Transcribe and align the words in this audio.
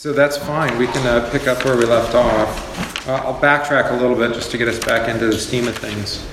So 0.00 0.14
that's 0.14 0.38
fine. 0.38 0.78
We 0.78 0.86
can 0.86 1.06
uh, 1.06 1.28
pick 1.30 1.46
up 1.46 1.62
where 1.62 1.76
we 1.76 1.84
left 1.84 2.14
off. 2.14 3.06
Uh, 3.06 3.16
I'll 3.16 3.38
backtrack 3.38 3.90
a 3.90 3.96
little 3.96 4.16
bit 4.16 4.32
just 4.32 4.50
to 4.50 4.56
get 4.56 4.66
us 4.66 4.78
back 4.78 5.10
into 5.10 5.26
the 5.26 5.38
steam 5.38 5.68
of 5.68 5.76
things. 5.76 6.24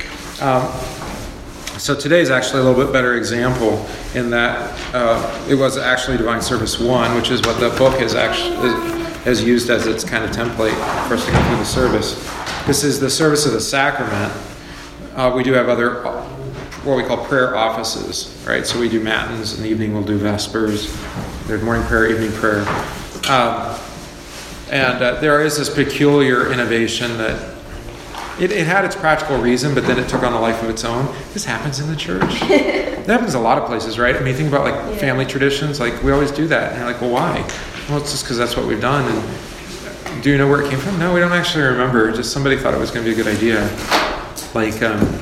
Um, 0.41 0.71
so 1.77 1.93
today 1.93 2.21
is 2.21 2.31
actually 2.31 2.61
a 2.61 2.63
little 2.63 2.81
bit 2.81 2.93
better 2.93 3.15
example 3.15 3.85
in 4.15 4.29
that 4.29 4.73
uh, 4.95 5.47
it 5.49 5.55
was 5.55 5.77
actually 5.77 6.15
Divine 6.15 6.41
Service 6.41 6.79
1, 6.79 7.13
which 7.13 7.29
is 7.29 7.41
what 7.41 7.59
the 7.59 7.71
book 7.71 7.99
is 7.99 8.15
actually 8.15 8.69
has 9.25 9.43
used 9.43 9.69
as 9.69 9.85
its 9.85 10.05
kind 10.05 10.23
of 10.23 10.31
template 10.31 10.71
for 11.09 11.15
us 11.15 11.25
to 11.25 11.31
go 11.33 11.43
through 11.49 11.57
the 11.57 11.65
service. 11.65 12.13
This 12.67 12.85
is 12.85 13.01
the 13.01 13.09
service 13.09 13.45
of 13.45 13.51
the 13.51 13.59
sacrament. 13.59 14.31
Uh, 15.13 15.33
we 15.35 15.43
do 15.43 15.51
have 15.51 15.67
other 15.67 16.03
what 16.85 16.95
we 16.95 17.03
call 17.03 17.25
prayer 17.25 17.57
offices, 17.57 18.33
right? 18.47 18.65
So 18.65 18.79
we 18.79 18.87
do 18.87 19.03
matins 19.03 19.57
in 19.57 19.63
the 19.63 19.69
evening. 19.69 19.93
We'll 19.93 20.03
do 20.03 20.17
vespers. 20.17 20.87
There's 21.47 21.61
morning 21.61 21.85
prayer, 21.85 22.09
evening 22.09 22.31
prayer, 22.31 22.63
um, 23.29 23.79
and 24.69 25.01
uh, 25.01 25.19
there 25.19 25.43
is 25.43 25.57
this 25.57 25.73
peculiar 25.73 26.51
innovation 26.51 27.17
that 27.17 27.55
it, 28.39 28.51
it, 28.51 28.67
had 28.67 28.85
its 28.85 28.95
practical 28.95 29.37
reason, 29.37 29.73
but 29.73 29.87
then 29.87 29.97
it 29.97 30.07
took 30.07 30.23
on 30.23 30.33
a 30.33 30.39
life 30.39 30.61
of 30.61 30.69
its 30.69 30.83
own. 30.83 31.13
This 31.33 31.45
happens 31.45 31.79
in 31.79 31.89
the 31.89 31.95
church. 31.95 32.23
it 32.43 33.07
happens 33.07 33.33
a 33.33 33.39
lot 33.39 33.57
of 33.57 33.65
places, 33.65 33.97
right? 33.97 34.15
I 34.15 34.19
mean, 34.19 34.35
think 34.35 34.49
about 34.49 34.63
like 34.63 34.75
yeah. 34.75 34.97
family 34.97 35.25
traditions. 35.25 35.79
Like 35.79 36.03
we 36.03 36.11
always 36.11 36.31
do 36.31 36.47
that, 36.47 36.73
and 36.73 36.81
you're 36.81 36.91
like, 36.91 37.01
well, 37.01 37.11
why? 37.11 37.41
Well, 37.89 37.99
it's 37.99 38.11
just 38.11 38.25
because 38.25 38.37
that's 38.37 38.55
what 38.55 38.67
we've 38.67 38.81
done. 38.81 39.11
And 39.11 40.23
do 40.23 40.29
you 40.29 40.37
know 40.37 40.47
where 40.47 40.61
it 40.61 40.69
came 40.69 40.79
from? 40.79 40.99
No, 40.99 41.13
we 41.13 41.19
don't 41.19 41.31
actually 41.31 41.63
remember. 41.63 42.11
Just 42.11 42.31
somebody 42.31 42.57
thought 42.57 42.73
it 42.73 42.79
was 42.79 42.91
going 42.91 43.05
to 43.05 43.09
be 43.11 43.19
a 43.19 43.23
good 43.23 43.33
idea. 43.33 43.63
Like, 44.53 44.81
um, 44.83 45.19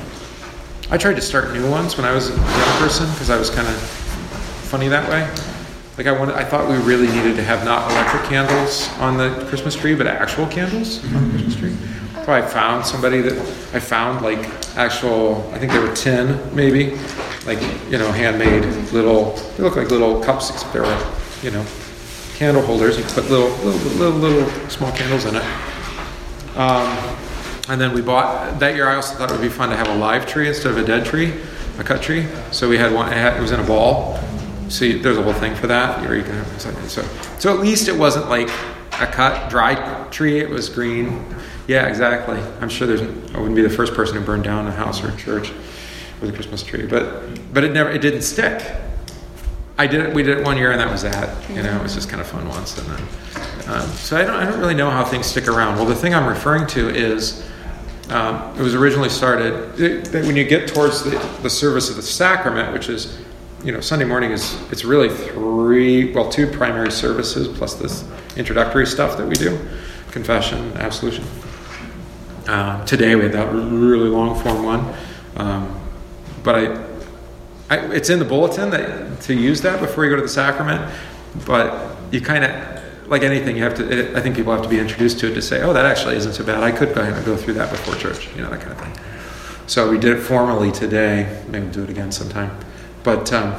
I 0.89 0.97
tried 0.97 1.15
to 1.15 1.21
start 1.21 1.53
new 1.53 1.69
ones 1.69 1.97
when 1.97 2.05
I 2.05 2.11
was 2.11 2.29
a 2.29 2.33
young 2.35 2.77
person 2.79 3.09
because 3.11 3.29
I 3.29 3.37
was 3.37 3.49
kind 3.49 3.67
of 3.67 3.75
funny 4.69 4.87
that 4.89 5.09
way. 5.09 5.54
Like 5.97 6.07
I 6.07 6.11
wanted, 6.11 6.35
I 6.35 6.43
thought 6.43 6.69
we 6.69 6.75
really 6.77 7.07
needed 7.07 7.37
to 7.37 7.43
have 7.43 7.63
not 7.63 7.89
electric 7.89 8.23
candles 8.23 8.89
on 8.99 9.17
the 9.17 9.45
Christmas 9.47 9.75
tree, 9.75 9.95
but 9.95 10.07
actual 10.07 10.45
candles 10.47 11.03
on 11.15 11.23
the 11.23 11.29
Christmas 11.29 11.55
tree. 11.55 11.75
Probably 12.25 12.49
found 12.49 12.85
somebody 12.85 13.21
that 13.21 13.33
I 13.73 13.79
found 13.79 14.21
like 14.21 14.39
actual. 14.75 15.49
I 15.53 15.59
think 15.59 15.71
there 15.71 15.81
were 15.81 15.95
ten, 15.95 16.53
maybe, 16.53 16.97
like 17.45 17.61
you 17.89 17.97
know, 17.97 18.11
handmade 18.11 18.65
little. 18.91 19.31
They 19.55 19.63
look 19.63 19.77
like 19.77 19.89
little 19.89 20.21
cups, 20.21 20.49
except 20.49 20.73
they 20.73 20.81
were, 20.81 21.13
you 21.43 21.51
know, 21.51 21.65
candle 22.35 22.63
holders. 22.65 22.97
You 22.97 23.03
put 23.05 23.29
little, 23.29 23.49
little, 23.63 23.91
little, 23.91 24.19
little 24.19 24.69
small 24.69 24.91
candles 24.91 25.25
in 25.25 25.35
it. 25.35 25.43
Um, 26.57 27.15
and 27.69 27.79
then 27.79 27.93
we 27.93 28.01
bought 28.01 28.59
that 28.59 28.75
year. 28.75 28.89
I 28.89 28.95
also 28.95 29.15
thought 29.15 29.29
it 29.29 29.33
would 29.33 29.41
be 29.41 29.49
fun 29.49 29.69
to 29.69 29.77
have 29.77 29.87
a 29.87 29.95
live 29.95 30.27
tree 30.27 30.47
instead 30.49 30.71
of 30.71 30.77
a 30.77 30.83
dead 30.83 31.05
tree, 31.05 31.33
a 31.77 31.83
cut 31.83 32.01
tree. 32.01 32.27
So 32.51 32.67
we 32.67 32.77
had 32.77 32.91
one. 32.93 33.13
It 33.13 33.39
was 33.39 33.51
in 33.51 33.59
a 33.59 33.63
ball. 33.63 34.19
So 34.69 34.85
you, 34.85 34.99
there's 34.99 35.17
a 35.17 35.23
whole 35.23 35.33
thing 35.33 35.55
for 35.55 35.67
that. 35.67 36.01
you 36.01 36.23
can 36.23 36.33
have 36.33 36.61
so 36.89 37.07
so 37.39 37.53
at 37.53 37.59
least 37.59 37.87
it 37.87 37.95
wasn't 37.95 38.29
like 38.29 38.49
a 38.99 39.07
cut 39.07 39.49
dry 39.49 40.05
tree. 40.09 40.39
It 40.39 40.49
was 40.49 40.69
green. 40.69 41.23
Yeah, 41.67 41.87
exactly. 41.87 42.39
I'm 42.61 42.69
sure 42.69 42.87
there's. 42.87 43.01
I 43.01 43.37
wouldn't 43.37 43.55
be 43.55 43.61
the 43.61 43.69
first 43.69 43.93
person 43.93 44.17
who 44.17 44.23
burned 44.23 44.43
down 44.43 44.67
a 44.67 44.71
house 44.71 45.03
or 45.03 45.09
a 45.09 45.17
church 45.17 45.51
with 46.21 46.29
a 46.29 46.33
Christmas 46.33 46.63
tree, 46.63 46.85
but 46.85 47.53
but 47.53 47.63
it 47.63 47.73
never. 47.73 47.89
It 47.89 48.01
didn't 48.01 48.21
stick. 48.21 48.75
I 49.77 49.87
did 49.87 50.01
it. 50.01 50.13
We 50.13 50.23
did 50.23 50.39
it 50.39 50.45
one 50.45 50.57
year, 50.57 50.71
and 50.71 50.79
that 50.79 50.91
was 50.91 51.01
that. 51.01 51.49
You 51.49 51.61
know, 51.61 51.75
it 51.75 51.83
was 51.83 51.95
just 51.95 52.09
kind 52.09 52.21
of 52.21 52.27
fun 52.27 52.47
once, 52.47 52.77
and 52.77 52.87
then. 52.87 53.01
Um, 53.67 53.89
so 53.89 54.17
I 54.17 54.23
don't. 54.23 54.35
I 54.35 54.45
don't 54.45 54.59
really 54.59 54.75
know 54.75 54.89
how 54.89 55.03
things 55.03 55.25
stick 55.25 55.47
around. 55.47 55.75
Well, 55.75 55.85
the 55.85 55.95
thing 55.95 56.13
I'm 56.13 56.27
referring 56.27 56.67
to 56.67 56.89
is 56.89 57.45
um, 58.09 58.57
it 58.57 58.61
was 58.61 58.75
originally 58.75 59.09
started 59.09 59.79
it, 59.79 60.13
when 60.13 60.35
you 60.35 60.43
get 60.43 60.67
towards 60.67 61.03
the, 61.03 61.17
the 61.41 61.49
service 61.49 61.89
of 61.89 61.95
the 61.95 62.03
sacrament, 62.03 62.71
which 62.71 62.87
is, 62.87 63.17
you 63.65 63.71
know, 63.71 63.79
Sunday 63.79 64.05
morning 64.05 64.29
is 64.29 64.61
it's 64.71 64.85
really 64.85 65.09
three, 65.09 66.13
well, 66.13 66.29
two 66.29 66.45
primary 66.45 66.91
services 66.91 67.47
plus 67.57 67.73
this 67.73 68.07
introductory 68.37 68.85
stuff 68.85 69.17
that 69.17 69.27
we 69.27 69.33
do, 69.33 69.59
confession, 70.11 70.71
absolution. 70.73 71.25
Uh, 72.47 72.85
today 72.85 73.15
we 73.15 73.23
had 73.23 73.31
that 73.31 73.51
really 73.51 74.07
long 74.07 74.39
form 74.39 74.63
one, 74.63 74.95
um, 75.37 75.81
but 76.43 76.55
I, 76.55 77.75
I, 77.75 77.77
it's 77.91 78.11
in 78.11 78.19
the 78.19 78.25
bulletin 78.25 78.69
that 78.69 79.19
to 79.21 79.33
use 79.33 79.61
that 79.61 79.79
before 79.79 80.03
you 80.03 80.11
go 80.11 80.15
to 80.15 80.21
the 80.21 80.29
sacrament, 80.29 80.93
but 81.47 81.97
you 82.11 82.21
kind 82.21 82.43
of 82.43 83.09
like 83.09 83.23
anything, 83.23 83.57
you 83.57 83.63
have 83.63 83.73
to. 83.75 84.15
I 84.15 84.21
think 84.21 84.35
people 84.35 84.53
have 84.53 84.61
to 84.61 84.69
be 84.69 84.77
introduced 84.77 85.19
to 85.21 85.31
it 85.31 85.33
to 85.33 85.41
say, 85.41 85.63
"Oh, 85.63 85.73
that 85.73 85.85
actually 85.85 86.17
isn't 86.17 86.33
so 86.33 86.43
bad. 86.43 86.63
I 86.63 86.71
could 86.71 86.93
go, 86.93 87.23
go 87.23 87.35
through 87.35 87.55
that 87.55 87.71
before 87.71 87.95
church," 87.95 88.29
you 88.35 88.43
know, 88.43 88.49
that 88.51 88.61
kind 88.61 88.73
of 88.73 88.79
thing. 88.79 88.93
So 89.65 89.89
we 89.89 89.97
did 89.97 90.17
it 90.17 90.21
formally 90.21 90.71
today. 90.71 91.43
Maybe 91.47 91.65
we'll 91.65 91.73
do 91.73 91.83
it 91.83 91.89
again 91.89 92.11
sometime. 92.11 92.51
But 93.05 93.31
um, 93.31 93.55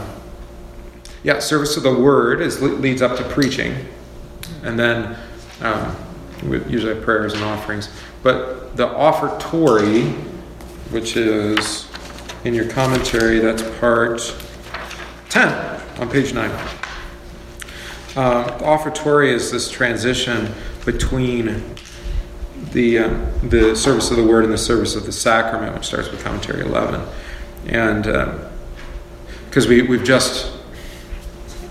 yeah, 1.23 1.39
service 1.39 1.77
of 1.77 1.85
the 1.85 1.95
word 1.95 2.41
is 2.41 2.61
leads 2.61 3.01
up 3.01 3.17
to 3.17 3.23
preaching, 3.23 3.87
and 4.65 4.77
then 4.77 5.17
um, 5.61 5.97
usually 6.43 6.95
have 6.95 7.05
prayers 7.05 7.33
and 7.33 7.45
offerings. 7.45 7.89
But 8.25 8.77
the 8.77 8.89
offertory, 8.89 10.11
which 10.91 11.17
is 11.17 11.89
in 12.45 12.55
your 12.55 12.69
commentary, 12.69 13.39
that's 13.39 13.63
part 13.79 14.37
ten 15.29 15.81
on 16.01 16.11
page 16.11 16.35
nine. 16.35 16.51
Uh, 18.17 18.59
offertory 18.63 19.33
is 19.33 19.53
this 19.53 19.71
transition 19.71 20.53
between 20.85 21.63
the 22.73 22.99
uh, 22.99 23.27
the 23.45 23.77
service 23.77 24.11
of 24.11 24.17
the 24.17 24.27
word 24.27 24.43
and 24.43 24.53
the 24.53 24.59
service 24.59 24.97
of 24.97 25.07
the 25.07 25.13
sacrament, 25.13 25.73
which 25.73 25.87
starts 25.87 26.11
with 26.11 26.25
commentary 26.25 26.63
11, 26.63 27.01
and 27.69 28.09
because 29.47 29.67
we 29.67 29.83
we've 29.83 30.05
just. 30.05 30.53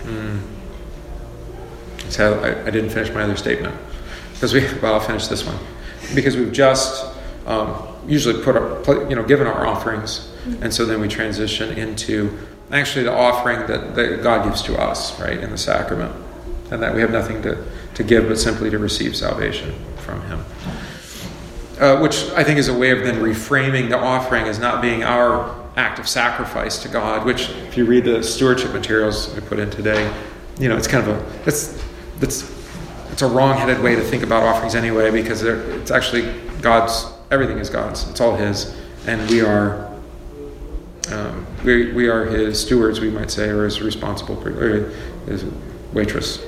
Mm, 0.04 0.40
I, 2.18 2.66
I, 2.66 2.70
didn't 2.70 2.90
finish 2.90 3.12
my 3.12 3.22
other 3.22 3.36
statement 3.36 3.74
because 4.32 4.54
we 4.54 4.60
well 4.80 4.94
I'll 4.94 5.00
finish 5.00 5.26
this 5.26 5.44
one 5.44 5.58
because 6.14 6.36
we've 6.36 6.52
just 6.52 7.04
um, 7.46 7.88
usually 8.06 8.42
put 8.42 8.56
our 8.56 9.08
you 9.10 9.16
know 9.16 9.24
given 9.24 9.46
our 9.46 9.66
offerings 9.66 10.32
and 10.60 10.72
so 10.72 10.86
then 10.86 11.00
we 11.00 11.08
transition 11.08 11.76
into 11.76 12.38
actually 12.70 13.04
the 13.04 13.12
offering 13.12 13.66
that, 13.66 13.94
that 13.94 14.22
God 14.22 14.44
gives 14.44 14.62
to 14.62 14.80
us 14.80 15.18
right 15.20 15.38
in 15.38 15.50
the 15.50 15.58
sacrament 15.58 16.14
and 16.70 16.82
that 16.82 16.94
we 16.94 17.00
have 17.00 17.10
nothing 17.10 17.42
to, 17.42 17.64
to 17.94 18.02
give 18.02 18.28
but 18.28 18.38
simply 18.38 18.70
to 18.70 18.78
receive 18.78 19.16
salvation 19.16 19.74
from 19.98 20.20
Him. 20.22 20.44
Uh, 21.80 21.98
which 22.00 22.24
I 22.30 22.42
think 22.42 22.58
is 22.58 22.68
a 22.68 22.76
way 22.76 22.90
of 22.90 23.00
then 23.00 23.16
reframing 23.16 23.90
the 23.90 23.98
offering 23.98 24.46
as 24.46 24.58
not 24.58 24.80
being 24.80 25.04
our 25.04 25.65
act 25.76 25.98
of 25.98 26.08
sacrifice 26.08 26.82
to 26.82 26.88
God, 26.88 27.24
which, 27.26 27.50
if 27.50 27.76
you 27.76 27.84
read 27.84 28.04
the 28.04 28.22
stewardship 28.22 28.72
materials 28.72 29.36
I 29.36 29.40
put 29.40 29.58
in 29.58 29.70
today, 29.70 30.12
you 30.58 30.68
know, 30.68 30.76
it's 30.76 30.88
kind 30.88 31.06
of 31.06 31.16
a, 31.16 31.48
it's, 31.48 31.82
it's, 32.20 32.50
it's 33.12 33.22
a 33.22 33.26
wrong 33.26 33.56
headed 33.56 33.82
way 33.82 33.94
to 33.94 34.02
think 34.02 34.22
about 34.22 34.42
offerings 34.42 34.74
anyway, 34.74 35.10
because 35.10 35.42
it's 35.42 35.90
actually 35.90 36.32
God's, 36.62 37.06
everything 37.30 37.58
is 37.58 37.68
God's, 37.68 38.08
it's 38.08 38.20
all 38.20 38.36
His, 38.36 38.74
and 39.06 39.28
we 39.30 39.40
are. 39.40 39.86
Um, 41.12 41.46
we, 41.64 41.92
we 41.92 42.08
are 42.08 42.24
his 42.24 42.60
stewards, 42.60 42.98
we 42.98 43.10
might 43.10 43.30
say, 43.30 43.48
or 43.48 43.64
his 43.64 43.80
responsible, 43.80 44.42
or 44.44 44.90
his 45.26 45.44
waitress. 45.92 46.44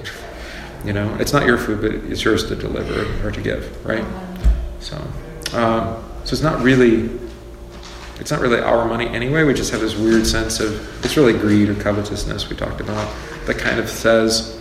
You 0.85 0.93
know, 0.93 1.15
it's 1.21 1.33
not 1.33 1.47
your 1.47 1.59
food, 1.59 1.81
but 1.81 1.93
it's 2.11 2.25
yours 2.25 2.45
to 2.49 2.57
deliver 2.57 3.27
or 3.27 3.31
to 3.31 3.41
give, 3.41 3.87
right? 3.87 4.05
So, 4.81 4.97
um, 5.53 6.05
so 6.25 6.33
it's 6.33 6.43
not 6.43 6.61
really, 6.63 7.09
it's 8.21 8.31
not 8.31 8.41
really 8.41 8.61
our 8.61 8.87
money 8.87 9.07
anyway. 9.07 9.45
We 9.45 9.55
just 9.55 9.71
have 9.71 9.81
this 9.81 9.97
weird 9.97 10.27
sense 10.27 10.61
of 10.61 11.05
it's 11.05 11.17
really 11.17 11.33
greed 11.33 11.69
or 11.69 11.75
covetousness 11.75 12.49
we 12.49 12.57
talked 12.57 12.81
about 12.81 13.13
that 13.47 13.59
kind 13.59 13.79
of 13.79 13.89
says, 13.89 14.61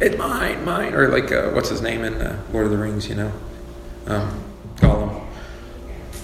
"It 0.00 0.18
mine, 0.18 0.64
mine," 0.64 0.94
or 0.94 1.08
like 1.08 1.30
uh, 1.32 1.50
what's 1.50 1.68
his 1.68 1.82
name 1.82 2.02
in 2.02 2.14
uh, 2.14 2.42
Lord 2.52 2.66
of 2.66 2.72
the 2.72 2.78
Rings? 2.78 3.08
You 3.08 3.14
know, 3.16 3.32
um, 4.06 4.42
Gollum, 4.76 5.24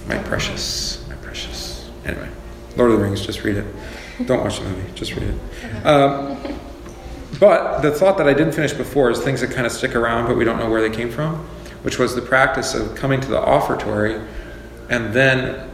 my 0.09 0.19
precious, 0.19 1.07
my 1.09 1.15
precious. 1.17 1.91
Anyway, 2.05 2.29
Lord 2.77 2.91
of 2.91 2.99
the 2.99 3.05
Rings. 3.05 3.25
Just 3.25 3.45
read 3.45 3.57
it. 3.57 3.67
Don't 4.27 4.43
watch 4.43 4.59
the 4.59 4.65
movie. 4.65 4.93
Just 4.95 5.15
read 5.15 5.35
it. 5.35 5.87
Um, 5.87 6.59
but 7.39 7.81
the 7.81 7.91
thought 7.91 8.19
that 8.19 8.29
I 8.29 8.35
didn't 8.35 8.53
finish 8.53 8.73
before 8.73 9.11
is 9.11 9.21
things 9.21 9.41
that 9.41 9.51
kind 9.51 9.67
of 9.67 9.73
stick 9.73 9.97
around, 9.97 10.27
but 10.27 10.37
we 10.37 10.45
don't 10.45 10.59
know 10.59 10.71
where 10.71 10.87
they 10.87 10.95
came 10.95 11.11
from, 11.11 11.37
which 11.83 11.99
was 11.99 12.15
the 12.15 12.23
practice 12.23 12.75
of 12.75 12.95
coming 12.95 13.21
to 13.21 13.29
the 13.29 13.41
offertory 13.41 14.21
and 14.93 15.15
then 15.15 15.71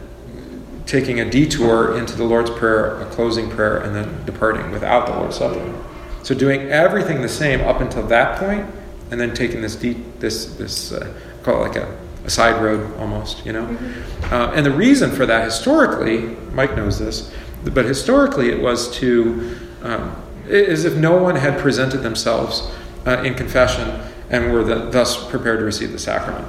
taking 0.89 1.21
a 1.21 1.31
detour 1.31 1.99
into 1.99 2.17
the 2.17 2.25
Lord's 2.25 2.51
Prayer, 2.51 2.99
a 3.01 3.07
closing 3.11 3.51
prayer, 3.51 3.79
and 3.79 3.95
then 3.95 4.25
departing 4.25 4.71
without 4.71 5.07
the 5.07 5.13
Lord's 5.13 5.37
Supper. 5.37 5.85
So 6.23 6.35
doing 6.35 6.63
everything 6.63 7.21
the 7.21 7.29
same 7.29 7.61
up 7.61 7.81
until 7.81 8.07
that 8.09 8.39
point, 8.39 8.67
and 9.11 9.21
then 9.21 9.35
taking 9.35 9.61
this 9.61 9.77
de- 9.77 10.03
this 10.19 10.57
this 10.57 10.93
uh, 10.93 11.15
call 11.43 11.65
it 11.65 11.69
like 11.69 11.77
a, 11.77 11.99
a, 12.25 12.31
side 12.31 12.63
road 12.63 12.99
almost, 12.99 13.45
you 13.47 13.53
know. 13.53 13.65
Mm-hmm. 13.65 14.35
Uh, 14.35 14.53
and 14.55 14.65
the 14.65 14.71
reason 14.71 15.11
for 15.11 15.27
that 15.27 15.45
historically, 15.45 16.37
Mike 16.53 16.75
knows 16.75 16.99
this, 16.99 17.33
but 17.73 17.85
historically 17.85 18.49
it 18.49 18.61
was 18.61 18.91
to 18.99 19.57
um, 19.83 20.17
as 20.49 20.85
if 20.85 20.97
no 20.97 21.23
one 21.23 21.37
had 21.37 21.59
presented 21.59 21.99
themselves 21.99 22.71
uh, 23.07 23.23
in 23.23 23.35
confession 23.35 24.01
and 24.31 24.53
were 24.53 24.65
the, 24.65 24.91
thus 24.91 25.29
prepared 25.29 25.59
to 25.59 25.65
receive 25.65 25.93
the 25.93 25.99
sacrament. 25.99 26.47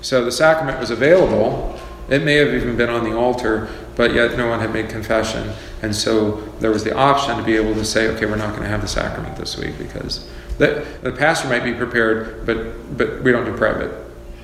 So 0.00 0.24
the 0.24 0.32
sacrament 0.32 0.78
was 0.78 0.90
available. 0.90 1.78
It 2.10 2.24
may 2.24 2.34
have 2.34 2.52
even 2.52 2.76
been 2.76 2.90
on 2.90 3.04
the 3.04 3.16
altar, 3.16 3.68
but 3.96 4.12
yet 4.12 4.36
no 4.36 4.48
one 4.48 4.60
had 4.60 4.72
made 4.72 4.88
confession. 4.88 5.52
And 5.80 5.94
so 5.94 6.40
there 6.58 6.70
was 6.70 6.82
the 6.84 6.94
option 6.94 7.36
to 7.36 7.42
be 7.42 7.56
able 7.56 7.74
to 7.74 7.84
say, 7.84 8.08
okay, 8.08 8.26
we're 8.26 8.36
not 8.36 8.50
going 8.50 8.62
to 8.62 8.68
have 8.68 8.82
the 8.82 8.88
sacrament 8.88 9.36
this 9.36 9.56
week 9.56 9.78
because 9.78 10.28
The, 10.58 10.84
the 11.02 11.12
pastor 11.12 11.48
might 11.48 11.64
be 11.64 11.72
prepared, 11.72 12.44
but 12.44 12.96
but 12.98 13.22
we 13.22 13.32
don't 13.32 13.46
do 13.46 13.56
private 13.56 13.92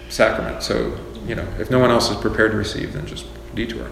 sacrament. 0.09 0.63
So 0.63 0.97
you 1.27 1.35
know, 1.35 1.47
if 1.59 1.71
no 1.71 1.79
one 1.79 1.91
else 1.91 2.11
is 2.11 2.17
prepared 2.17 2.53
to 2.53 2.57
receive, 2.57 2.93
then 2.93 3.05
just 3.07 3.27
detour. 3.55 3.91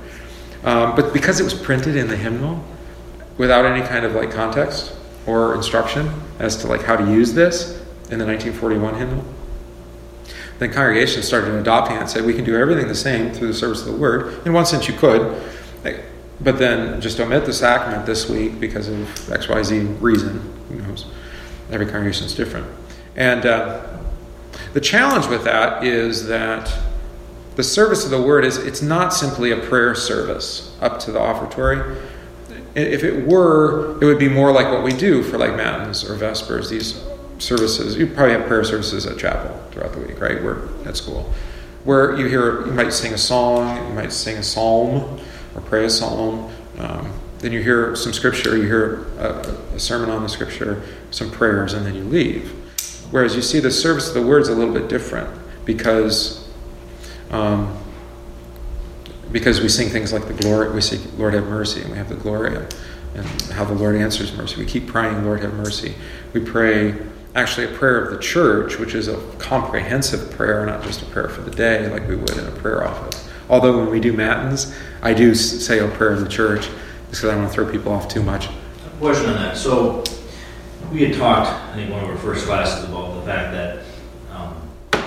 Um, 0.62 0.94
but 0.94 1.12
because 1.12 1.40
it 1.40 1.44
was 1.44 1.52
printed 1.52 1.96
in 1.96 2.08
the 2.08 2.16
hymnal 2.16 2.64
without 3.36 3.66
any 3.66 3.86
kind 3.86 4.06
of 4.06 4.14
like 4.14 4.30
context 4.30 4.94
or 5.26 5.54
instruction 5.54 6.10
as 6.38 6.56
to 6.58 6.66
like 6.66 6.82
how 6.82 6.96
to 6.96 7.04
use 7.10 7.34
this 7.34 7.80
in 8.10 8.18
the 8.18 8.26
1941 8.26 8.94
hymnal, 8.94 9.24
then 10.58 10.72
congregations 10.72 11.26
started 11.26 11.54
adopting 11.54 11.96
it 11.96 12.00
and 12.00 12.08
said 12.08 12.24
we 12.24 12.34
can 12.34 12.44
do 12.44 12.56
everything 12.56 12.86
the 12.86 12.94
same 12.94 13.32
through 13.32 13.48
the 13.48 13.54
service 13.54 13.80
of 13.80 13.86
the 13.86 13.96
word. 13.96 14.46
In 14.46 14.52
one 14.52 14.66
sense, 14.66 14.86
you 14.86 14.94
could, 14.94 15.42
but 16.40 16.58
then 16.58 17.00
just 17.00 17.18
omit 17.20 17.44
the 17.44 17.52
sacrament 17.52 18.06
this 18.06 18.28
week 18.28 18.60
because 18.60 18.88
of 18.88 19.32
X, 19.32 19.48
Y, 19.48 19.62
Z 19.62 19.80
reason. 20.00 20.40
Who 20.68 20.76
knows? 20.76 21.06
Every 21.70 21.86
congregation 21.86 22.26
is 22.26 22.34
different. 22.34 22.66
And 23.16 23.46
uh, 23.46 23.86
the 24.72 24.80
challenge 24.80 25.26
with 25.26 25.44
that 25.44 25.84
is 25.84 26.26
that 26.26 26.72
the 27.56 27.62
service 27.62 28.04
of 28.04 28.10
the 28.10 28.20
word 28.20 28.44
is 28.44 28.58
it's 28.58 28.82
not 28.82 29.14
simply 29.14 29.52
a 29.52 29.56
prayer 29.56 29.94
service 29.94 30.76
up 30.80 30.98
to 31.00 31.12
the 31.12 31.20
offertory. 31.20 31.96
If 32.74 33.04
it 33.04 33.26
were, 33.26 33.96
it 34.02 34.04
would 34.04 34.18
be 34.18 34.28
more 34.28 34.50
like 34.50 34.66
what 34.66 34.82
we 34.82 34.92
do 34.92 35.22
for 35.22 35.38
like 35.38 35.54
matins 35.54 36.08
or 36.08 36.16
vespers. 36.16 36.68
These 36.68 37.00
services, 37.38 37.96
you 37.96 38.06
probably 38.06 38.32
have 38.32 38.46
prayer 38.46 38.64
services 38.64 39.06
at 39.06 39.18
chapel 39.18 39.56
throughout 39.70 39.92
the 39.92 40.00
week, 40.00 40.20
right? 40.20 40.42
We're 40.42 40.68
at 40.84 40.96
school, 40.96 41.32
where 41.84 42.16
you 42.16 42.26
hear 42.26 42.66
you 42.66 42.72
might 42.72 42.92
sing 42.92 43.12
a 43.12 43.18
song, 43.18 43.88
you 43.88 43.94
might 43.94 44.12
sing 44.12 44.36
a 44.36 44.42
psalm 44.42 45.20
or 45.54 45.60
pray 45.62 45.84
a 45.84 45.90
psalm. 45.90 46.50
Um, 46.78 47.12
then 47.38 47.52
you 47.52 47.62
hear 47.62 47.94
some 47.94 48.12
scripture, 48.12 48.56
you 48.56 48.62
hear 48.62 49.04
a, 49.18 49.74
a 49.74 49.78
sermon 49.78 50.08
on 50.10 50.22
the 50.22 50.28
scripture, 50.28 50.82
some 51.10 51.30
prayers, 51.30 51.74
and 51.74 51.84
then 51.84 51.94
you 51.94 52.04
leave. 52.04 52.50
Whereas 53.10 53.36
you 53.36 53.42
see 53.42 53.60
the 53.60 53.70
service 53.70 54.08
of 54.08 54.14
the 54.14 54.26
words 54.26 54.48
a 54.48 54.54
little 54.54 54.72
bit 54.72 54.88
different 54.88 55.28
because 55.64 56.48
um, 57.30 57.76
because 59.34 59.60
we 59.60 59.68
sing 59.68 59.88
things 59.88 60.12
like 60.12 60.28
the 60.28 60.34
glory, 60.34 60.70
we 60.70 60.80
say, 60.80 60.98
Lord 61.16 61.34
have 61.34 61.48
mercy, 61.48 61.80
and 61.80 61.90
we 61.90 61.96
have 61.96 62.08
the 62.08 62.14
Gloria, 62.14 62.68
and 63.16 63.26
how 63.52 63.64
the 63.64 63.74
Lord 63.74 63.96
answers 63.96 64.32
mercy. 64.36 64.60
We 64.60 64.64
keep 64.64 64.86
praying, 64.86 65.24
Lord 65.24 65.40
have 65.40 65.54
mercy. 65.54 65.96
We 66.32 66.40
pray 66.40 66.94
actually 67.34 67.66
a 67.66 67.76
prayer 67.76 68.04
of 68.04 68.12
the 68.12 68.18
church, 68.18 68.78
which 68.78 68.94
is 68.94 69.08
a 69.08 69.16
comprehensive 69.38 70.30
prayer, 70.32 70.64
not 70.64 70.82
just 70.82 71.02
a 71.02 71.06
prayer 71.06 71.28
for 71.28 71.42
the 71.42 71.50
day 71.50 71.88
like 71.88 72.06
we 72.08 72.16
would 72.16 72.36
in 72.36 72.46
a 72.46 72.52
prayer 72.52 72.86
office. 72.86 73.28
Although 73.48 73.78
when 73.78 73.90
we 73.90 74.00
do 74.00 74.12
matins, 74.12 74.74
I 75.02 75.14
do 75.14 75.34
say 75.34 75.80
a 75.80 75.88
prayer 75.88 76.12
of 76.12 76.20
the 76.20 76.28
church, 76.28 76.68
because 77.10 77.24
I 77.24 77.32
don't 77.32 77.42
want 77.42 77.50
to 77.50 77.54
throw 77.54 77.70
people 77.70 77.92
off 77.92 78.08
too 78.08 78.22
much. 78.22 78.48
Question 78.98 79.30
on 79.30 79.34
that. 79.34 79.56
So 79.56 80.04
we 80.92 81.04
had 81.04 81.16
talked, 81.16 81.50
I 81.50 81.74
think, 81.74 81.90
one 81.90 82.02
of 82.04 82.10
our 82.10 82.16
first 82.16 82.46
classes 82.46 82.88
about 82.88 83.14
the 83.16 83.22
fact 83.22 83.52
that 83.52 83.84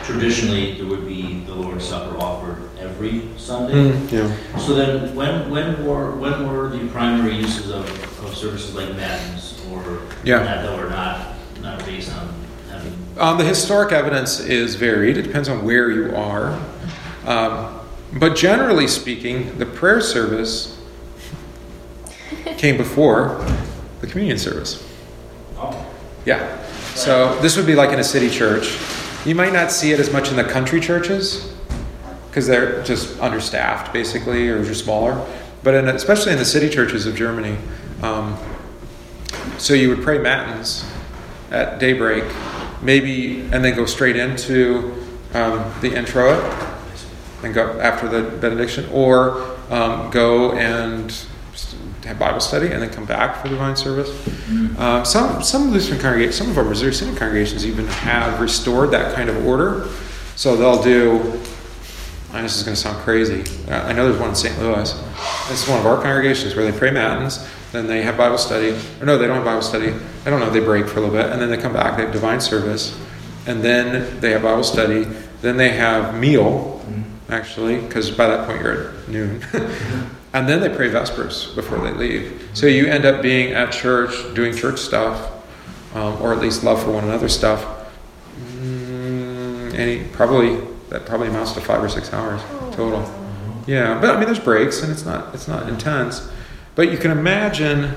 traditionally 0.08 0.72
there 0.76 0.86
would 0.86 1.06
be 1.06 1.42
the 1.42 1.54
Lord's 1.54 1.86
Supper 1.86 2.18
offered 2.18 2.70
every 2.80 3.28
Sunday. 3.36 3.74
Mm, 3.74 4.12
yeah. 4.12 4.58
So 4.58 4.74
then, 4.74 5.14
when 5.14 5.50
when 5.50 5.86
were 5.86 6.16
when 6.16 6.48
were 6.48 6.70
the 6.70 6.88
primary 6.88 7.36
uses 7.36 7.72
of, 7.72 7.86
of 8.24 8.36
services 8.36 8.74
like 8.74 8.96
matins 8.96 9.62
or 9.70 10.02
yeah. 10.24 10.44
that 10.44 10.80
were 10.80 10.90
not 10.90 11.37
not 11.68 11.86
based 11.86 12.12
on 12.14 12.34
having? 12.70 12.94
Um, 13.18 13.38
the 13.38 13.44
historic 13.44 13.92
evidence 13.92 14.40
is 14.40 14.76
varied. 14.76 15.18
It 15.18 15.24
depends 15.24 15.50
on 15.50 15.64
where 15.64 15.92
you 15.92 16.16
are, 16.16 16.60
um, 17.26 17.80
but 18.14 18.36
generally 18.36 18.88
speaking, 18.88 19.58
the 19.58 19.66
prayer 19.66 20.02
service 20.02 20.80
came 22.58 22.78
before 22.78 23.46
the 24.02 24.08
communion 24.08 24.38
service. 24.38 24.84
Oh. 25.58 25.86
Yeah. 26.26 26.64
So 26.96 27.40
this 27.42 27.58
would 27.58 27.68
be 27.68 27.76
like 27.76 27.92
in 27.92 28.00
a 28.00 28.04
city 28.04 28.30
church 28.30 28.78
you 29.28 29.36
might 29.36 29.52
not 29.52 29.74
see 29.74 29.92
it 29.92 30.00
as 30.00 30.12
much 30.12 30.30
in 30.30 30.38
the 30.38 30.44
country 30.46 30.80
churches 30.80 31.54
because 32.30 32.48
they're 32.48 32.82
just 32.84 33.20
understaffed, 33.20 33.92
basically, 33.92 34.48
or 34.48 34.64
just 34.64 34.86
smaller. 34.86 35.22
But 35.64 35.74
in, 35.74 35.90
especially 35.90 36.32
in 36.32 36.38
the 36.38 36.46
city 36.46 36.70
churches 36.70 37.06
of 37.06 37.14
Germany, 37.14 37.58
um, 38.02 38.38
so 39.58 39.74
you 39.74 39.90
would 39.90 40.02
pray 40.02 40.18
matins 40.18 40.86
at 41.52 41.80
daybreak, 41.80 42.24
maybe, 42.82 43.42
and 43.42 43.64
then 43.64 43.76
go 43.76 43.86
straight 43.86 44.16
into 44.16 44.94
um, 45.34 45.72
the 45.82 45.94
introit 45.96 46.44
and 47.44 47.54
go 47.54 47.80
after 47.80 48.08
the 48.08 48.38
benediction, 48.38 48.88
or 48.92 49.58
um, 49.70 50.10
go 50.10 50.54
and 50.54 51.14
have 52.06 52.18
Bible 52.18 52.40
study 52.40 52.68
and 52.68 52.82
then 52.82 52.90
come 52.90 53.06
back 53.06 53.42
for 53.42 53.50
divine 53.50 53.76
service. 53.76 54.10
Um, 54.80 55.04
some 55.06 55.44
some 55.44 55.72
Lutheran 55.72 56.00
congregations, 56.00 56.38
some 56.38 56.50
of 56.50 56.58
our 56.58 56.64
Missouri 56.64 56.94
Synod 56.94 57.18
congregations 57.18 57.66
even 57.66 57.86
have 57.88 58.40
restored 58.40 58.92
that 58.92 59.14
kind 59.14 59.30
of 59.30 59.46
order. 59.46 59.88
So 60.36 60.56
they'll 60.56 60.82
do. 60.82 61.42
I 62.32 62.42
this 62.42 62.58
is 62.58 62.64
going 62.64 62.76
to 62.76 62.82
sound 62.82 62.98
crazy. 63.04 63.44
I 63.72 63.94
know 63.94 64.08
there's 64.08 64.20
one 64.20 64.30
in 64.30 64.36
St. 64.36 64.58
Louis. 64.60 64.92
This 65.50 65.64
is 65.64 65.70
one 65.70 65.80
of 65.80 65.86
our 65.86 66.02
congregations 66.02 66.56
where 66.56 66.70
they 66.70 66.78
pray 66.78 66.92
matins, 66.92 67.48
then 67.72 67.88
they 67.88 68.02
have 68.02 68.18
Bible 68.18 68.38
study. 68.38 68.70
Or 69.02 69.06
no, 69.06 69.18
they 69.18 69.28
don't 69.28 69.38
have 69.38 69.46
Bible 69.46 69.62
study. 69.62 69.94
I 70.26 70.30
don't 70.30 70.40
know. 70.40 70.50
They 70.50 70.60
break 70.60 70.88
for 70.88 71.00
a 71.00 71.02
little 71.02 71.16
bit, 71.16 71.32
and 71.32 71.42
then 71.42 71.50
they 71.50 71.58
come 71.58 71.74
back. 71.74 71.98
They 71.98 72.04
have 72.04 72.14
divine 72.14 72.42
service, 72.42 72.98
and 73.46 73.62
then 73.62 74.20
they 74.20 74.32
have 74.32 74.44
Bible 74.44 74.64
study. 74.64 75.06
Then 75.42 75.58
they 75.58 75.70
have 75.70 76.20
meal, 76.20 76.84
actually, 77.30 77.80
because 77.80 78.10
by 78.12 78.28
that 78.28 78.48
point 78.48 78.62
you're 78.62 78.90
at 78.90 79.08
noon. 79.08 79.44
And 80.34 80.48
then 80.48 80.60
they 80.60 80.70
pray 80.70 80.90
Vespers 80.90 81.56
before 81.56 81.80
they 81.80 81.92
leave. 81.94 82.50
So 82.54 82.68
you 82.68 82.86
end 82.86 83.06
up 83.06 83.22
being 83.24 83.54
at 83.54 83.72
church, 83.72 84.12
doing 84.36 84.56
church 84.56 84.78
stuff, 84.78 85.32
um, 85.96 86.22
or 86.22 86.34
at 86.34 86.40
least 86.40 86.64
love 86.64 86.84
for 86.84 86.92
one 86.92 87.06
another 87.06 87.30
stuff. 87.30 87.66
Mm, 88.52 89.74
any 89.74 90.04
probably 90.10 90.60
that 90.90 91.06
probably 91.06 91.30
amounts 91.30 91.54
to 91.54 91.62
five 91.62 91.84
or 91.84 91.90
six 91.90 92.14
hours 92.14 92.42
total. 92.76 93.02
Yeah, 93.66 94.00
but 94.00 94.12
I 94.12 94.18
mean, 94.18 94.26
there's 94.26 94.40
breaks, 94.40 94.84
and 94.84 94.92
it's 94.92 95.06
not 95.06 95.34
it's 95.34 95.48
not 95.48 95.68
intense. 95.70 96.30
But 96.78 96.92
you 96.92 97.00
can 97.00 97.10
imagine. 97.10 97.92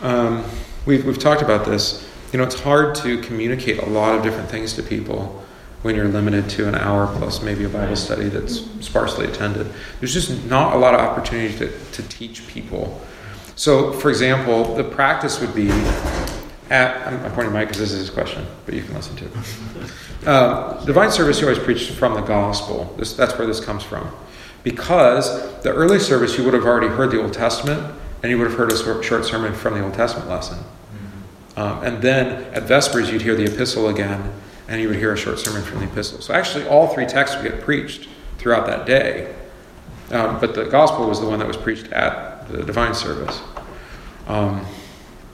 Um, 0.00 0.44
we've 0.86 1.04
we've 1.04 1.18
talked 1.18 1.42
about 1.42 1.66
this. 1.66 2.08
You 2.32 2.38
know, 2.38 2.44
it's 2.44 2.60
hard 2.60 2.94
to 2.96 3.20
communicate 3.22 3.78
a 3.78 3.86
lot 3.86 4.14
of 4.14 4.22
different 4.22 4.48
things 4.48 4.72
to 4.74 4.82
people 4.84 5.44
when 5.82 5.96
you're 5.96 6.06
limited 6.06 6.48
to 6.50 6.68
an 6.68 6.76
hour 6.76 7.12
plus 7.18 7.42
maybe 7.42 7.64
a 7.64 7.68
Bible 7.68 7.96
study 7.96 8.28
that's 8.28 8.60
sparsely 8.80 9.26
attended. 9.26 9.66
There's 9.98 10.14
just 10.14 10.44
not 10.44 10.76
a 10.76 10.78
lot 10.78 10.94
of 10.94 11.00
opportunity 11.00 11.58
to, 11.58 11.76
to 11.90 12.02
teach 12.04 12.46
people. 12.46 13.00
So, 13.56 13.92
for 13.92 14.08
example, 14.08 14.76
the 14.76 14.84
practice 14.84 15.40
would 15.40 15.54
be 15.56 15.70
at, 16.70 17.06
I'm, 17.06 17.32
pointing 17.32 17.52
Mike 17.52 17.68
because 17.68 17.80
this 17.80 17.92
is 17.92 17.98
his 17.98 18.10
question, 18.10 18.46
but 18.64 18.74
you 18.74 18.82
can 18.82 18.94
listen 18.94 19.16
to 19.16 19.24
it. 19.26 19.32
Uh, 20.26 20.84
divine 20.84 21.10
service, 21.10 21.40
you 21.40 21.48
always 21.48 21.62
preach 21.62 21.90
from 21.90 22.14
the 22.14 22.22
gospel. 22.22 22.94
This, 22.96 23.12
that's 23.12 23.36
where 23.36 23.46
this 23.46 23.60
comes 23.60 23.82
from. 23.82 24.08
Because 24.64 25.60
the 25.62 25.72
early 25.72 26.00
service, 26.00 26.36
you 26.36 26.44
would 26.44 26.54
have 26.54 26.64
already 26.64 26.88
heard 26.88 27.12
the 27.12 27.22
Old 27.22 27.32
Testament, 27.32 27.94
and 28.22 28.30
you 28.30 28.38
would 28.38 28.48
have 28.48 28.58
heard 28.58 28.72
a 28.72 29.02
short 29.02 29.24
sermon 29.24 29.54
from 29.54 29.74
the 29.74 29.84
Old 29.84 29.94
Testament 29.94 30.28
lesson. 30.28 30.58
Um, 31.56 31.84
and 31.84 32.02
then 32.02 32.52
at 32.54 32.64
Vespers, 32.64 33.12
you'd 33.12 33.22
hear 33.22 33.36
the 33.36 33.44
epistle 33.44 33.88
again, 33.88 34.32
and 34.66 34.80
you 34.80 34.88
would 34.88 34.96
hear 34.96 35.12
a 35.12 35.16
short 35.16 35.38
sermon 35.38 35.62
from 35.62 35.80
the 35.80 35.84
epistle. 35.84 36.20
So 36.20 36.34
actually, 36.34 36.66
all 36.66 36.88
three 36.88 37.06
texts 37.06 37.36
would 37.36 37.48
get 37.48 37.60
preached 37.60 38.08
throughout 38.38 38.66
that 38.66 38.86
day. 38.86 39.34
Um, 40.10 40.40
but 40.40 40.54
the 40.54 40.64
gospel 40.64 41.08
was 41.08 41.20
the 41.20 41.26
one 41.26 41.38
that 41.38 41.48
was 41.48 41.56
preached 41.56 41.92
at 41.92 42.48
the 42.48 42.62
divine 42.62 42.94
service. 42.94 43.40
Um, 44.26 44.66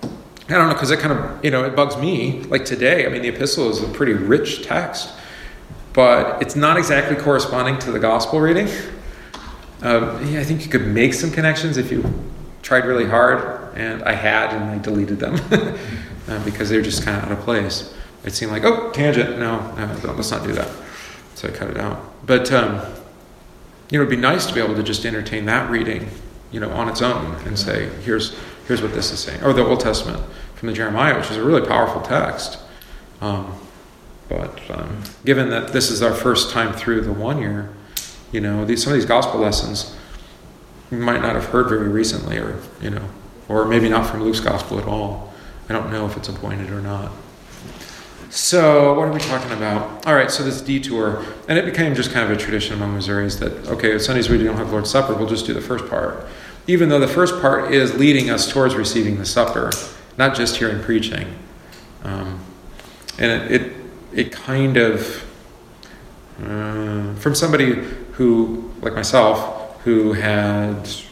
I 0.02 0.54
don't 0.54 0.68
know, 0.68 0.74
because 0.74 0.90
it 0.90 0.98
kind 0.98 1.16
of, 1.16 1.44
you 1.44 1.52
know, 1.52 1.64
it 1.64 1.76
bugs 1.76 1.96
me. 1.96 2.42
Like 2.42 2.64
today, 2.64 3.06
I 3.06 3.08
mean, 3.08 3.22
the 3.22 3.28
epistle 3.28 3.70
is 3.70 3.80
a 3.80 3.88
pretty 3.88 4.14
rich 4.14 4.64
text, 4.64 5.10
but 5.92 6.42
it's 6.42 6.56
not 6.56 6.76
exactly 6.76 7.16
corresponding 7.16 7.78
to 7.78 7.92
the 7.92 8.00
gospel 8.00 8.40
reading. 8.40 8.68
Um, 9.82 10.26
yeah, 10.26 10.40
I 10.40 10.44
think 10.44 10.64
you 10.64 10.70
could 10.70 10.86
make 10.86 11.14
some 11.14 11.30
connections 11.30 11.76
if 11.76 11.90
you 11.90 12.04
tried 12.62 12.84
really 12.84 13.06
hard, 13.06 13.74
and 13.76 14.02
I 14.02 14.12
had, 14.12 14.54
and 14.54 14.64
I 14.64 14.78
deleted 14.78 15.18
them 15.18 15.36
uh, 16.28 16.44
because 16.44 16.68
they're 16.68 16.82
just 16.82 17.02
kind 17.02 17.16
of 17.16 17.24
out 17.24 17.32
of 17.32 17.40
place 17.40 17.94
it 18.24 18.32
seemed 18.32 18.52
like, 18.52 18.64
oh, 18.64 18.90
tangent. 18.90 19.38
No, 19.38 19.74
no, 19.76 20.12
let's 20.12 20.30
not 20.30 20.44
do 20.44 20.52
that. 20.52 20.68
So 21.34 21.48
I 21.48 21.52
cut 21.52 21.70
it 21.70 21.78
out. 21.78 22.26
But, 22.26 22.52
um, 22.52 22.74
you 23.90 23.98
know, 23.98 24.04
it'd 24.04 24.10
be 24.10 24.16
nice 24.16 24.46
to 24.46 24.54
be 24.54 24.60
able 24.60 24.74
to 24.74 24.82
just 24.82 25.06
entertain 25.06 25.46
that 25.46 25.70
reading, 25.70 26.08
you 26.52 26.60
know, 26.60 26.70
on 26.70 26.88
its 26.88 27.00
own 27.00 27.34
and 27.46 27.58
say, 27.58 27.88
here's, 28.04 28.36
here's 28.66 28.82
what 28.82 28.92
this 28.92 29.10
is 29.10 29.20
saying. 29.20 29.42
Or 29.42 29.52
the 29.52 29.64
Old 29.64 29.80
Testament 29.80 30.22
from 30.54 30.68
the 30.68 30.74
Jeremiah, 30.74 31.16
which 31.18 31.30
is 31.30 31.38
a 31.38 31.42
really 31.44 31.66
powerful 31.66 32.02
text. 32.02 32.58
Um, 33.20 33.58
but 34.28 34.60
um, 34.70 35.02
given 35.24 35.48
that 35.50 35.72
this 35.72 35.90
is 35.90 36.02
our 36.02 36.14
first 36.14 36.50
time 36.50 36.74
through 36.74 37.00
the 37.00 37.12
one 37.12 37.38
year, 37.38 37.70
you 38.32 38.40
know, 38.40 38.64
these, 38.64 38.82
some 38.82 38.92
of 38.92 38.98
these 38.98 39.06
gospel 39.06 39.40
lessons 39.40 39.96
you 40.90 40.98
might 40.98 41.22
not 41.22 41.34
have 41.34 41.46
heard 41.46 41.68
very 41.68 41.88
recently, 41.88 42.38
or, 42.38 42.60
you 42.80 42.90
know, 42.90 43.08
or 43.48 43.64
maybe 43.64 43.88
not 43.88 44.08
from 44.08 44.22
Luke's 44.22 44.40
gospel 44.40 44.78
at 44.78 44.86
all. 44.86 45.32
I 45.68 45.72
don't 45.72 45.90
know 45.92 46.06
if 46.06 46.16
it's 46.16 46.28
appointed 46.28 46.70
or 46.70 46.80
not. 46.80 47.12
So, 48.28 48.94
what 48.94 49.08
are 49.08 49.12
we 49.12 49.18
talking 49.18 49.50
about? 49.52 50.06
All 50.06 50.14
right, 50.14 50.30
so 50.30 50.44
this 50.44 50.60
detour, 50.60 51.24
and 51.48 51.58
it 51.58 51.64
became 51.64 51.94
just 51.94 52.12
kind 52.12 52.30
of 52.30 52.36
a 52.36 52.40
tradition 52.40 52.74
among 52.74 52.96
Missouris 52.96 53.38
that, 53.40 53.68
okay, 53.68 53.98
Sundays 53.98 54.28
we 54.28 54.38
don't 54.38 54.56
have 54.56 54.70
Lord's 54.70 54.90
Supper, 54.90 55.14
we'll 55.14 55.28
just 55.28 55.46
do 55.46 55.54
the 55.54 55.60
first 55.60 55.88
part. 55.88 56.26
Even 56.66 56.88
though 56.88 57.00
the 57.00 57.08
first 57.08 57.40
part 57.40 57.72
is 57.72 57.96
leading 57.96 58.30
us 58.30 58.50
towards 58.50 58.76
receiving 58.76 59.18
the 59.18 59.26
supper, 59.26 59.72
not 60.16 60.36
just 60.36 60.56
hearing 60.56 60.80
preaching. 60.80 61.26
Um, 62.04 62.40
and 63.18 63.50
it, 63.50 63.62
it, 63.62 63.72
it 64.12 64.32
kind 64.32 64.76
of, 64.76 65.24
uh, 66.40 67.14
from 67.16 67.34
somebody 67.34 67.82
who, 68.20 68.70
like 68.82 68.92
myself, 68.92 69.80
who 69.80 70.12
had, 70.12 70.84
this 70.84 71.08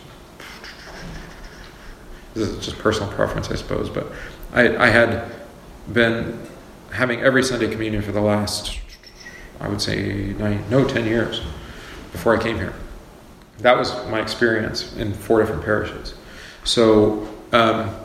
is 2.34 2.62
just 2.62 2.78
personal 2.80 3.10
preference, 3.10 3.50
I 3.50 3.54
suppose, 3.54 3.88
but 3.88 4.12
I, 4.52 4.76
I 4.76 4.88
had 4.88 5.32
been 5.90 6.38
having 6.92 7.22
every 7.22 7.42
Sunday 7.42 7.70
communion 7.70 8.02
for 8.02 8.12
the 8.12 8.20
last, 8.20 8.78
I 9.58 9.68
would 9.68 9.80
say, 9.80 10.34
nine, 10.38 10.62
no, 10.68 10.86
10 10.86 11.06
years 11.06 11.40
before 12.12 12.38
I 12.38 12.42
came 12.42 12.56
here. 12.56 12.74
That 13.60 13.78
was 13.78 13.90
my 14.08 14.20
experience 14.20 14.94
in 14.96 15.14
four 15.14 15.40
different 15.40 15.64
parishes. 15.64 16.12
So, 16.64 17.26
um, 17.52 17.96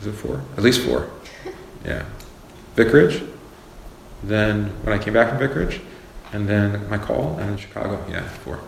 is 0.00 0.06
it 0.06 0.12
four? 0.12 0.42
At 0.56 0.62
least 0.62 0.80
four. 0.86 1.10
Yeah. 1.84 2.04
Vicarage, 2.76 3.22
then 4.22 4.68
when 4.84 4.98
I 4.98 5.02
came 5.02 5.12
back 5.12 5.28
from 5.28 5.38
Vicarage, 5.38 5.80
and 6.32 6.48
then 6.48 6.88
my 6.88 6.98
call, 6.98 7.36
and 7.38 7.50
then 7.50 7.56
Chicago. 7.56 8.04
Yeah, 8.08 8.28
four. 8.28 8.60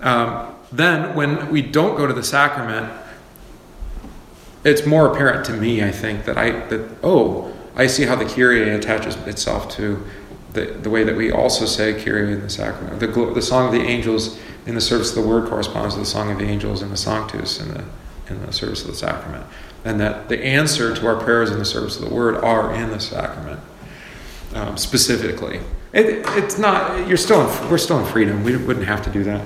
Um, 0.00 0.54
then 0.72 1.14
when 1.14 1.50
we 1.50 1.62
don't 1.62 1.96
go 1.96 2.06
to 2.06 2.12
the 2.12 2.22
sacrament, 2.22 2.92
it's 4.64 4.84
more 4.84 5.12
apparent 5.12 5.46
to 5.46 5.52
me, 5.52 5.82
I 5.82 5.90
think, 5.90 6.24
that 6.24 6.36
I 6.36 6.50
that 6.68 6.98
oh, 7.02 7.54
I 7.76 7.86
see 7.86 8.04
how 8.04 8.16
the 8.16 8.24
Kyrie 8.24 8.70
attaches 8.70 9.16
itself 9.26 9.70
to 9.76 10.04
the, 10.52 10.66
the 10.66 10.90
way 10.90 11.04
that 11.04 11.14
we 11.14 11.30
also 11.30 11.66
say 11.66 11.92
Kyrie 11.92 12.32
in 12.32 12.40
the 12.40 12.50
sacrament. 12.50 12.98
The, 12.98 13.06
the 13.34 13.42
song 13.42 13.66
of 13.66 13.72
the 13.72 13.86
angels 13.86 14.38
in 14.64 14.74
the 14.74 14.80
service 14.80 15.16
of 15.16 15.22
the 15.22 15.28
word 15.28 15.48
corresponds 15.48 15.94
to 15.94 16.00
the 16.00 16.06
song 16.06 16.30
of 16.30 16.38
the 16.38 16.44
angels 16.44 16.82
in 16.82 16.90
the 16.90 16.96
Sanctus 16.96 17.60
in 17.60 17.68
the 17.68 17.84
in 18.28 18.44
the 18.44 18.52
service 18.52 18.82
of 18.82 18.88
the 18.88 18.96
sacrament, 18.96 19.46
and 19.84 20.00
that 20.00 20.28
the 20.28 20.44
answer 20.44 20.94
to 20.94 21.06
our 21.06 21.16
prayers 21.16 21.50
in 21.50 21.58
the 21.58 21.64
service 21.64 21.96
of 21.96 22.08
the 22.08 22.14
word 22.14 22.36
are 22.36 22.74
in 22.74 22.90
the 22.90 22.98
sacrament 22.98 23.60
um, 24.54 24.76
specifically. 24.76 25.60
It, 25.96 26.26
it's 26.36 26.58
not. 26.58 27.08
You're 27.08 27.16
still. 27.16 27.40
In, 27.40 27.70
we're 27.70 27.78
still 27.78 27.98
in 27.98 28.04
freedom. 28.04 28.44
We 28.44 28.54
wouldn't 28.56 28.86
have 28.86 29.02
to 29.04 29.10
do 29.10 29.24
that. 29.24 29.42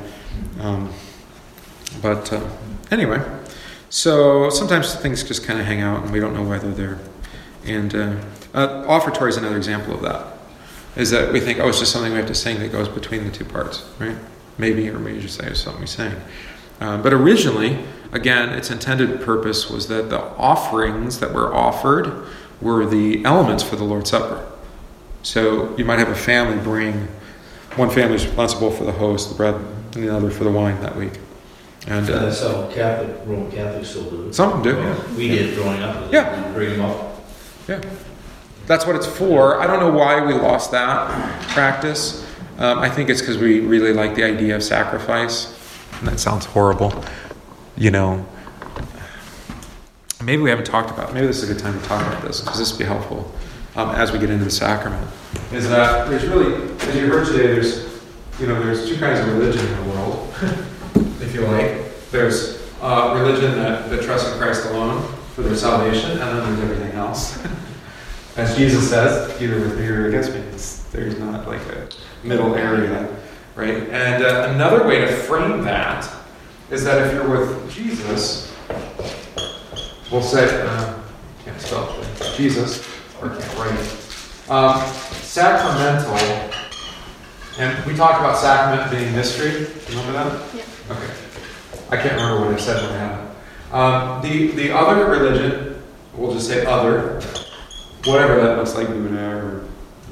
Um, 0.60 0.92
but 2.02 2.32
uh, 2.32 2.44
anyway, 2.90 3.24
so 3.88 4.50
sometimes 4.50 4.94
things 4.96 5.22
just 5.22 5.44
kind 5.44 5.60
of 5.60 5.66
hang 5.66 5.80
out, 5.80 6.02
and 6.02 6.12
we 6.12 6.18
don't 6.18 6.34
know 6.34 6.42
whether 6.42 6.72
they're. 6.72 6.96
There. 6.96 7.10
And 7.66 7.94
uh, 7.94 8.16
uh, 8.52 8.84
offertory 8.88 9.28
is 9.28 9.36
another 9.36 9.56
example 9.56 9.94
of 9.94 10.02
that. 10.02 10.26
Is 10.96 11.10
that 11.10 11.32
we 11.32 11.38
think, 11.38 11.60
oh, 11.60 11.68
it's 11.68 11.78
just 11.78 11.92
something 11.92 12.10
we 12.10 12.18
have 12.18 12.26
to 12.26 12.34
sing 12.34 12.58
that 12.58 12.72
goes 12.72 12.88
between 12.88 13.24
the 13.24 13.30
two 13.30 13.44
parts, 13.44 13.88
right? 14.00 14.16
Maybe, 14.58 14.88
or 14.88 14.98
maybe 14.98 15.20
just 15.20 15.38
say 15.38 15.46
it's 15.46 15.60
something 15.60 15.82
we 15.82 15.86
sing. 15.86 16.12
Um, 16.80 17.02
but 17.02 17.12
originally, 17.12 17.78
again, 18.10 18.48
its 18.48 18.70
intended 18.70 19.20
purpose 19.20 19.70
was 19.70 19.86
that 19.86 20.10
the 20.10 20.20
offerings 20.20 21.20
that 21.20 21.32
were 21.32 21.54
offered 21.54 22.26
were 22.60 22.86
the 22.86 23.24
elements 23.24 23.62
for 23.62 23.76
the 23.76 23.84
Lord's 23.84 24.10
Supper. 24.10 24.49
So 25.22 25.76
you 25.76 25.84
might 25.84 25.98
have 25.98 26.08
a 26.08 26.14
family 26.14 26.62
bring, 26.62 27.08
one 27.76 27.90
family 27.90 28.16
is 28.16 28.26
responsible 28.26 28.70
for 28.70 28.84
the 28.84 28.92
host, 28.92 29.30
the 29.30 29.34
bread, 29.34 29.54
and 29.54 30.04
the 30.04 30.14
other 30.14 30.30
for 30.30 30.44
the 30.44 30.50
wine 30.50 30.80
that 30.80 30.96
week. 30.96 31.12
And 31.86 32.08
uh, 32.08 32.20
that's 32.20 32.42
how 32.42 32.70
Catholic, 32.70 33.16
Roman 33.26 33.50
Catholics 33.50 33.90
still 33.90 34.10
do. 34.10 34.32
Some 34.32 34.62
do, 34.62 34.76
yeah. 34.76 35.14
We 35.16 35.28
did 35.28 35.54
growing 35.54 35.82
up. 35.82 36.12
Yeah. 36.12 36.52
Bring 36.52 36.70
them 36.70 36.82
up. 36.82 37.22
Yeah. 37.68 37.80
That's 38.66 38.86
what 38.86 38.96
it's 38.96 39.06
for. 39.06 39.60
I 39.60 39.66
don't 39.66 39.80
know 39.80 39.90
why 39.90 40.24
we 40.24 40.34
lost 40.34 40.70
that 40.72 41.42
practice. 41.48 42.26
Um, 42.58 42.78
I 42.78 42.90
think 42.90 43.08
it's 43.08 43.20
because 43.20 43.38
we 43.38 43.60
really 43.60 43.92
like 43.92 44.14
the 44.14 44.24
idea 44.24 44.56
of 44.56 44.62
sacrifice. 44.62 45.56
And 45.98 46.08
that 46.08 46.20
sounds 46.20 46.44
horrible. 46.44 47.04
You 47.76 47.90
know, 47.90 48.26
maybe 50.22 50.42
we 50.42 50.50
haven't 50.50 50.66
talked 50.66 50.90
about. 50.90 51.14
Maybe 51.14 51.26
this 51.26 51.42
is 51.42 51.48
a 51.48 51.54
good 51.54 51.62
time 51.62 51.80
to 51.80 51.86
talk 51.86 52.06
about 52.06 52.22
this 52.22 52.40
because 52.40 52.58
this 52.58 52.70
would 52.72 52.78
be 52.78 52.84
helpful 52.84 53.32
um, 53.76 53.90
as 53.90 54.12
we 54.12 54.18
get 54.18 54.30
into 54.30 54.44
the 54.44 54.50
sacrament, 54.50 55.08
is 55.52 55.68
that 55.68 56.08
there's 56.08 56.26
really, 56.26 56.70
as 56.80 56.96
you 56.96 57.06
heard 57.06 57.26
today, 57.26 57.46
there's, 57.48 58.02
you 58.38 58.46
know, 58.46 58.62
there's 58.62 58.88
two 58.88 58.96
kinds 58.96 59.20
of 59.20 59.28
religion 59.28 59.66
in 59.66 59.76
the 59.76 59.94
world, 59.94 60.34
if 61.20 61.34
you 61.34 61.42
like. 61.42 62.10
There's 62.10 62.60
uh, 62.80 63.14
religion 63.16 63.52
that, 63.56 63.90
that 63.90 64.02
trusts 64.02 64.32
in 64.32 64.38
Christ 64.38 64.66
alone 64.66 65.02
for 65.34 65.42
their 65.42 65.56
salvation, 65.56 66.12
and 66.12 66.20
then 66.20 66.56
there's 66.56 66.70
everything 66.70 66.92
else. 66.98 67.38
as 68.36 68.56
Jesus 68.56 68.88
says, 68.88 69.40
either 69.40 69.60
with 69.60 69.78
me 69.78 69.86
or 69.86 70.08
against 70.08 70.32
me. 70.32 70.40
There's 70.92 71.18
not 71.18 71.46
like 71.46 71.60
a 71.66 71.88
middle 72.24 72.54
area, 72.54 73.08
right? 73.54 73.88
And 73.90 74.24
uh, 74.24 74.50
another 74.54 74.86
way 74.86 75.00
to 75.00 75.06
frame 75.06 75.62
that 75.62 76.10
is 76.70 76.84
that 76.84 77.06
if 77.06 77.12
you're 77.12 77.28
with 77.28 77.72
Jesus, 77.72 78.52
we'll 80.10 80.22
say, 80.22 80.66
uh, 80.66 80.98
can't 81.44 81.60
spell 81.60 82.02
Jesus, 82.36 82.84
or 83.20 83.30
it. 83.68 84.50
Um, 84.50 84.80
sacramental, 85.22 86.16
and 87.58 87.86
we 87.86 87.94
talked 87.94 88.20
about 88.20 88.36
sacrament 88.36 88.90
being 88.90 89.14
mystery. 89.14 89.66
Remember 89.90 90.12
that? 90.12 90.54
Yeah. 90.54 90.62
Okay. 90.90 91.12
I 91.90 91.96
can't 91.96 92.14
remember 92.14 92.46
what 92.46 92.54
I 92.54 92.58
said 92.58 92.82
when 92.82 92.92
I 92.92 92.98
had 92.98 93.24
it. 93.24 93.30
Um, 93.72 94.22
the, 94.22 94.50
the 94.52 94.72
other 94.76 95.06
religion, 95.06 95.82
we'll 96.14 96.32
just 96.32 96.48
say 96.48 96.64
other, 96.66 97.20
whatever 98.04 98.40
that 98.40 98.58
looks 98.58 98.74
like, 98.74 98.88
Buddha 98.88 99.36
or 99.36 99.60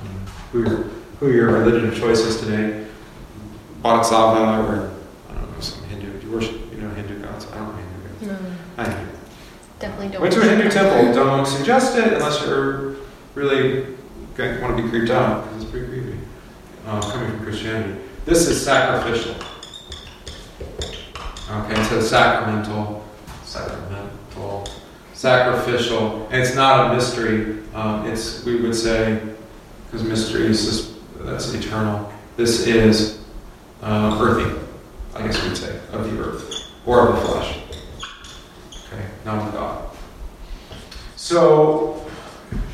um, 0.03 0.27
who, 0.53 0.61
your, 0.61 0.77
who 1.19 1.33
your 1.33 1.53
religion 1.53 1.89
of 1.89 1.97
choice 1.99 2.21
is 2.21 2.41
today, 2.41 2.87
Bodhisattva 3.83 4.69
or 4.69 4.93
I 5.31 5.35
don't 5.35 5.53
know, 5.53 5.61
some 5.61 5.83
Hindu. 5.85 6.21
Do 6.21 6.27
you 6.27 6.33
worship, 6.33 6.73
you 6.73 6.79
know, 6.83 6.91
Hindu 6.91 7.21
gods? 7.23 7.47
I 7.53 7.57
don't 7.57 7.69
know 7.69 7.83
Hindu 7.83 8.09
gods. 8.09 8.43
No, 8.43 8.83
I 8.83 8.85
do. 8.85 9.07
definitely 9.81 10.09
don't. 10.09 10.23
Went 10.23 10.35
to 10.35 10.41
a 10.41 10.45
Hindu 10.45 10.71
temple. 10.71 11.15
Don't 11.15 11.47
suggest 11.47 11.97
it 11.97 12.13
unless 12.13 12.41
you're 12.45 12.98
really 13.39 13.95
want 14.37 14.77
to 14.77 14.83
be 14.83 14.89
creeped 14.89 15.11
out 15.11 15.45
because 15.45 15.63
it's 15.63 15.71
pretty 15.71 15.87
creepy. 15.87 16.19
Uh, 16.85 17.01
coming 17.13 17.31
from 17.31 17.41
Christianity. 17.45 18.01
This 18.25 18.49
is 18.49 18.63
sacrificial. 18.63 19.35
Okay, 21.51 21.83
so 21.85 22.01
sacramental, 22.01 23.05
sacramental, 23.45 24.67
sacrificial, 25.13 26.27
and 26.31 26.43
it's 26.43 26.55
not 26.55 26.91
a 26.91 26.95
mystery. 26.95 27.63
Um, 27.75 28.07
it's 28.07 28.45
we 28.45 28.61
would 28.61 28.75
say 28.75 29.23
because 29.87 30.07
mystery 30.07 30.47
is 30.47 30.65
just 30.65 30.93
that's 31.21 31.53
eternal. 31.55 32.13
This 32.37 32.67
is 32.67 33.21
uh, 33.83 34.19
earthy, 34.21 34.59
I 35.15 35.27
guess 35.27 35.43
we'd 35.43 35.57
say, 35.57 35.79
of 35.93 36.11
the 36.11 36.21
earth 36.23 36.73
or 36.87 37.09
of 37.09 37.17
the 37.17 37.21
flesh. 37.21 37.59
Okay, 38.87 39.05
not 39.25 39.47
of 39.47 39.53
God. 39.53 39.97
So, 41.17 42.08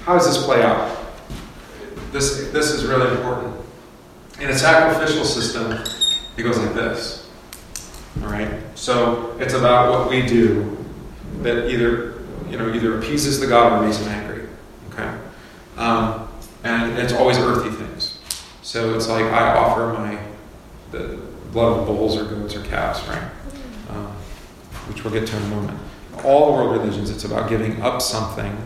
how 0.04 0.12
does 0.12 0.26
this 0.26 0.44
play 0.44 0.62
out? 0.62 0.96
This, 2.12 2.50
this 2.52 2.70
is 2.70 2.84
really 2.84 3.10
important. 3.16 3.54
In 4.38 4.50
a 4.50 4.58
sacrificial 4.58 5.24
system, 5.24 5.72
it 6.36 6.42
goes 6.42 6.58
like 6.58 6.74
this. 6.74 7.30
All 8.22 8.28
right? 8.28 8.60
So, 8.74 9.34
it's 9.40 9.54
about 9.54 9.90
what 9.90 10.10
we 10.10 10.22
do 10.22 10.76
that 11.40 11.70
either, 11.70 12.22
you 12.50 12.58
know, 12.58 12.72
either 12.72 12.98
appeases 12.98 13.40
the 13.40 13.46
God 13.46 13.72
or 13.72 13.86
makes 13.86 13.98
him 13.98 14.08
angry. 14.08 14.46
Okay? 14.90 15.18
Um, 15.78 16.28
and 16.64 16.98
it's 16.98 17.14
always 17.14 17.38
earthy 17.38 17.70
things. 17.70 18.18
So, 18.62 18.94
it's 18.94 19.08
like 19.08 19.24
I 19.24 19.56
offer 19.56 19.92
my 19.94 20.18
the 20.90 21.18
blood 21.50 21.80
of 21.80 21.86
bulls 21.86 22.16
or 22.16 22.24
goats 22.24 22.54
or 22.54 22.62
calves, 22.64 23.00
right? 23.08 23.30
Um, 23.88 24.06
which 24.88 25.02
we'll 25.02 25.12
get 25.12 25.26
to 25.26 25.36
in 25.36 25.42
a 25.44 25.48
moment. 25.48 25.78
All 26.24 26.52
world 26.52 26.78
religions, 26.78 27.10
it's 27.10 27.24
about 27.24 27.48
giving 27.48 27.80
up 27.82 28.02
something 28.02 28.56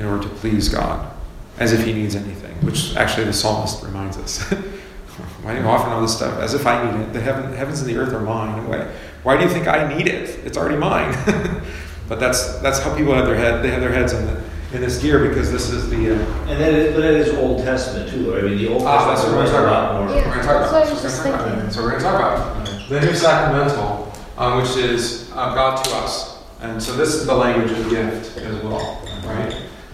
in 0.00 0.06
order 0.06 0.22
to 0.22 0.28
please 0.36 0.68
God, 0.70 1.14
as 1.58 1.72
if 1.72 1.84
He 1.84 1.92
needs 1.92 2.16
anything, 2.16 2.54
which 2.66 2.96
actually 2.96 3.24
the 3.24 3.32
psalmist 3.34 3.82
reminds 3.84 4.16
us. 4.16 4.42
why 5.42 5.54
do 5.54 5.60
you 5.60 5.66
offer 5.66 5.90
all 5.90 6.00
this 6.00 6.16
stuff? 6.16 6.40
As 6.40 6.54
if 6.54 6.66
I 6.66 6.90
need 6.90 7.02
it. 7.02 7.12
The 7.12 7.20
heaven, 7.20 7.52
heavens 7.52 7.80
and 7.80 7.88
the 7.88 7.96
earth 7.96 8.14
are 8.14 8.20
mine. 8.20 8.66
Why, 8.66 8.90
why 9.22 9.36
do 9.36 9.44
you 9.44 9.50
think 9.50 9.68
I 9.68 9.92
need 9.94 10.08
it? 10.08 10.40
It's 10.44 10.56
already 10.56 10.78
mine. 10.78 11.12
but 12.08 12.18
that's 12.18 12.58
that's 12.60 12.80
how 12.80 12.96
people 12.96 13.14
have 13.14 13.26
their 13.26 13.36
head. 13.36 13.62
They 13.62 13.70
have 13.70 13.82
their 13.82 13.92
heads 13.92 14.14
in 14.14 14.26
the, 14.26 14.42
in 14.72 14.80
this 14.80 15.00
gear 15.02 15.28
because 15.28 15.52
this 15.52 15.68
is 15.68 15.90
the. 15.90 16.14
Uh, 16.14 16.48
and 16.48 16.58
that 16.60 16.72
is, 16.72 16.94
but 16.94 17.02
that 17.02 17.14
is 17.14 17.34
Old 17.34 17.58
Testament 17.62 18.08
too. 18.08 18.34
I 18.34 18.40
mean, 18.40 18.56
the 18.56 18.68
Old 18.68 18.82
ah, 18.84 19.12
Testament 19.12 19.38
that's 19.38 19.52
what 19.52 19.62
we're 19.62 19.68
a 19.68 19.70
lot 19.70 20.00
more. 20.00 20.16
Yeah, 20.16 20.26
we're 20.26 20.34
going 20.34 20.40
to 20.40 20.46
talk 20.46 20.60
that's 20.60 20.70
about. 20.70 20.72
what 20.72 20.82
I 20.82 20.86
So 20.86 20.94
was 20.94 21.02
we're 21.02 21.10
just 21.10 21.22
gonna 21.22 21.36
talk 21.36 21.46
about 21.46 21.50
thinking. 21.50 21.68
it. 21.68 21.72
So 21.72 21.82
we're 21.82 21.90
going 21.90 22.02
to 22.02 22.06
talk 22.08 22.18
about 22.18 22.88
the 22.88 23.00
new 23.00 23.14
sacramental, 23.14 24.12
um, 24.38 24.62
which 24.62 24.76
is 24.76 25.30
uh, 25.32 25.54
God 25.54 25.84
to 25.84 25.90
us, 25.96 26.42
and 26.62 26.82
so 26.82 26.96
this 26.96 27.14
is 27.14 27.26
the 27.26 27.34
language 27.34 27.70
of 27.72 27.90
gift 27.90 28.38
as 28.38 28.62
well, 28.64 29.02
right? 29.04 29.09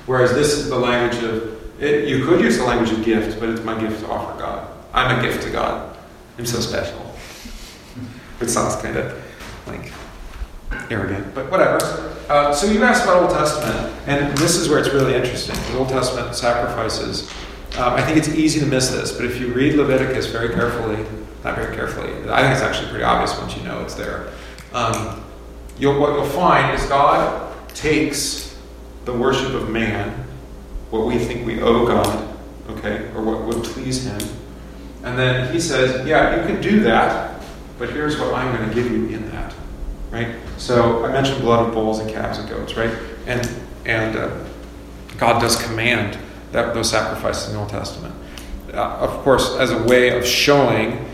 Whereas 0.07 0.33
this 0.33 0.53
is 0.53 0.69
the 0.69 0.79
language 0.79 1.23
of 1.25 1.83
it, 1.83 2.09
you 2.09 2.25
could 2.25 2.41
use 2.41 2.57
the 2.57 2.65
language 2.65 2.91
of 2.91 3.05
gift, 3.05 3.39
but 3.39 3.49
it's 3.51 3.63
my 3.63 3.79
gift 3.79 4.01
to 4.01 4.09
offer 4.09 4.39
God. 4.39 4.69
I'm 4.95 5.19
a 5.19 5.23
gift 5.23 5.43
to 5.43 5.51
God. 5.51 5.97
I'm 6.39 6.47
so 6.47 6.61
special. 6.61 6.99
Which 8.39 8.49
sounds 8.49 8.77
kind 8.81 8.97
of 8.97 9.23
like 9.67 9.93
arrogant, 10.91 11.35
but 11.35 11.51
whatever. 11.51 11.79
Uh, 12.29 12.53
so 12.53 12.71
you 12.71 12.83
asked 12.83 13.05
about 13.05 13.23
Old 13.23 13.31
Testament, 13.31 13.95
and 14.07 14.37
this 14.39 14.57
is 14.57 14.69
where 14.69 14.79
it's 14.79 14.89
really 14.89 15.15
interesting. 15.15 15.55
The 15.73 15.79
Old 15.79 15.89
Testament 15.89 16.35
sacrifices. 16.35 17.31
Um, 17.79 17.93
I 17.93 18.03
think 18.03 18.17
it's 18.17 18.29
easy 18.29 18.59
to 18.61 18.67
miss 18.67 18.89
this, 18.89 19.13
but 19.13 19.27
if 19.27 19.39
you 19.41 19.53
read 19.53 19.75
Leviticus 19.75 20.27
very 20.27 20.49
carefully, 20.49 21.05
not 21.45 21.57
very 21.57 21.77
carefully, 21.77 22.11
I 22.31 22.43
think 22.43 22.55
it's 22.55 22.63
actually 22.63 22.89
pretty 22.89 23.05
obvious 23.05 23.39
once 23.39 23.57
you 23.57 23.63
know 23.65 23.83
it's 23.83 23.95
there. 23.95 24.33
Um, 24.73 25.23
you'll, 25.79 26.01
what 26.01 26.15
you'll 26.15 26.25
find 26.25 26.75
is 26.75 26.85
God 26.87 27.53
takes 27.69 28.46
the 29.07 29.13
worship 29.13 29.55
of 29.55 29.71
man 29.71 30.27
what 30.91 31.07
we 31.07 31.19
think 31.19 31.47
we 31.47 31.61
owe 31.61 31.87
God, 31.87 32.37
okay, 32.71 33.09
or 33.15 33.23
what 33.23 33.45
would 33.45 33.65
please 33.65 34.07
Him. 34.07 34.21
And 35.03 35.19
then 35.19 35.53
He 35.53 35.61
says, 35.61 36.07
Yeah, 36.07 36.37
you 36.37 36.47
can 36.47 36.61
do 36.61 36.81
that, 36.81 37.43
but 37.79 37.91
here's 37.91 38.19
what 38.19 38.35
I'm 38.35 38.55
going 38.55 38.69
to 38.69 38.75
give 38.75 38.91
you 38.91 39.07
in 39.09 39.31
that, 39.31 39.55
right? 40.11 40.35
So 40.59 41.05
I 41.05 41.13
mentioned 41.13 41.41
blood 41.41 41.67
of 41.67 41.75
bulls 41.75 42.01
and 42.01 42.11
calves 42.11 42.39
and 42.39 42.49
goats, 42.49 42.77
right? 42.77 42.95
And 43.27 43.49
and 43.85 44.17
uh, 44.17 44.45
God 45.17 45.41
does 45.41 45.61
command 45.63 46.19
that 46.53 46.75
those 46.75 46.91
sacrifices 46.91 47.49
in 47.49 47.55
the 47.55 47.61
Old 47.61 47.69
Testament, 47.69 48.15
uh, 48.73 48.99
of 49.01 49.11
course, 49.23 49.57
as 49.57 49.71
a 49.71 49.83
way 49.85 50.17
of 50.17 50.27
showing 50.27 51.09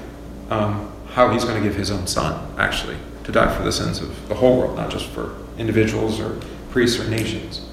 um, 0.51 0.91
how 1.09 1.31
He's 1.31 1.45
going 1.45 1.63
to 1.63 1.67
give 1.67 1.77
His 1.77 1.91
own 1.91 2.07
Son, 2.07 2.55
actually, 2.59 2.97
to 3.25 3.33
die 3.33 3.55
for 3.55 3.63
the 3.63 3.73
sins 3.73 4.01
of 4.01 4.29
the 4.29 4.35
whole 4.35 4.59
world, 4.59 4.77
not 4.77 4.91
just 4.91 5.07
for 5.07 5.37
individuals 5.59 6.21
or 6.21 6.41
priests 6.71 6.99
or 6.99 7.09
nations? 7.09 7.69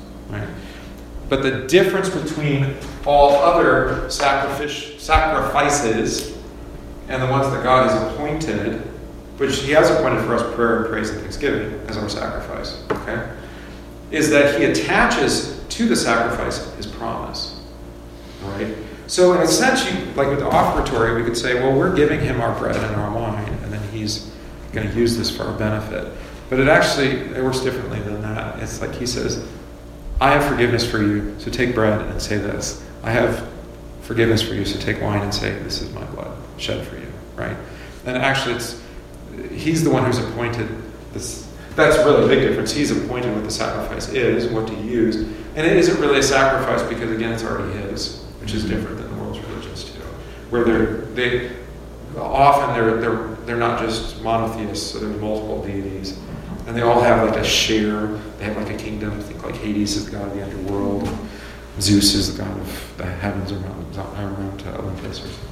But 1.30 1.44
the 1.44 1.68
difference 1.68 2.10
between 2.10 2.76
all 3.06 3.36
other 3.36 4.10
sacrifice, 4.10 5.00
sacrifices 5.02 6.36
and 7.08 7.22
the 7.22 7.28
ones 7.28 7.52
that 7.54 7.64
God 7.64 7.90
has 7.90 8.14
appointed, 8.14 8.82
which 9.38 9.58
He 9.60 9.72
has 9.72 9.92
appointed 9.92 10.26
for 10.26 10.36
us 10.36 10.56
prayer 10.56 10.82
and 10.82 10.90
praise 10.90 11.12
and 11.12 11.22
thanksgiving 11.22 11.80
as 11.88 11.98
our 11.98 12.10
sacrifice, 12.10 12.84
okay, 12.92 13.32
is 14.12 14.32
that 14.32 14.60
He 14.60 14.66
attaches 14.66 15.64
to 15.70 15.88
the 15.88 15.96
sacrifice 15.96 16.74
His 16.76 16.88
promise, 16.88 17.62
right? 18.44 18.76
So 19.06 19.34
in 19.34 19.42
a 19.42 19.48
sense, 19.48 19.92
you, 19.92 20.06
like 20.14 20.28
with 20.30 20.40
the 20.40 20.50
offertory, 20.50 21.16
we 21.16 21.24
could 21.24 21.38
say, 21.38 21.56
well, 21.56 21.78
we're 21.78 21.96
giving 21.96 22.20
Him 22.20 22.42
our 22.42 22.58
bread 22.60 22.76
and 22.76 22.96
our 22.96 23.12
wine, 23.12 23.48
and 23.64 23.72
then 23.72 23.82
He's 23.90 24.32
going 24.72 24.90
to 24.90 24.96
use 24.96 25.16
this 25.18 25.36
for 25.36 25.44
our 25.44 25.58
benefit. 25.58 26.12
But 26.50 26.60
it 26.60 26.68
actually 26.68 27.10
it 27.36 27.44
works 27.44 27.60
differently 27.62 28.00
than 28.00 28.22
that. 28.24 28.60
It's 28.62 28.82
like 28.82 28.94
He 28.94 29.06
says, 29.06 29.48
I 30.22 30.32
have 30.32 30.46
forgiveness 30.46 30.90
for 30.90 31.02
you, 31.02 31.36
so 31.40 31.50
take 31.50 31.74
bread 31.74 32.02
and 32.02 32.22
say 32.22 32.38
this. 32.38 32.84
I 33.04 33.12
have 33.12 33.48
forgiveness 34.02 34.42
for 34.42 34.54
you, 34.54 34.66
so 34.66 34.80
take 34.80 35.02
wine 35.02 35.22
and 35.22 35.34
say, 35.34 35.58
This 35.60 35.82
is 35.82 35.94
my 35.94 36.04
blood 36.06 36.36
shed 36.58 36.86
for 36.86 36.98
you, 36.98 37.08
right? 37.36 37.56
And 38.06 38.18
actually, 38.18 38.56
it's 38.56 38.82
he's 39.52 39.84
the 39.84 39.90
one 39.90 40.04
who's 40.04 40.20
appointed 40.20 40.68
this. 41.14 41.48
That's 41.76 41.98
really 42.00 42.26
a 42.26 42.28
big 42.28 42.42
difference. 42.42 42.74
He's 42.74 42.92
appointed 42.92 43.34
what 43.34 43.46
the 43.46 43.52
sacrifice 43.52 44.10
is, 44.10 44.52
what 44.52 44.68
to 44.68 44.76
use, 44.76 45.16
and 45.16 45.60
it 45.60 45.78
isn't 45.78 46.00
really 46.02 46.20
a 46.20 46.24
sacrifice 46.24 46.84
because 46.84 47.12
again, 47.12 47.32
it's 47.32 47.44
already 47.44 47.72
his, 47.80 48.24
which 48.42 48.54
is 48.54 48.66
different 48.66 48.98
than 48.98 49.10
the 49.16 49.22
world's 49.22 49.40
religions 49.40 49.86
too, 49.86 50.02
where 50.50 50.66
they're 50.66 50.96
they 51.16 51.52
often 52.18 52.76
they're 52.76 53.00
they're 53.00 53.36
they're 53.46 53.58
not 53.58 53.80
just 53.80 54.22
monotheists, 54.22 54.92
so 54.92 55.00
there's 55.00 55.22
multiple 55.22 55.64
deities 55.64 56.20
and 56.70 56.78
they 56.78 56.84
all 56.84 57.02
have 57.02 57.28
like 57.28 57.40
a 57.40 57.44
share. 57.44 58.06
They 58.38 58.46
have 58.46 58.56
like 58.56 58.70
a 58.70 58.78
kingdom. 58.78 59.12
I 59.12 59.24
think 59.24 59.44
like 59.44 59.56
Hades 59.56 59.96
is 59.96 60.06
the 60.06 60.12
god 60.12 60.28
of 60.28 60.36
the 60.36 60.44
underworld. 60.44 61.10
Zeus 61.82 62.14
is 62.14 62.32
the 62.32 62.44
god 62.44 62.60
of 62.60 62.94
the 62.98 63.06
heavens 63.06 63.52
or 63.52 63.60
Mount, 63.60 63.98
Mount 63.98 64.68
Olympus 64.68 65.20
or 65.20 65.28
something. 65.28 65.50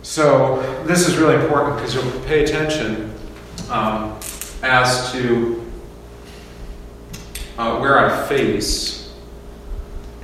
So 0.00 0.84
this 0.86 1.06
is 1.06 1.18
really 1.18 1.34
important 1.34 1.76
because 1.76 1.94
you'll 1.94 2.20
pay 2.22 2.42
attention 2.42 3.12
um, 3.68 4.18
as 4.62 5.12
to 5.12 5.70
uh, 7.58 7.78
where 7.78 7.98
I 7.98 8.26
face. 8.28 9.12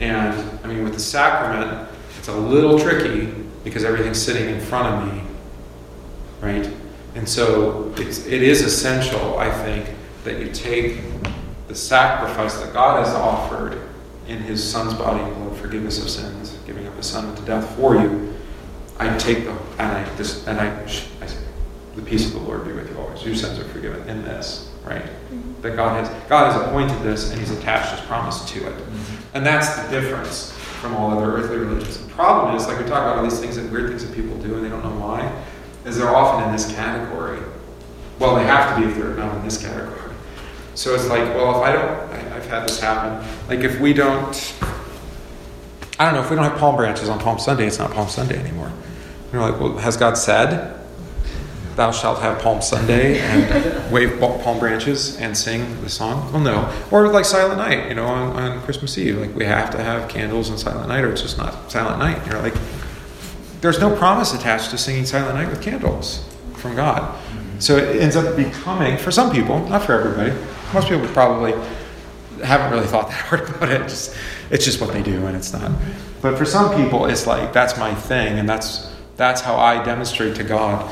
And 0.00 0.60
I 0.64 0.66
mean, 0.66 0.82
with 0.82 0.94
the 0.94 1.00
sacrament, 1.00 1.90
it's 2.18 2.28
a 2.28 2.34
little 2.34 2.78
tricky 2.78 3.26
because 3.64 3.84
everything's 3.84 4.22
sitting 4.22 4.48
in 4.48 4.60
front 4.60 4.94
of 4.94 5.14
me, 5.14 5.22
right? 6.40 6.72
And 7.14 7.28
so 7.28 7.92
it's, 7.96 8.26
it 8.26 8.42
is 8.42 8.62
essential, 8.62 9.38
I 9.38 9.50
think, 9.50 9.88
that 10.24 10.40
you 10.40 10.50
take 10.52 11.00
the 11.68 11.74
sacrifice 11.74 12.58
that 12.58 12.72
God 12.72 13.04
has 13.04 13.14
offered 13.14 13.80
in 14.28 14.38
his 14.38 14.62
son's 14.62 14.94
body 14.94 15.22
and 15.22 15.34
blood, 15.34 15.56
forgiveness 15.56 16.02
of 16.02 16.08
sins, 16.08 16.56
giving 16.66 16.86
up 16.86 16.96
his 16.96 17.06
son 17.06 17.34
to 17.34 17.42
death 17.42 17.76
for 17.76 17.96
you. 17.96 18.34
I 18.98 19.16
take 19.18 19.44
the 19.44 19.52
and 19.78 19.92
I 19.92 20.04
this 20.16 20.46
and 20.46 20.60
I, 20.60 20.82
I 20.82 20.86
say, 20.86 21.38
the 21.96 22.02
peace 22.02 22.26
of 22.26 22.34
the 22.34 22.38
Lord 22.40 22.64
be 22.64 22.72
with 22.72 22.88
you 22.90 22.98
always. 22.98 23.24
Your 23.24 23.34
sins 23.34 23.58
are 23.58 23.64
forgiven 23.64 24.08
in 24.08 24.22
this, 24.22 24.70
right? 24.84 25.02
Mm-hmm. 25.02 25.62
That 25.62 25.76
God 25.76 26.04
has 26.04 26.28
God 26.28 26.52
has 26.52 26.62
appointed 26.62 27.00
this 27.02 27.30
and 27.30 27.40
He's 27.40 27.50
attached 27.50 27.98
His 27.98 28.06
promise 28.06 28.44
to 28.52 28.58
it, 28.66 28.76
mm-hmm. 28.76 29.36
and 29.36 29.44
that's 29.44 29.76
the 29.76 29.88
difference 29.90 30.52
from 30.52 30.94
all 30.94 31.10
other 31.10 31.32
earthly 31.32 31.56
religions. 31.56 31.98
The 31.98 32.12
problem 32.12 32.54
is, 32.54 32.66
like 32.68 32.78
we 32.78 32.84
talk 32.84 33.02
about 33.02 33.18
all 33.18 33.24
these 33.24 33.40
things 33.40 33.56
and 33.56 33.70
weird 33.72 33.88
things 33.88 34.06
that 34.06 34.14
people 34.14 34.36
do 34.38 34.54
and 34.54 34.64
they 34.64 34.68
don't 34.68 34.84
know 34.84 35.00
why 35.00 35.32
is 35.84 35.98
they're 35.98 36.14
often 36.14 36.44
in 36.44 36.52
this 36.52 36.72
category. 36.74 37.40
Well, 38.18 38.36
they 38.36 38.44
have 38.44 38.74
to 38.74 38.80
be 38.80 38.90
if 38.90 38.96
they're 38.96 39.14
not 39.14 39.36
in 39.36 39.44
this 39.44 39.60
category. 39.60 40.12
So 40.74 40.94
it's 40.94 41.08
like, 41.08 41.22
well, 41.34 41.50
if 41.50 41.62
I 41.62 41.72
don't, 41.72 42.12
I, 42.12 42.16
have 42.16 42.46
had 42.46 42.68
this 42.68 42.80
happen. 42.80 43.26
Like 43.48 43.60
if 43.60 43.80
we 43.80 43.92
don't, 43.92 44.54
I 45.98 46.06
don't 46.06 46.14
know, 46.14 46.22
if 46.22 46.30
we 46.30 46.36
don't 46.36 46.44
have 46.44 46.58
palm 46.58 46.76
branches 46.76 47.08
on 47.08 47.18
Palm 47.18 47.38
Sunday, 47.38 47.66
it's 47.66 47.78
not 47.78 47.90
Palm 47.90 48.08
Sunday 48.08 48.38
anymore. 48.38 48.68
And 48.68 49.32
you're 49.32 49.42
like, 49.42 49.60
well, 49.60 49.76
has 49.78 49.96
God 49.96 50.16
said, 50.16 50.78
thou 51.76 51.90
shalt 51.90 52.20
have 52.20 52.40
Palm 52.40 52.62
Sunday 52.62 53.18
and 53.18 53.92
wave 53.92 54.18
palm 54.18 54.58
branches 54.58 55.16
and 55.18 55.36
sing 55.36 55.80
the 55.82 55.88
song? 55.88 56.32
Well, 56.32 56.42
no. 56.42 56.72
Or 56.90 57.08
like 57.08 57.24
Silent 57.24 57.58
Night, 57.58 57.88
you 57.88 57.94
know, 57.94 58.06
on, 58.06 58.36
on 58.36 58.60
Christmas 58.62 58.96
Eve. 58.98 59.18
Like 59.18 59.34
we 59.34 59.44
have 59.44 59.70
to 59.70 59.82
have 59.82 60.08
candles 60.08 60.50
on 60.50 60.58
Silent 60.58 60.88
Night 60.88 61.04
or 61.04 61.12
it's 61.12 61.22
just 61.22 61.38
not 61.38 61.70
Silent 61.70 61.98
Night. 61.98 62.18
And 62.18 62.32
you're 62.32 62.42
like, 62.42 62.54
there's 63.62 63.78
no 63.78 63.94
promise 63.96 64.34
attached 64.34 64.70
to 64.70 64.78
singing 64.78 65.06
Silent 65.06 65.36
Night 65.36 65.48
with 65.48 65.62
candles 65.62 66.28
from 66.56 66.74
God. 66.74 67.00
Mm-hmm. 67.00 67.60
So 67.60 67.76
it 67.76 68.02
ends 68.02 68.16
up 68.16 68.36
becoming, 68.36 68.98
for 68.98 69.10
some 69.10 69.32
people, 69.32 69.66
not 69.68 69.84
for 69.84 69.92
everybody, 69.92 70.32
most 70.74 70.88
people 70.88 71.06
probably 71.08 71.52
haven't 72.44 72.72
really 72.72 72.88
thought 72.88 73.08
that 73.08 73.20
hard 73.26 73.48
about 73.48 73.70
it. 73.70 73.80
It's 73.82 73.92
just, 73.92 74.16
it's 74.50 74.64
just 74.64 74.80
what 74.80 74.92
they 74.92 75.02
do, 75.02 75.26
and 75.26 75.36
it's 75.36 75.52
not. 75.52 75.70
But 76.20 76.36
for 76.36 76.44
some 76.44 76.74
people, 76.74 77.06
it's 77.06 77.26
like 77.26 77.52
that's 77.52 77.78
my 77.78 77.94
thing, 77.94 78.38
and 78.38 78.48
that's 78.48 78.92
that's 79.16 79.40
how 79.40 79.56
I 79.56 79.82
demonstrate 79.84 80.34
to 80.36 80.44
God. 80.44 80.90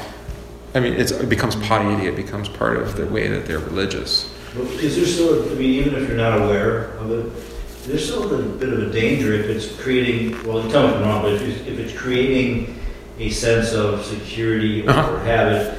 I 0.75 0.81
mean, 0.81 0.95
it 0.95 1.29
becomes 1.29 1.57
piety. 1.57 2.07
It 2.07 2.15
becomes 2.15 2.49
part 2.49 2.77
of 2.77 2.97
the 2.97 3.07
way 3.07 3.27
that 3.27 3.47
they're 3.47 3.59
religious. 3.59 4.33
Well, 4.55 4.67
is 4.67 4.97
there 4.97 5.07
still? 5.07 5.51
I 5.51 5.55
mean, 5.55 5.71
even 5.71 5.95
if 5.95 6.09
you're 6.09 6.17
not 6.17 6.41
aware 6.41 6.93
of 6.99 7.11
it, 7.11 7.50
there's 7.87 8.05
still 8.05 8.35
a 8.35 8.43
bit 8.43 8.73
of 8.73 8.81
a 8.81 8.93
danger 8.93 9.33
if 9.33 9.47
it's 9.47 9.81
creating, 9.81 10.33
well, 10.47 10.69
tell 10.71 10.87
me 10.87 10.95
if 10.95 10.97
I'm 10.97 11.03
wrong, 11.03 11.23
but 11.23 11.33
if 11.35 11.43
it's, 11.43 11.67
if 11.67 11.79
it's 11.79 11.99
creating 11.99 12.79
a 13.19 13.31
sense 13.31 13.73
of 13.73 14.05
security 14.05 14.87
or 14.87 14.91
uh-huh. 14.91 15.19
habit 15.25 15.79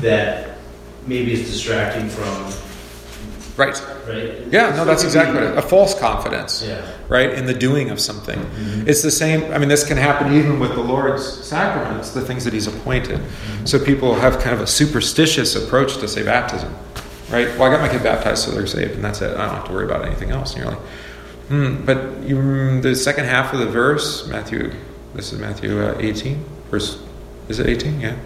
that 0.00 0.58
maybe 1.06 1.32
is 1.32 1.50
distracting 1.50 2.08
from. 2.08 2.52
Right. 3.56 3.78
Right. 4.06 4.46
Yeah, 4.50 4.74
no, 4.74 4.84
that's 4.84 5.04
exactly 5.04 5.34
what 5.34 5.52
it, 5.52 5.58
a 5.58 5.62
false 5.62 5.98
confidence. 5.98 6.64
Yeah. 6.66 6.90
Right 7.08 7.30
in 7.34 7.44
the 7.44 7.54
doing 7.54 7.90
of 7.90 8.00
something. 8.00 8.38
Mm-hmm. 8.38 8.88
It's 8.88 9.02
the 9.02 9.10
same. 9.10 9.52
I 9.52 9.58
mean, 9.58 9.68
this 9.68 9.86
can 9.86 9.98
happen 9.98 10.32
even 10.32 10.58
with 10.58 10.74
the 10.74 10.80
Lord's 10.80 11.24
sacraments, 11.44 12.10
the 12.10 12.22
things 12.22 12.44
that 12.44 12.54
He's 12.54 12.66
appointed. 12.66 13.20
Mm-hmm. 13.20 13.66
So 13.66 13.84
people 13.84 14.14
have 14.14 14.38
kind 14.40 14.54
of 14.54 14.62
a 14.62 14.66
superstitious 14.66 15.54
approach 15.54 15.98
to 15.98 16.08
say 16.08 16.22
baptism. 16.22 16.74
Right. 17.30 17.48
Well, 17.58 17.64
I 17.64 17.74
got 17.74 17.80
my 17.80 17.88
kid 17.88 18.02
baptized, 18.02 18.44
so 18.44 18.50
they're 18.50 18.66
saved, 18.66 18.92
and 18.92 19.04
that's 19.04 19.20
it. 19.20 19.36
I 19.36 19.46
don't 19.46 19.54
have 19.56 19.66
to 19.66 19.72
worry 19.72 19.84
about 19.84 20.04
anything 20.04 20.30
else. 20.30 20.54
And 20.54 20.62
you're 20.62 20.72
like, 20.72 20.82
Hmm, 21.52 21.84
but 21.84 22.22
you, 22.22 22.80
the 22.80 22.96
second 22.96 23.26
half 23.26 23.52
of 23.52 23.58
the 23.58 23.66
verse, 23.66 24.26
Matthew, 24.26 24.72
this 25.12 25.34
is 25.34 25.38
Matthew 25.38 25.82
uh, 25.82 25.98
18, 25.98 26.42
verse, 26.70 26.98
is 27.46 27.58
it 27.58 27.66
18? 27.66 28.00
Yeah. 28.00 28.16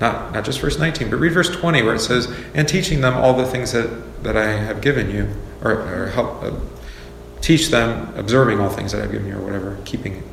Not, 0.00 0.32
not 0.32 0.44
just 0.44 0.60
verse 0.60 0.78
19, 0.78 1.10
but 1.10 1.16
read 1.16 1.32
verse 1.32 1.50
20 1.50 1.82
where 1.82 1.96
it 1.96 1.98
says, 1.98 2.32
and 2.54 2.68
teaching 2.68 3.00
them 3.00 3.14
all 3.14 3.34
the 3.34 3.46
things 3.46 3.72
that, 3.72 4.22
that 4.22 4.36
I 4.36 4.46
have 4.46 4.80
given 4.80 5.10
you, 5.10 5.28
or, 5.60 5.72
or 5.72 6.06
help 6.10 6.40
uh, 6.44 6.52
teach 7.40 7.70
them, 7.70 8.14
observing 8.14 8.60
all 8.60 8.70
things 8.70 8.92
that 8.92 9.02
I've 9.02 9.10
given 9.10 9.26
you, 9.26 9.38
or 9.38 9.42
whatever, 9.42 9.78
keeping 9.84 10.18
it. 10.18 10.24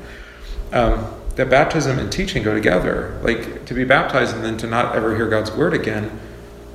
Um, 0.72 1.12
that 1.36 1.50
baptism 1.50 1.98
and 1.98 2.12
teaching 2.12 2.44
go 2.44 2.54
together. 2.54 3.20
Like 3.24 3.66
to 3.66 3.74
be 3.74 3.86
baptized 3.86 4.36
and 4.36 4.46
then 4.46 4.56
to 4.58 4.68
not 4.68 4.96
ever 4.96 5.16
hear 5.16 5.28
God's 5.28 5.52
word 5.52 5.74
again, 5.74 6.12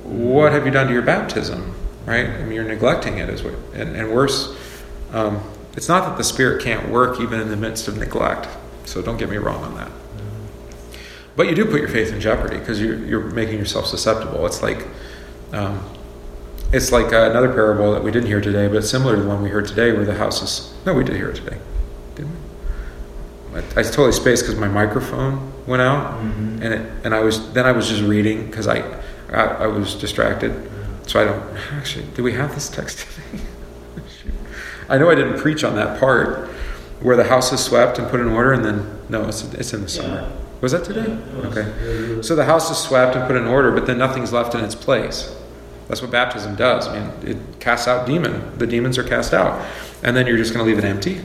what 0.03 0.51
have 0.51 0.65
you 0.65 0.71
done 0.73 0.87
to 0.87 0.93
your 0.93 1.01
baptism? 1.01 1.75
Right? 2.05 2.27
I 2.27 2.43
mean, 2.43 2.51
you're 2.51 2.65
neglecting 2.65 3.19
it, 3.19 3.29
is 3.29 3.41
what, 3.41 3.53
and, 3.73 3.95
and 3.95 4.11
worse 4.11 4.58
um, 5.11 5.43
it's 5.75 5.87
not 5.87 6.05
that 6.05 6.17
the 6.17 6.23
Spirit 6.23 6.63
can't 6.63 6.89
work 6.89 7.19
even 7.19 7.39
in 7.39 7.49
the 7.49 7.57
midst 7.57 7.87
of 7.87 7.97
neglect, 7.97 8.47
so 8.85 9.01
don't 9.01 9.17
get 9.17 9.29
me 9.29 9.37
wrong 9.37 9.63
on 9.63 9.75
that. 9.75 9.91
But 11.35 11.47
you 11.47 11.55
do 11.55 11.65
put 11.65 11.79
your 11.79 11.89
faith 11.89 12.11
in 12.11 12.19
jeopardy 12.19 12.57
because 12.57 12.81
you're, 12.81 12.97
you're 12.97 13.23
making 13.31 13.59
yourself 13.59 13.85
susceptible. 13.85 14.45
It's 14.45 14.61
like 14.61 14.85
um, 15.53 15.83
it's 16.71 16.91
like 16.91 17.07
another 17.07 17.51
parable 17.51 17.93
that 17.93 18.03
we 18.03 18.11
didn't 18.11 18.27
hear 18.27 18.41
today, 18.41 18.67
but 18.67 18.83
similar 18.83 19.15
to 19.15 19.21
the 19.21 19.27
one 19.27 19.41
we 19.41 19.49
heard 19.49 19.67
today, 19.67 19.91
where 19.91 20.05
the 20.05 20.15
house 20.15 20.41
is. 20.41 20.73
No, 20.85 20.93
we 20.93 21.03
did 21.03 21.15
hear 21.15 21.29
it 21.29 21.37
today, 21.37 21.57
didn't 22.15 22.31
we? 23.53 23.59
I, 23.59 23.63
I 23.79 23.83
totally 23.83 24.11
spaced 24.11 24.43
because 24.43 24.59
my 24.59 24.67
microphone 24.67 25.51
went 25.65 25.81
out, 25.81 26.19
mm-hmm. 26.19 26.61
and 26.61 26.73
it, 26.73 26.91
and 27.03 27.15
I 27.15 27.21
was 27.21 27.51
then 27.53 27.65
I 27.65 27.71
was 27.71 27.87
just 27.89 28.03
reading 28.03 28.45
because 28.45 28.67
I, 28.67 28.81
I, 29.29 29.45
I 29.45 29.67
was 29.67 29.95
distracted, 29.95 30.69
so 31.07 31.21
I 31.21 31.25
don't 31.25 31.57
actually. 31.71 32.05
Do 32.15 32.23
we 32.23 32.33
have 32.33 32.53
this 32.53 32.69
text 32.69 32.99
today? 33.31 33.43
I 34.89 34.97
know 34.97 35.09
I 35.09 35.15
didn't 35.15 35.37
preach 35.37 35.63
on 35.63 35.75
that 35.75 35.99
part 35.99 36.49
where 37.01 37.15
the 37.15 37.23
house 37.23 37.53
is 37.53 37.63
swept 37.63 37.99
and 37.99 38.09
put 38.09 38.19
in 38.19 38.27
order, 38.27 38.53
and 38.53 38.65
then 38.65 38.99
no, 39.09 39.27
it's 39.27 39.43
it's 39.53 39.73
in 39.73 39.81
the 39.81 39.89
summer. 39.89 40.21
Yeah. 40.21 40.31
Was 40.61 40.73
that 40.73 40.83
today? 40.83 41.17
Okay. 41.45 42.21
So 42.21 42.35
the 42.35 42.43
house 42.43 42.69
is 42.69 42.77
swept 42.77 43.15
and 43.15 43.25
put 43.25 43.37
in 43.37 43.45
order, 43.45 43.71
but 43.71 43.85
then 43.85 43.97
nothing's 43.97 44.33
left 44.33 44.55
in 44.55 44.63
its 44.63 44.75
place. 44.75 45.33
That's 45.87 46.01
what 46.01 46.11
baptism 46.11 46.55
does. 46.55 46.87
I 46.87 46.99
mean, 46.99 47.11
it 47.27 47.59
casts 47.59 47.87
out 47.87 48.05
demon. 48.05 48.57
The 48.57 48.67
demons 48.67 48.97
are 48.97 49.03
cast 49.03 49.33
out. 49.33 49.65
and 50.03 50.15
then 50.15 50.27
you're 50.27 50.37
just 50.37 50.53
going 50.53 50.63
to 50.65 50.69
leave 50.69 50.77
it 50.77 50.87
empty? 50.87 51.21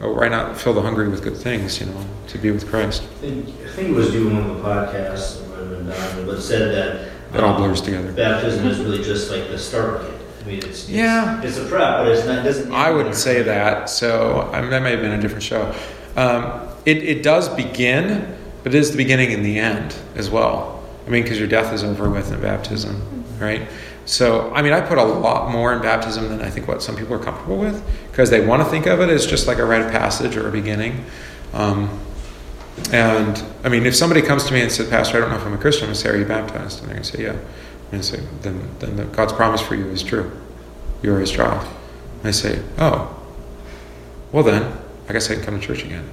Or 0.00 0.14
why 0.14 0.28
not 0.28 0.56
fill 0.56 0.74
the 0.74 0.82
hungry 0.82 1.08
with 1.08 1.22
good 1.22 1.36
things, 1.36 1.80
you 1.80 1.86
know, 1.86 2.06
to 2.28 2.38
be 2.38 2.50
with 2.50 2.68
Christ? 2.68 3.02
I 3.02 3.06
think, 3.06 3.48
I 3.48 3.68
think 3.70 3.88
it 3.90 3.92
was 3.92 4.10
doing 4.10 4.34
one 4.34 4.50
of 4.50 4.56
the 4.56 4.62
podcasts, 4.62 5.42
it 5.42 5.48
might 5.48 5.58
have 5.58 5.70
been 5.70 5.86
Don, 5.86 6.26
but 6.26 6.42
said 6.42 6.74
that. 6.74 7.12
It 7.34 7.42
all 7.42 7.54
um, 7.54 7.62
blurs 7.62 7.80
together. 7.80 8.12
Baptism 8.12 8.66
is 8.66 8.78
really 8.78 9.02
just 9.02 9.30
like 9.30 9.48
the 9.48 9.58
start 9.58 10.02
kit. 10.02 10.13
I 10.44 10.48
mean, 10.48 10.58
it's, 10.58 10.66
it's, 10.66 10.88
Yeah. 10.90 11.42
it's 11.42 11.56
a 11.56 11.64
prep, 11.64 11.98
but 12.04 12.08
it's 12.08 12.26
not, 12.26 12.38
it 12.38 12.42
doesn't. 12.42 12.72
I 12.72 12.90
wouldn't 12.90 13.14
say 13.14 13.42
that. 13.42 13.88
So 13.88 14.50
I 14.52 14.60
mean, 14.60 14.70
that 14.70 14.82
may 14.82 14.90
have 14.90 15.00
been 15.00 15.12
a 15.12 15.20
different 15.20 15.42
show. 15.42 15.74
Um, 16.16 16.60
it, 16.84 16.98
it 16.98 17.22
does 17.22 17.48
begin, 17.48 18.36
but 18.62 18.74
it 18.74 18.78
is 18.78 18.90
the 18.90 18.96
beginning 18.96 19.32
and 19.32 19.44
the 19.44 19.58
end 19.58 19.96
as 20.16 20.28
well. 20.30 20.82
I 21.06 21.10
mean, 21.10 21.22
because 21.22 21.38
your 21.38 21.48
death 21.48 21.72
is 21.72 21.82
over 21.82 22.08
with 22.10 22.30
in 22.32 22.40
baptism, 22.40 23.24
right? 23.38 23.62
So, 24.06 24.52
I 24.54 24.60
mean, 24.60 24.74
I 24.74 24.82
put 24.82 24.98
a 24.98 25.02
lot 25.02 25.50
more 25.50 25.72
in 25.72 25.80
baptism 25.80 26.28
than 26.28 26.42
I 26.42 26.50
think 26.50 26.68
what 26.68 26.82
some 26.82 26.94
people 26.94 27.14
are 27.14 27.18
comfortable 27.18 27.56
with 27.56 27.82
because 28.10 28.28
they 28.28 28.44
want 28.46 28.62
to 28.62 28.68
think 28.68 28.86
of 28.86 29.00
it 29.00 29.08
as 29.08 29.26
just 29.26 29.46
like 29.46 29.58
a 29.58 29.64
rite 29.64 29.80
of 29.80 29.90
passage 29.90 30.36
or 30.36 30.46
a 30.46 30.52
beginning. 30.52 31.06
Um, 31.54 31.88
and 32.92 33.42
I 33.62 33.68
mean, 33.70 33.86
if 33.86 33.94
somebody 33.94 34.20
comes 34.20 34.44
to 34.44 34.52
me 34.52 34.60
and 34.60 34.70
said, 34.70 34.90
Pastor, 34.90 35.16
I 35.16 35.20
don't 35.20 35.30
know 35.30 35.36
if 35.36 35.46
I'm 35.46 35.54
a 35.54 35.58
Christian, 35.58 35.84
I'm 35.84 35.88
going 35.88 35.94
to 35.94 36.00
say, 36.00 36.10
Are 36.10 36.16
you 36.18 36.26
baptized? 36.26 36.80
And 36.80 36.88
they're 36.88 36.96
going 36.96 37.04
to 37.04 37.16
say, 37.16 37.22
Yeah. 37.22 37.36
And 37.90 38.00
I 38.00 38.02
say, 38.02 38.22
Then, 38.42 38.68
then 38.78 38.96
the, 38.96 39.04
God's 39.04 39.32
promise 39.32 39.60
for 39.60 39.74
you 39.74 39.86
is 39.88 40.02
true. 40.02 40.30
You 41.02 41.14
are 41.14 41.20
his 41.20 41.30
child. 41.30 41.66
And 42.20 42.28
I 42.28 42.32
say, 42.32 42.62
Oh, 42.78 43.16
well 44.32 44.42
then, 44.42 44.76
I 45.08 45.12
guess 45.12 45.30
I 45.30 45.34
can 45.34 45.44
come 45.44 45.60
to 45.60 45.66
church 45.66 45.84
again. 45.84 46.10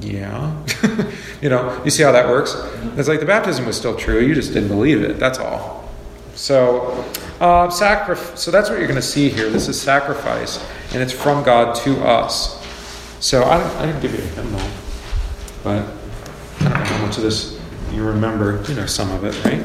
Yeah. 0.00 0.64
you 1.42 1.48
know, 1.48 1.82
you 1.84 1.90
see 1.90 2.02
how 2.02 2.12
that 2.12 2.28
works? 2.28 2.54
It's 2.96 3.08
like 3.08 3.20
the 3.20 3.26
baptism 3.26 3.66
was 3.66 3.76
still 3.76 3.96
true, 3.96 4.20
you 4.20 4.34
just 4.34 4.52
didn't 4.52 4.68
believe 4.68 5.02
it. 5.02 5.18
That's 5.18 5.38
all. 5.38 5.90
So, 6.34 7.04
uh, 7.40 7.68
so 7.68 8.50
that's 8.50 8.70
what 8.70 8.78
you're 8.78 8.86
going 8.86 8.94
to 8.94 9.02
see 9.02 9.28
here. 9.28 9.50
This 9.50 9.66
is 9.68 9.80
sacrifice, 9.80 10.64
and 10.92 11.02
it's 11.02 11.12
from 11.12 11.42
God 11.42 11.74
to 11.82 12.00
us. 12.06 12.64
So 13.18 13.42
I, 13.42 13.82
I 13.82 13.86
didn't 13.86 14.00
give 14.00 14.14
you 14.14 14.22
a 14.22 14.28
hymnal, 14.28 14.68
but 15.64 15.84
I 16.60 16.64
don't 16.64 16.72
know 16.72 16.84
how 16.84 17.06
much 17.06 17.16
of 17.16 17.24
this 17.24 17.60
you 17.92 18.04
remember. 18.04 18.62
You 18.68 18.76
know 18.76 18.86
some 18.86 19.10
of 19.10 19.24
it, 19.24 19.44
right? 19.44 19.64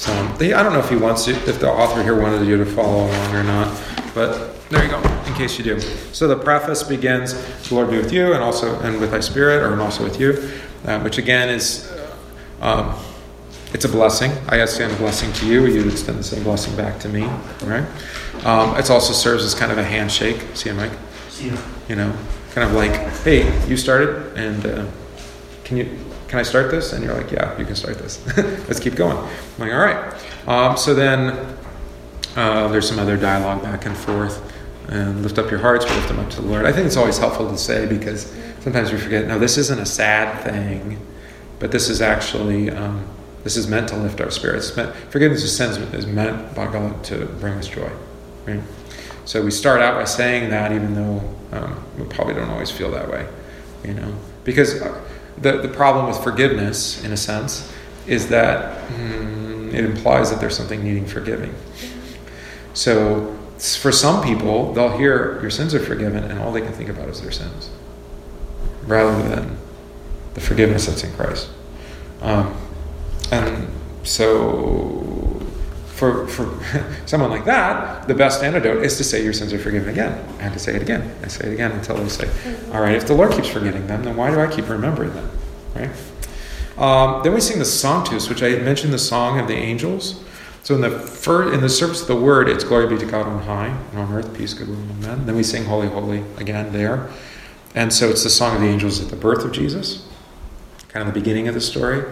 So 0.00 0.10
they, 0.38 0.54
I 0.54 0.62
don't 0.62 0.72
know 0.72 0.78
if 0.78 0.88
he 0.88 0.96
wants 0.96 1.26
to, 1.26 1.32
if 1.32 1.60
the 1.60 1.70
author 1.70 2.02
here 2.02 2.18
wanted 2.18 2.48
you 2.48 2.56
to 2.56 2.64
follow 2.64 3.04
along 3.04 3.34
or 3.34 3.44
not, 3.44 3.78
but 4.14 4.58
there 4.70 4.82
you 4.82 4.90
go, 4.90 4.98
in 5.26 5.34
case 5.34 5.58
you 5.58 5.64
do. 5.64 5.78
So 6.14 6.26
the 6.26 6.36
preface 6.38 6.82
begins, 6.82 7.34
"The 7.68 7.74
Lord 7.74 7.90
be 7.90 7.98
with 7.98 8.10
you, 8.10 8.32
and 8.32 8.42
also 8.42 8.80
and 8.80 8.98
with 8.98 9.10
thy 9.10 9.20
spirit, 9.20 9.62
or 9.62 9.74
and 9.74 9.82
also 9.82 10.02
with 10.02 10.18
you," 10.18 10.50
uh, 10.86 11.00
which 11.00 11.18
again 11.18 11.50
is, 11.50 11.92
um, 12.62 12.94
it's 13.74 13.84
a 13.84 13.90
blessing. 13.90 14.32
I 14.48 14.62
extend 14.62 14.90
a 14.90 14.96
blessing 14.96 15.34
to 15.34 15.46
you. 15.46 15.66
You 15.66 15.86
extend 15.86 16.18
the 16.18 16.24
same 16.24 16.44
blessing 16.44 16.74
back 16.76 16.98
to 17.00 17.08
me. 17.10 17.24
Right? 17.62 17.84
Um, 18.46 18.78
it 18.78 18.88
also 18.88 19.12
serves 19.12 19.44
as 19.44 19.54
kind 19.54 19.70
of 19.70 19.76
a 19.76 19.84
handshake. 19.84 20.46
See 20.54 20.70
you, 20.70 20.76
Mike. 20.76 20.92
See 21.28 21.48
you. 21.48 21.58
You 21.90 21.96
know, 21.96 22.16
kind 22.54 22.66
of 22.66 22.74
like, 22.74 22.94
hey, 23.22 23.44
you 23.68 23.76
started, 23.76 24.32
and 24.34 24.64
uh, 24.64 24.86
can 25.64 25.76
you 25.76 26.09
can 26.30 26.38
I 26.38 26.44
start 26.44 26.70
this? 26.70 26.92
And 26.92 27.02
you're 27.02 27.12
like, 27.12 27.32
yeah, 27.32 27.58
you 27.58 27.64
can 27.64 27.74
start 27.74 27.98
this. 27.98 28.24
Let's 28.68 28.78
keep 28.78 28.94
going. 28.94 29.16
I'm 29.16 29.58
like, 29.58 29.72
all 29.72 29.80
right. 29.80 30.14
Um, 30.46 30.76
so 30.76 30.94
then 30.94 31.30
uh, 32.36 32.68
there's 32.68 32.88
some 32.88 33.00
other 33.00 33.16
dialogue 33.16 33.64
back 33.64 33.84
and 33.84 33.96
forth. 33.96 34.40
And 34.86 35.22
lift 35.22 35.38
up 35.38 35.50
your 35.50 35.58
hearts, 35.58 35.84
lift 35.86 36.06
them 36.06 36.20
up 36.20 36.30
to 36.30 36.40
the 36.40 36.46
Lord. 36.46 36.66
I 36.66 36.72
think 36.72 36.86
it's 36.86 36.96
always 36.96 37.18
helpful 37.18 37.50
to 37.50 37.58
say 37.58 37.86
because 37.86 38.32
sometimes 38.60 38.92
we 38.92 38.98
forget. 38.98 39.26
No, 39.26 39.38
this 39.38 39.56
isn't 39.56 39.78
a 39.78 39.86
sad 39.86 40.42
thing, 40.42 41.04
but 41.60 41.70
this 41.70 41.88
is 41.88 42.00
actually 42.00 42.70
um, 42.70 43.06
this 43.44 43.56
is 43.56 43.68
meant 43.68 43.88
to 43.90 43.96
lift 43.96 44.20
our 44.20 44.30
spirits. 44.30 44.76
Meant, 44.76 44.94
forgiveness 45.10 45.44
of 45.44 45.50
sins 45.50 45.76
is 45.94 46.06
meant 46.06 46.56
by 46.56 46.66
God 46.72 47.04
to 47.04 47.26
bring 47.38 47.54
us 47.54 47.68
joy. 47.68 47.88
Right? 48.46 48.60
So 49.26 49.44
we 49.44 49.52
start 49.52 49.80
out 49.80 49.94
by 49.94 50.04
saying 50.04 50.50
that, 50.50 50.72
even 50.72 50.94
though 50.94 51.22
um, 51.52 51.84
we 51.96 52.04
probably 52.06 52.34
don't 52.34 52.50
always 52.50 52.70
feel 52.70 52.90
that 52.90 53.08
way, 53.08 53.28
you 53.84 53.94
know, 53.94 54.12
because 54.42 54.82
uh, 54.82 55.00
the 55.40 55.60
the 55.62 55.68
problem 55.68 56.06
with 56.06 56.22
forgiveness, 56.22 57.02
in 57.04 57.12
a 57.12 57.16
sense, 57.16 57.72
is 58.06 58.28
that 58.28 58.88
mm, 58.88 59.72
it 59.72 59.84
implies 59.84 60.30
that 60.30 60.40
there's 60.40 60.56
something 60.56 60.82
needing 60.82 61.06
forgiving. 61.06 61.54
So 62.74 63.36
for 63.58 63.92
some 63.92 64.22
people, 64.22 64.72
they'll 64.72 64.96
hear 64.96 65.40
your 65.40 65.50
sins 65.50 65.74
are 65.74 65.80
forgiven, 65.80 66.24
and 66.24 66.38
all 66.38 66.52
they 66.52 66.62
can 66.62 66.72
think 66.72 66.88
about 66.88 67.08
is 67.08 67.20
their 67.20 67.30
sins, 67.30 67.70
rather 68.86 69.22
than 69.28 69.58
the 70.34 70.40
forgiveness 70.40 70.86
that's 70.86 71.04
in 71.04 71.12
Christ. 71.12 71.50
Um, 72.22 72.56
and 73.30 73.68
so, 74.02 75.19
for, 76.00 76.26
for 76.28 76.58
someone 77.06 77.28
like 77.28 77.44
that, 77.44 78.08
the 78.08 78.14
best 78.14 78.42
antidote 78.42 78.82
is 78.82 78.96
to 78.96 79.04
say 79.04 79.22
your 79.22 79.34
sins 79.34 79.52
are 79.52 79.58
forgiven 79.58 79.90
again, 79.90 80.18
and 80.38 80.50
to 80.54 80.58
say 80.58 80.74
it 80.74 80.80
again, 80.80 81.02
and 81.20 81.30
say 81.30 81.50
it 81.50 81.52
again 81.52 81.72
until 81.72 81.96
they 81.96 82.08
say, 82.08 82.26
all 82.72 82.80
right, 82.80 82.94
if 82.94 83.06
the 83.06 83.12
Lord 83.14 83.32
keeps 83.32 83.48
forgetting 83.48 83.86
them, 83.86 84.02
then 84.02 84.16
why 84.16 84.30
do 84.30 84.40
I 84.40 84.46
keep 84.46 84.70
remembering 84.70 85.12
them? 85.12 85.30
Right? 85.74 85.90
Um, 86.78 87.22
then 87.22 87.34
we 87.34 87.40
sing 87.42 87.58
the 87.58 87.66
Sanctus, 87.66 88.30
which 88.30 88.42
I 88.42 88.56
mentioned 88.56 88.94
the 88.94 88.98
song 88.98 89.38
of 89.38 89.46
the 89.46 89.54
angels. 89.54 90.24
So 90.62 90.74
in 90.74 90.80
the 90.80 90.90
first, 90.90 91.52
in 91.52 91.60
the 91.60 91.68
service 91.68 92.00
of 92.00 92.08
the 92.08 92.16
word, 92.16 92.48
it's 92.48 92.64
glory 92.64 92.86
be 92.86 92.96
to 92.96 93.04
God 93.04 93.26
on 93.26 93.42
high, 93.42 93.66
and 93.66 93.98
on 94.00 94.10
earth 94.10 94.34
peace, 94.34 94.54
goodwill, 94.54 94.78
and 94.78 95.00
men. 95.02 95.26
Then 95.26 95.36
we 95.36 95.42
sing 95.42 95.66
Holy, 95.66 95.88
Holy 95.88 96.24
again 96.38 96.72
there. 96.72 97.10
And 97.74 97.92
so 97.92 98.08
it's 98.08 98.24
the 98.24 98.30
song 98.30 98.56
of 98.56 98.62
the 98.62 98.68
angels 98.68 99.02
at 99.02 99.10
the 99.10 99.16
birth 99.16 99.44
of 99.44 99.52
Jesus, 99.52 100.08
kind 100.88 101.06
of 101.06 101.12
the 101.12 101.20
beginning 101.20 101.46
of 101.46 101.52
the 101.52 101.60
story. 101.60 102.02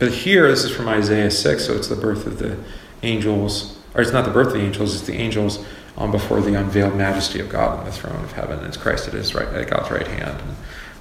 But 0.00 0.12
here, 0.12 0.48
this 0.48 0.64
is 0.64 0.74
from 0.74 0.88
Isaiah 0.88 1.30
6, 1.30 1.64
so 1.64 1.74
it's 1.74 1.88
the 1.88 1.94
birth 1.94 2.26
of 2.26 2.40
the 2.40 2.58
angels, 3.02 3.78
or 3.94 4.00
it's 4.00 4.12
not 4.12 4.24
the 4.24 4.30
birth 4.30 4.48
of 4.48 4.54
the 4.54 4.60
angels, 4.60 4.94
it's 4.94 5.06
the 5.06 5.14
angels 5.14 5.64
um, 5.96 6.10
before 6.10 6.40
the 6.40 6.54
unveiled 6.54 6.94
majesty 6.94 7.40
of 7.40 7.48
God 7.48 7.78
on 7.78 7.84
the 7.84 7.92
throne 7.92 8.22
of 8.22 8.32
heaven. 8.32 8.64
It's 8.64 8.76
Christ 8.76 9.08
at 9.08 9.14
his 9.14 9.34
right, 9.34 9.48
at 9.48 9.70
God's 9.70 9.90
right 9.90 10.06
hand. 10.06 10.40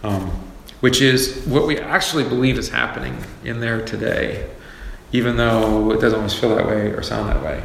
Um, 0.04 0.30
which 0.82 1.02
is 1.02 1.44
what 1.46 1.66
we 1.66 1.80
actually 1.80 2.24
believe 2.24 2.58
is 2.58 2.70
happening 2.70 3.18
in 3.44 3.60
there 3.60 3.84
today, 3.84 4.50
even 5.12 5.38
though 5.38 5.92
it 5.92 6.00
doesn't 6.00 6.18
always 6.18 6.34
feel 6.34 6.56
that 6.56 6.68
way 6.68 6.88
or 6.92 7.02
sound 7.02 7.30
that 7.30 7.42
way. 7.42 7.64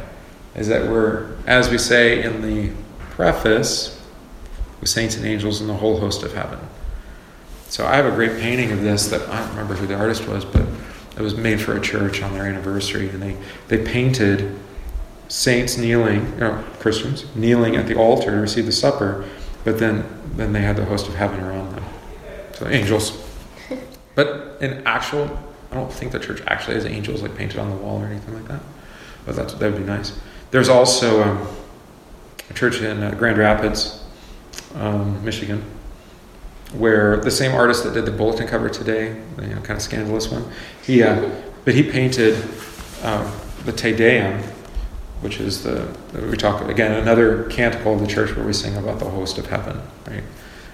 Is 0.55 0.67
that 0.69 0.89
we're, 0.89 1.35
as 1.45 1.69
we 1.69 1.77
say 1.77 2.23
in 2.23 2.41
the 2.41 2.73
preface, 3.11 4.01
with 4.79 4.89
saints 4.89 5.15
and 5.15 5.25
angels 5.25 5.61
and 5.61 5.69
the 5.69 5.75
whole 5.75 5.99
host 5.99 6.23
of 6.23 6.33
heaven. 6.33 6.59
So 7.69 7.85
I 7.85 7.95
have 7.95 8.05
a 8.05 8.11
great 8.11 8.39
painting 8.39 8.71
of 8.71 8.81
this 8.81 9.07
that 9.09 9.21
I 9.29 9.39
don't 9.39 9.49
remember 9.51 9.75
who 9.75 9.87
the 9.87 9.95
artist 9.95 10.27
was, 10.27 10.43
but 10.43 10.65
it 11.21 11.23
was 11.23 11.37
made 11.37 11.61
for 11.61 11.77
a 11.77 11.81
church 11.81 12.21
on 12.21 12.33
their 12.33 12.45
anniversary, 12.45 13.07
and 13.09 13.21
they, 13.21 13.37
they 13.67 13.83
painted 13.83 14.57
saints 15.27 15.77
kneeling, 15.77 16.25
you 16.39 16.63
Christians 16.79 17.25
kneeling 17.35 17.75
at 17.75 17.87
the 17.87 17.95
altar 17.95 18.31
to 18.31 18.37
receive 18.37 18.65
the 18.65 18.71
supper, 18.71 19.25
but 19.63 19.77
then 19.79 20.03
then 20.35 20.51
they 20.53 20.61
had 20.61 20.75
the 20.75 20.85
host 20.85 21.07
of 21.07 21.13
heaven 21.13 21.39
around 21.41 21.75
them, 21.75 21.83
so 22.53 22.67
angels. 22.67 23.27
But 24.13 24.57
in 24.59 24.85
actual, 24.85 25.39
I 25.71 25.75
don't 25.75 25.91
think 25.91 26.11
the 26.11 26.19
church 26.19 26.41
actually 26.45 26.73
has 26.73 26.85
angels 26.85 27.21
like 27.21 27.33
painted 27.33 27.59
on 27.59 27.69
the 27.69 27.77
wall 27.77 28.01
or 28.01 28.07
anything 28.07 28.33
like 28.33 28.45
that. 28.49 28.61
But 29.25 29.37
that's 29.37 29.53
that 29.53 29.71
would 29.71 29.79
be 29.79 29.87
nice. 29.87 30.19
There's 30.51 30.67
also 30.67 31.23
um, 31.23 31.47
a 32.49 32.53
church 32.53 32.81
in 32.81 33.01
uh, 33.01 33.11
Grand 33.11 33.37
Rapids, 33.37 34.03
um, 34.75 35.23
Michigan, 35.23 35.63
where 36.73 37.17
the 37.17 37.31
same 37.31 37.53
artist 37.53 37.83
that 37.83 37.93
did 37.93 38.05
the 38.05 38.11
bulletin 38.11 38.47
cover 38.47 38.69
today, 38.69 39.21
you 39.41 39.47
know, 39.47 39.61
kind 39.61 39.71
of 39.71 39.81
scandalous 39.81 40.31
one, 40.31 40.45
he, 40.81 41.03
uh, 41.03 41.29
but 41.65 41.73
he 41.73 41.83
painted 41.83 42.37
uh, 43.03 43.29
the 43.65 43.71
Te 43.71 43.93
Deum, 43.93 44.41
which 45.21 45.39
is 45.39 45.63
the 45.63 45.87
we 46.13 46.35
talk 46.35 46.67
again 46.67 46.93
another 46.93 47.43
canticle 47.45 47.93
of 47.93 47.99
the 47.99 48.07
church 48.07 48.35
where 48.35 48.45
we 48.45 48.53
sing 48.53 48.75
about 48.75 48.99
the 48.99 49.09
host 49.09 49.37
of 49.37 49.45
heaven, 49.47 49.79
right, 50.07 50.23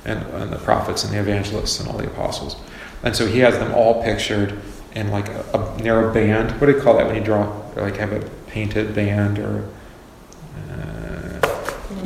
and, 0.06 0.24
and 0.28 0.52
the 0.52 0.58
prophets 0.58 1.04
and 1.04 1.14
the 1.14 1.20
evangelists 1.20 1.80
and 1.80 1.90
all 1.90 1.98
the 1.98 2.08
apostles, 2.08 2.56
and 3.04 3.16
so 3.16 3.26
he 3.28 3.40
has 3.40 3.58
them 3.58 3.74
all 3.74 4.04
pictured 4.04 4.60
in 4.96 5.12
like 5.12 5.28
a, 5.30 5.44
a 5.54 5.82
narrow 5.82 6.14
band. 6.14 6.52
What 6.62 6.68
do 6.68 6.74
you 6.74 6.82
call 6.82 6.98
that 6.98 7.08
when 7.08 7.16
you 7.16 7.24
draw 7.24 7.62
like 7.76 7.98
have 7.98 8.14
a 8.14 8.22
painted 8.48 8.96
band 8.96 9.40
or 9.40 9.68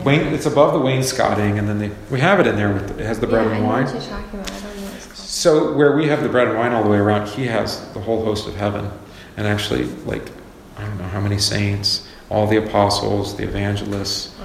Wayne, 0.04 0.34
it's 0.34 0.46
above 0.46 0.74
the 0.74 0.80
wainscoting, 0.80 1.60
and 1.60 1.68
then 1.68 1.80
they, 1.80 1.92
we 2.10 2.20
have 2.20 2.40
it 2.40 2.48
in 2.48 2.56
there. 2.56 2.74
With, 2.74 3.00
it 3.00 3.06
has 3.06 3.20
the 3.20 3.28
bread 3.28 3.48
yeah, 3.48 3.56
and 3.56 3.66
wine. 3.66 3.86
know 3.86 3.94
what 3.94 4.02
you're 4.02 4.10
talking 4.10 4.40
about. 4.40 4.52
I 4.52 4.60
don't 4.60 4.76
know 4.78 4.84
what 4.84 4.96
it's. 4.96 5.30
So 5.30 5.74
where 5.74 5.96
we 5.96 6.08
have 6.08 6.24
the 6.24 6.30
bread 6.30 6.48
and 6.48 6.58
wine 6.58 6.72
all 6.72 6.84
the 6.84 6.90
way 6.90 6.98
around, 6.98 7.28
he 7.28 7.46
has 7.48 7.88
the 7.94 8.00
whole 8.00 8.24
host 8.24 8.48
of 8.48 8.56
heaven, 8.56 8.90
and 9.38 9.48
actually, 9.48 9.86
like 10.06 10.32
I 10.78 10.86
don't 10.86 10.98
know 10.98 11.08
how 11.08 11.22
many 11.22 11.38
saints, 11.38 12.08
all 12.30 12.48
the 12.48 12.58
apostles, 12.58 13.36
the 13.38 13.44
evangelists, 13.44 14.36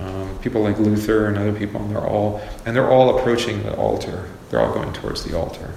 um, 0.00 0.38
people 0.40 0.62
like 0.62 0.78
Luther 0.78 1.26
and 1.26 1.36
other 1.36 1.52
people, 1.52 1.80
and 1.80 1.90
they're 1.90 2.06
all 2.06 2.40
and 2.66 2.76
they're 2.76 2.90
all 2.90 3.18
approaching 3.18 3.62
the 3.62 3.74
altar. 3.76 4.28
They're 4.50 4.60
all 4.60 4.72
going 4.72 4.92
towards 4.92 5.24
the 5.24 5.36
altar 5.36 5.74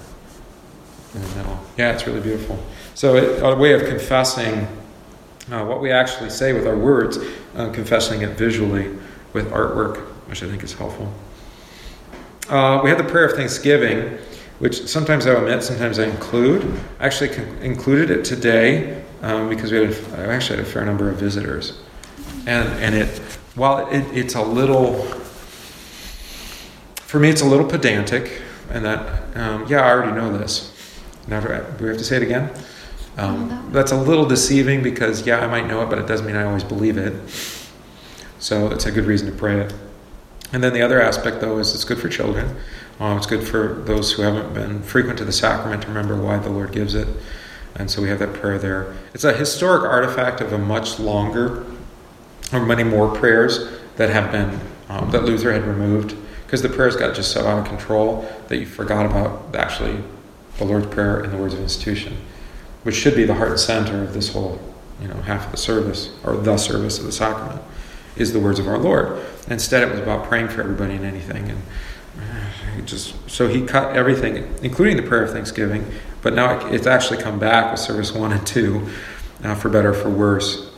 in 1.14 1.22
the 1.22 1.28
middle. 1.36 1.58
Yeah, 1.76 1.92
it's 1.92 2.06
really 2.06 2.20
beautiful. 2.20 2.58
So 2.94 3.16
it, 3.16 3.42
a 3.42 3.54
way 3.56 3.72
of 3.72 3.86
confessing 3.86 4.66
uh, 5.50 5.64
what 5.64 5.80
we 5.80 5.90
actually 5.90 6.30
say 6.30 6.52
with 6.52 6.66
our 6.66 6.76
words, 6.76 7.18
uh, 7.56 7.70
confessing 7.70 8.22
it 8.22 8.38
visually 8.38 8.96
with 9.32 9.50
artwork, 9.50 9.98
which 10.28 10.42
I 10.42 10.48
think 10.48 10.62
is 10.62 10.72
helpful. 10.72 11.12
Uh, 12.48 12.80
we 12.82 12.90
had 12.90 12.98
the 12.98 13.04
prayer 13.04 13.26
of 13.26 13.32
thanksgiving, 13.32 14.18
which 14.58 14.86
sometimes 14.86 15.26
I 15.26 15.30
omit, 15.30 15.62
sometimes 15.62 15.98
I 15.98 16.04
include. 16.04 16.80
I 16.98 17.06
actually 17.06 17.34
included 17.64 18.10
it 18.10 18.24
today 18.24 19.02
um, 19.22 19.48
because 19.48 19.72
we 19.72 19.84
had 19.84 19.92
a, 19.92 20.30
I 20.30 20.34
actually 20.34 20.58
had 20.58 20.66
a 20.66 20.70
fair 20.70 20.84
number 20.84 21.08
of 21.08 21.16
visitors, 21.16 21.78
and 22.46 22.68
and 22.68 22.94
it 22.94 23.08
while 23.54 23.88
it, 23.88 24.04
it's 24.12 24.34
a 24.34 24.42
little 24.42 25.06
for 27.12 27.18
me, 27.18 27.28
it's 27.28 27.42
a 27.42 27.46
little 27.46 27.66
pedantic, 27.66 28.40
and 28.70 28.86
that, 28.86 29.36
um, 29.36 29.66
yeah, 29.68 29.82
I 29.82 29.90
already 29.90 30.12
know 30.12 30.34
this. 30.34 30.74
Never, 31.28 31.58
do 31.76 31.84
we 31.84 31.90
have 31.90 31.98
to 31.98 32.04
say 32.04 32.16
it 32.16 32.22
again? 32.22 32.50
Um, 33.18 33.68
that's 33.70 33.92
a 33.92 34.00
little 34.00 34.24
deceiving 34.24 34.82
because, 34.82 35.26
yeah, 35.26 35.40
I 35.40 35.46
might 35.46 35.66
know 35.66 35.82
it, 35.82 35.90
but 35.90 35.98
it 35.98 36.06
doesn't 36.06 36.26
mean 36.26 36.36
I 36.36 36.44
always 36.44 36.64
believe 36.64 36.96
it. 36.96 37.12
So 38.42 38.72
it's 38.72 38.86
a 38.86 38.90
good 38.90 39.04
reason 39.04 39.30
to 39.30 39.32
pray 39.32 39.60
it. 39.60 39.72
And 40.52 40.64
then 40.64 40.72
the 40.72 40.82
other 40.82 41.00
aspect, 41.00 41.40
though, 41.40 41.58
is 41.58 41.76
it's 41.76 41.84
good 41.84 42.00
for 42.00 42.08
children. 42.08 42.56
Um, 42.98 43.16
it's 43.16 43.26
good 43.26 43.46
for 43.46 43.84
those 43.86 44.10
who 44.10 44.22
haven't 44.22 44.52
been 44.52 44.82
frequent 44.82 45.16
to 45.18 45.24
the 45.24 45.32
sacrament 45.32 45.82
to 45.82 45.88
remember 45.88 46.20
why 46.20 46.38
the 46.38 46.50
Lord 46.50 46.72
gives 46.72 46.96
it. 46.96 47.06
And 47.76 47.88
so 47.88 48.02
we 48.02 48.08
have 48.08 48.18
that 48.18 48.32
prayer 48.34 48.58
there. 48.58 48.96
It's 49.14 49.22
a 49.22 49.32
historic 49.32 49.84
artifact 49.84 50.40
of 50.40 50.52
a 50.52 50.58
much 50.58 50.98
longer, 50.98 51.64
or 52.52 52.66
many 52.66 52.82
more 52.82 53.14
prayers 53.14 53.78
that 53.94 54.10
have 54.10 54.32
been, 54.32 54.60
um, 54.88 55.12
that 55.12 55.22
Luther 55.22 55.52
had 55.52 55.64
removed, 55.64 56.16
because 56.44 56.62
the 56.62 56.68
prayers 56.68 56.96
got 56.96 57.14
just 57.14 57.30
so 57.30 57.46
out 57.46 57.60
of 57.60 57.66
control 57.66 58.28
that 58.48 58.58
you 58.58 58.66
forgot 58.66 59.06
about 59.06 59.54
actually 59.54 60.02
the 60.58 60.64
Lord's 60.64 60.88
Prayer 60.88 61.20
and 61.20 61.32
the 61.32 61.36
words 61.36 61.54
of 61.54 61.60
institution, 61.60 62.16
which 62.82 62.96
should 62.96 63.14
be 63.14 63.24
the 63.24 63.34
heart 63.34 63.50
and 63.50 63.60
center 63.60 64.02
of 64.02 64.14
this 64.14 64.32
whole, 64.32 64.60
you 65.00 65.06
know, 65.06 65.14
half 65.22 65.46
of 65.46 65.52
the 65.52 65.56
service, 65.56 66.10
or 66.24 66.36
the 66.36 66.56
service 66.56 66.98
of 66.98 67.04
the 67.04 67.12
sacrament, 67.12 67.62
is 68.16 68.32
the 68.32 68.40
words 68.40 68.58
of 68.58 68.68
our 68.68 68.78
Lord. 68.78 69.24
Instead, 69.48 69.82
it 69.82 69.90
was 69.90 70.00
about 70.00 70.26
praying 70.26 70.48
for 70.48 70.60
everybody 70.62 70.94
and 70.94 71.04
anything, 71.04 71.50
and 71.50 71.62
he 72.76 72.82
just 72.82 73.14
so 73.30 73.48
he 73.48 73.62
cut 73.62 73.96
everything, 73.96 74.54
including 74.62 74.96
the 74.96 75.02
prayer 75.02 75.24
of 75.24 75.30
thanksgiving. 75.30 75.86
But 76.22 76.34
now 76.34 76.68
it's 76.68 76.86
actually 76.86 77.22
come 77.22 77.38
back 77.38 77.70
with 77.70 77.80
service 77.80 78.12
one 78.12 78.32
and 78.32 78.46
two, 78.46 78.88
uh, 79.42 79.54
for 79.54 79.68
better 79.68 79.92
for 79.92 80.08
worse. 80.08 80.70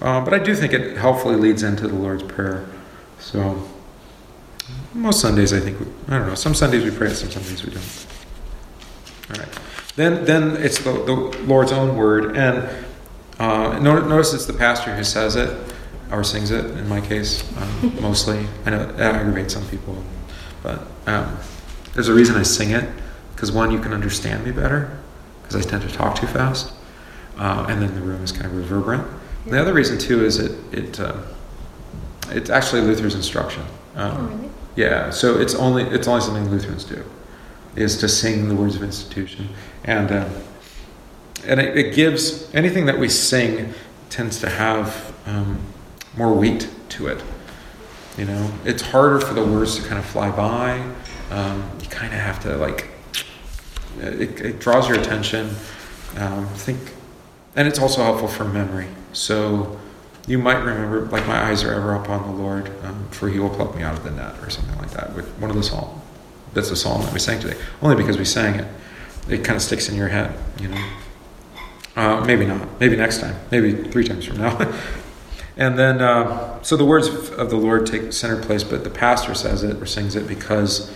Uh, 0.00 0.20
but 0.24 0.34
I 0.34 0.38
do 0.38 0.54
think 0.54 0.72
it 0.72 0.96
helpfully 0.96 1.36
leads 1.36 1.62
into 1.62 1.86
the 1.86 1.94
Lord's 1.94 2.22
Prayer. 2.24 2.66
So 3.20 3.68
most 4.94 5.20
Sundays, 5.20 5.52
I 5.52 5.60
think, 5.60 5.78
we, 5.78 5.86
I 6.08 6.18
don't 6.18 6.28
know. 6.28 6.34
Some 6.34 6.54
Sundays 6.54 6.84
we 6.84 6.90
pray 6.90 7.08
it, 7.08 7.14
some 7.14 7.30
Sundays 7.30 7.64
we 7.64 7.72
don't. 7.72 8.06
All 9.30 9.44
right. 9.44 9.58
Then, 9.94 10.24
then 10.24 10.56
it's 10.56 10.78
the, 10.78 10.92
the 10.92 11.14
Lord's 11.44 11.70
own 11.70 11.96
word, 11.96 12.36
and 12.36 12.68
uh, 13.38 13.78
notice 13.78 14.32
it's 14.32 14.46
the 14.46 14.52
pastor 14.54 14.94
who 14.94 15.04
says 15.04 15.36
it 15.36 15.71
or 16.12 16.22
sings 16.22 16.50
it. 16.50 16.64
In 16.64 16.88
my 16.88 17.00
case, 17.00 17.44
um, 17.56 17.96
mostly. 18.00 18.46
I 18.66 18.70
know 18.70 18.82
it 18.82 19.00
aggravates 19.00 19.54
some 19.54 19.66
people, 19.68 20.02
but 20.62 20.86
um, 21.06 21.36
there's 21.94 22.08
a 22.08 22.14
reason 22.14 22.36
I 22.36 22.42
sing 22.42 22.70
it 22.70 22.88
because 23.34 23.50
one, 23.50 23.70
you 23.70 23.80
can 23.80 23.92
understand 23.92 24.44
me 24.44 24.52
better 24.52 24.96
because 25.42 25.56
I 25.56 25.68
tend 25.68 25.82
to 25.82 25.88
talk 25.88 26.16
too 26.16 26.26
fast, 26.26 26.72
uh, 27.38 27.66
and 27.68 27.82
then 27.82 27.94
the 27.94 28.00
room 28.00 28.22
is 28.22 28.32
kind 28.32 28.46
of 28.46 28.56
reverberant. 28.56 29.06
The 29.46 29.60
other 29.60 29.72
reason 29.72 29.98
too 29.98 30.24
is 30.24 30.38
it 30.38 30.52
it 30.72 31.00
uh, 31.00 31.16
it's 32.28 32.50
actually 32.50 32.82
Luther's 32.82 33.14
instruction. 33.14 33.64
Um, 33.94 34.16
oh, 34.16 34.36
really? 34.36 34.50
Yeah, 34.76 35.10
so 35.10 35.38
it's 35.40 35.54
only 35.54 35.82
it's 35.84 36.08
only 36.08 36.20
something 36.20 36.48
Lutherans 36.50 36.84
do, 36.84 37.04
is 37.76 37.98
to 37.98 38.08
sing 38.08 38.48
the 38.48 38.54
words 38.54 38.76
of 38.76 38.82
institution, 38.82 39.48
and 39.84 40.10
uh, 40.10 40.28
and 41.44 41.60
it, 41.60 41.76
it, 41.76 41.94
gives 41.94 42.52
anything 42.54 42.86
that 42.86 42.98
we 42.98 43.08
sing 43.08 43.74
tends 44.08 44.38
to 44.40 44.48
have 44.48 45.12
um, 45.26 45.58
more 46.16 46.32
weight 46.34 46.68
to 46.90 47.08
it. 47.08 47.22
You 48.16 48.26
know, 48.26 48.50
it's 48.64 48.82
harder 48.82 49.20
for 49.20 49.32
the 49.34 49.44
words 49.44 49.76
to 49.76 49.82
kind 49.82 49.98
of 49.98 50.04
fly 50.04 50.30
by. 50.30 50.78
Um, 51.30 51.70
you 51.80 51.88
kind 51.88 52.12
of 52.12 52.20
have 52.20 52.40
to 52.40 52.56
like. 52.56 52.88
It, 53.98 54.40
it 54.40 54.58
draws 54.58 54.88
your 54.88 54.98
attention. 54.98 55.50
Um, 56.16 56.46
think, 56.48 56.78
and 57.56 57.66
it's 57.66 57.78
also 57.78 58.02
helpful 58.02 58.28
for 58.28 58.44
memory. 58.44 58.88
So 59.12 59.78
you 60.26 60.38
might 60.38 60.58
remember, 60.58 61.06
like, 61.06 61.26
my 61.26 61.42
eyes 61.42 61.64
are 61.64 61.72
ever 61.72 61.94
upon 61.94 62.22
the 62.22 62.42
Lord, 62.42 62.70
um, 62.84 63.08
for 63.10 63.28
he 63.28 63.38
will 63.38 63.50
pluck 63.50 63.74
me 63.74 63.82
out 63.82 63.96
of 63.96 64.04
the 64.04 64.10
net, 64.10 64.34
or 64.42 64.50
something 64.50 64.76
like 64.78 64.90
that. 64.90 65.14
With 65.14 65.28
one 65.38 65.50
of 65.50 65.56
the 65.56 65.62
psalm, 65.62 66.00
that's 66.52 66.68
the 66.68 66.76
psalm 66.76 67.02
that 67.02 67.12
we 67.12 67.18
sang 67.18 67.40
today. 67.40 67.58
Only 67.80 67.96
because 67.96 68.18
we 68.18 68.24
sang 68.24 68.60
it, 68.60 68.68
it 69.28 69.44
kind 69.44 69.56
of 69.56 69.62
sticks 69.62 69.88
in 69.88 69.96
your 69.96 70.08
head, 70.08 70.38
you 70.60 70.68
know. 70.68 70.84
Uh, 71.96 72.24
maybe 72.24 72.46
not. 72.46 72.80
Maybe 72.80 72.96
next 72.96 73.20
time. 73.20 73.36
Maybe 73.50 73.72
three 73.90 74.04
times 74.04 74.24
from 74.24 74.38
now. 74.38 74.58
and 75.56 75.78
then, 75.78 76.00
uh, 76.00 76.62
so 76.62 76.76
the 76.76 76.84
words 76.84 77.08
of 77.30 77.50
the 77.50 77.56
Lord 77.56 77.86
take 77.86 78.12
center 78.12 78.40
place, 78.40 78.64
but 78.64 78.84
the 78.84 78.90
pastor 78.90 79.34
says 79.34 79.62
it 79.62 79.76
or 79.76 79.86
sings 79.86 80.16
it 80.16 80.26
because 80.26 80.90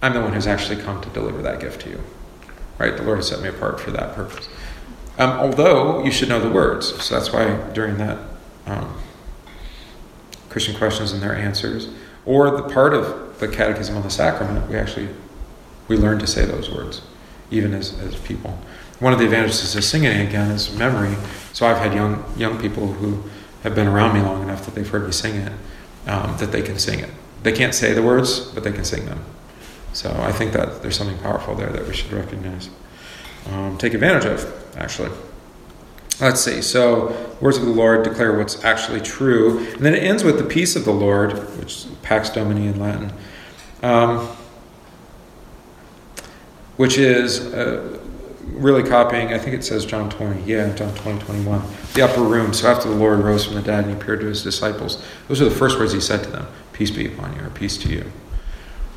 I'm 0.00 0.12
the 0.14 0.20
one 0.20 0.32
who's 0.32 0.46
actually 0.46 0.80
come 0.80 1.00
to 1.00 1.08
deliver 1.10 1.42
that 1.42 1.60
gift 1.60 1.82
to 1.82 1.90
you. 1.90 2.00
Right? 2.78 2.96
The 2.96 3.02
Lord 3.02 3.18
has 3.18 3.28
set 3.28 3.40
me 3.40 3.48
apart 3.48 3.80
for 3.80 3.90
that 3.90 4.14
purpose. 4.14 4.48
Um, 5.18 5.30
although 5.30 6.02
you 6.04 6.10
should 6.10 6.28
know 6.28 6.40
the 6.40 6.50
words, 6.50 7.02
so 7.02 7.14
that's 7.14 7.32
why 7.32 7.54
during 7.72 7.98
that 7.98 8.18
um, 8.66 8.98
Christian 10.48 10.74
questions 10.76 11.12
and 11.12 11.22
their 11.22 11.34
answers, 11.34 11.90
or 12.24 12.50
the 12.50 12.62
part 12.62 12.94
of 12.94 13.38
the 13.40 13.48
Catechism 13.48 13.96
on 13.96 14.02
the 14.02 14.10
Sacrament, 14.10 14.68
we 14.68 14.76
actually 14.76 15.08
we 15.88 15.96
learn 15.96 16.18
to 16.20 16.26
say 16.26 16.44
those 16.44 16.70
words, 16.70 17.02
even 17.50 17.74
as, 17.74 17.98
as 18.00 18.14
people. 18.20 18.58
One 19.00 19.12
of 19.12 19.18
the 19.18 19.24
advantages 19.24 19.74
of 19.74 19.84
singing 19.84 20.26
again 20.26 20.50
is 20.50 20.72
memory. 20.76 21.16
So 21.52 21.66
I've 21.66 21.78
had 21.78 21.92
young 21.92 22.24
young 22.36 22.58
people 22.58 22.92
who 22.92 23.22
have 23.62 23.74
been 23.74 23.86
around 23.86 24.14
me 24.14 24.20
long 24.20 24.42
enough 24.42 24.64
that 24.64 24.74
they've 24.74 24.88
heard 24.88 25.06
me 25.06 25.12
sing 25.12 25.36
it, 25.36 25.52
um, 26.06 26.36
that 26.38 26.52
they 26.52 26.62
can 26.62 26.78
sing 26.78 27.00
it. 27.00 27.10
They 27.42 27.52
can't 27.52 27.74
say 27.74 27.92
the 27.92 28.02
words, 28.02 28.40
but 28.40 28.64
they 28.64 28.72
can 28.72 28.84
sing 28.84 29.06
them. 29.06 29.24
So 29.92 30.10
I 30.20 30.32
think 30.32 30.52
that 30.52 30.82
there's 30.82 30.96
something 30.96 31.18
powerful 31.18 31.54
there 31.54 31.70
that 31.70 31.86
we 31.86 31.94
should 31.94 32.12
recognize, 32.12 32.70
um, 33.50 33.76
take 33.78 33.94
advantage 33.94 34.24
of, 34.24 34.76
actually. 34.76 35.10
Let's 36.20 36.40
see. 36.40 36.62
So, 36.62 37.34
words 37.40 37.56
of 37.56 37.64
the 37.64 37.72
Lord 37.72 38.04
declare 38.04 38.36
what's 38.36 38.64
actually 38.64 39.00
true. 39.00 39.58
And 39.58 39.80
then 39.80 39.94
it 39.94 40.02
ends 40.02 40.22
with 40.22 40.38
the 40.38 40.44
peace 40.44 40.76
of 40.76 40.84
the 40.84 40.92
Lord, 40.92 41.32
which 41.58 41.78
is 41.78 41.84
Pax 42.02 42.30
Domini 42.30 42.68
in 42.68 42.78
Latin, 42.78 43.12
um, 43.82 44.28
which 46.76 46.96
is 46.96 47.40
uh, 47.52 47.98
really 48.44 48.88
copying, 48.88 49.32
I 49.32 49.38
think 49.38 49.56
it 49.56 49.64
says 49.64 49.84
John 49.84 50.10
20. 50.10 50.42
Yeah, 50.44 50.72
John 50.74 50.94
20, 50.94 51.24
21. 51.24 51.62
The 51.94 52.02
upper 52.02 52.22
room. 52.22 52.54
So, 52.54 52.68
after 52.70 52.88
the 52.88 52.94
Lord 52.94 53.20
rose 53.20 53.44
from 53.44 53.54
the 53.54 53.62
dead 53.62 53.84
and 53.84 53.94
he 53.94 54.00
appeared 54.00 54.20
to 54.20 54.26
his 54.26 54.42
disciples, 54.42 55.02
those 55.28 55.40
are 55.40 55.44
the 55.44 55.50
first 55.50 55.78
words 55.78 55.92
he 55.92 56.00
said 56.00 56.22
to 56.24 56.30
them 56.30 56.46
Peace 56.72 56.90
be 56.90 57.06
upon 57.06 57.36
you, 57.36 57.44
or 57.44 57.50
peace 57.50 57.76
to 57.78 57.88
you. 57.88 58.10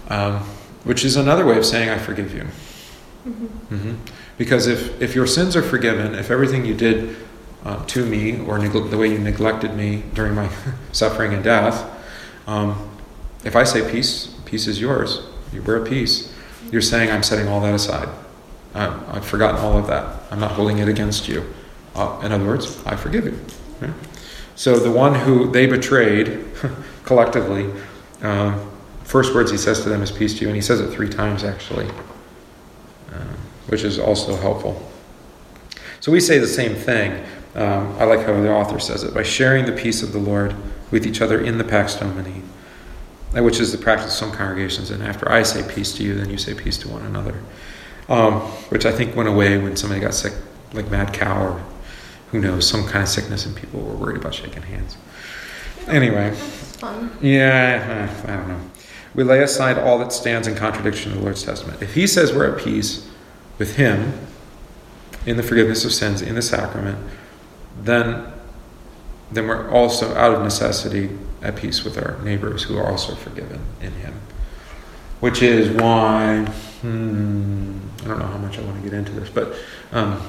Um, 0.10 0.40
which 0.84 1.04
is 1.04 1.16
another 1.16 1.46
way 1.46 1.58
of 1.58 1.66
saying, 1.66 1.90
I 1.90 1.98
forgive 1.98 2.34
you. 2.34 2.44
Mm-hmm. 3.28 3.76
Mm-hmm. 3.76 3.96
Because 4.38 4.68
if, 4.68 5.02
if 5.02 5.16
your 5.16 5.26
sins 5.26 5.56
are 5.56 5.64
forgiven, 5.64 6.14
if 6.14 6.30
everything 6.30 6.66
you 6.66 6.76
did 6.76 7.16
uh, 7.64 7.84
to 7.88 8.06
me 8.06 8.40
or 8.46 8.60
neg- 8.60 8.72
the 8.72 8.98
way 8.98 9.08
you 9.08 9.18
neglected 9.18 9.74
me 9.74 10.04
during 10.14 10.36
my 10.36 10.50
suffering 10.92 11.34
and 11.34 11.44
death, 11.44 11.92
um, 12.48 12.90
if 13.44 13.56
I 13.56 13.64
say 13.64 13.90
peace, 13.92 14.36
peace 14.46 14.68
is 14.68 14.80
yours, 14.80 15.22
we're 15.66 15.82
at 15.82 15.88
peace, 15.88 16.34
you're 16.72 16.82
saying 16.82 17.10
I'm 17.10 17.24
setting 17.24 17.48
all 17.48 17.62
that 17.62 17.74
aside. 17.74 18.10
I've 18.76 19.26
forgotten 19.26 19.62
all 19.62 19.78
of 19.78 19.88
that. 19.88 20.22
I'm 20.32 20.40
not 20.40 20.52
holding 20.52 20.80
it 20.80 20.90
against 20.90 21.30
you. 21.30 21.54
Uh, 21.96 22.20
in 22.24 22.32
other 22.32 22.46
words, 22.46 22.84
I 22.86 22.96
forgive 22.96 23.26
you. 23.26 23.40
Okay? 23.82 23.94
So 24.56 24.78
the 24.78 24.92
one 24.92 25.16
who 25.16 25.52
they 25.52 25.66
betrayed 25.66 26.46
collectively, 27.04 27.72
uh, 28.22 28.58
first 29.04 29.34
words 29.34 29.52
he 29.52 29.58
says 29.58 29.82
to 29.84 29.90
them 29.90 30.02
is 30.02 30.12
peace 30.12 30.34
to 30.36 30.42
you, 30.42 30.48
and 30.48 30.56
he 30.56 30.62
says 30.62 30.80
it 30.80 30.92
three 30.92 31.10
times 31.10 31.44
actually 31.44 31.90
which 33.68 33.84
is 33.84 34.00
also 34.00 34.36
helpful. 34.36 34.82
So 36.00 36.12
we 36.12 36.20
say 36.20 36.38
the 36.38 36.48
same 36.48 36.76
thing. 36.76 37.26
Um, 37.56 37.96
I 37.98 38.04
like 38.04 38.26
how 38.26 38.34
the 38.34 38.52
author 38.52 38.80
says 38.80 39.04
it 39.04 39.14
by 39.14 39.24
sharing 39.24 39.66
the 39.66 39.72
peace 39.72 40.04
of 40.04 40.12
the 40.12 40.20
Lord 40.20 40.56
with 40.92 41.08
each 41.08 41.22
other 41.22 41.42
in 41.42 41.58
the 41.58 41.64
Pax 41.64 41.96
Domini, 41.96 42.42
uh, 43.36 43.42
which 43.42 43.60
is 43.60 43.72
the 43.72 43.78
practice 43.78 44.08
of 44.08 44.14
some 44.14 44.32
congregations. 44.32 44.92
And 44.92 45.02
after 45.02 45.32
I 45.32 45.44
say 45.44 45.68
peace 45.74 45.94
to 45.94 46.04
you, 46.04 46.16
then 46.16 46.30
you 46.30 46.38
say 46.38 46.54
peace 46.54 46.78
to 46.80 46.90
one 46.90 47.04
another, 47.04 47.42
um, 48.10 48.42
which 48.70 48.86
I 48.86 48.92
think 48.92 49.16
went 49.16 49.30
away 49.30 49.58
when 49.58 49.76
somebody 49.76 50.02
got 50.02 50.14
sick, 50.14 50.34
like 50.74 50.92
mad 50.92 51.14
cow, 51.14 51.54
or 51.54 51.64
who 52.32 52.40
knows, 52.40 52.68
some 52.68 52.84
kind 52.88 53.04
of 53.04 53.10
sickness, 53.10 53.46
and 53.46 53.56
people 53.56 53.82
were 53.82 53.96
worried 53.96 54.18
about 54.18 54.34
shaking 54.34 54.64
hands. 54.64 54.98
Anyway, 55.88 56.36
yeah, 57.22 58.10
I 58.24 58.36
don't 58.36 58.48
know. 58.48 58.62
We 59.14 59.24
lay 59.24 59.42
aside 59.42 59.78
all 59.78 59.98
that 60.00 60.12
stands 60.12 60.48
in 60.48 60.56
contradiction 60.56 61.12
to 61.12 61.18
the 61.18 61.24
Lord's 61.24 61.44
Testament. 61.44 61.82
If 61.82 61.94
He 61.94 62.08
says 62.08 62.34
we're 62.34 62.56
at 62.56 62.64
peace, 62.64 63.10
with 63.58 63.76
Him 63.78 64.14
in 65.26 65.38
the 65.38 65.44
forgiveness 65.44 65.86
of 65.86 65.94
sins 65.94 66.22
in 66.22 66.36
the 66.36 66.42
sacrament, 66.42 66.98
then, 67.82 68.32
then 69.32 69.48
we're 69.48 69.70
also 69.70 70.14
out 70.16 70.36
of 70.36 70.42
necessity 70.42 71.18
at 71.42 71.56
peace 71.56 71.84
with 71.84 71.98
our 71.98 72.22
neighbors 72.24 72.64
who 72.64 72.78
are 72.78 72.90
also 72.90 73.16
forgiven 73.16 73.62
in 73.82 73.92
Him. 73.94 74.14
Which 75.20 75.42
is 75.42 75.70
why, 75.70 76.46
hmm, 76.82 77.78
I 78.04 78.08
don't 78.08 78.20
know 78.20 78.26
how 78.26 78.38
much 78.38 78.60
I 78.60 78.62
want 78.62 78.84
to 78.84 78.90
get 78.90 78.94
into 78.94 79.14
this, 79.14 79.30
but 79.30 79.56
um, 79.92 80.22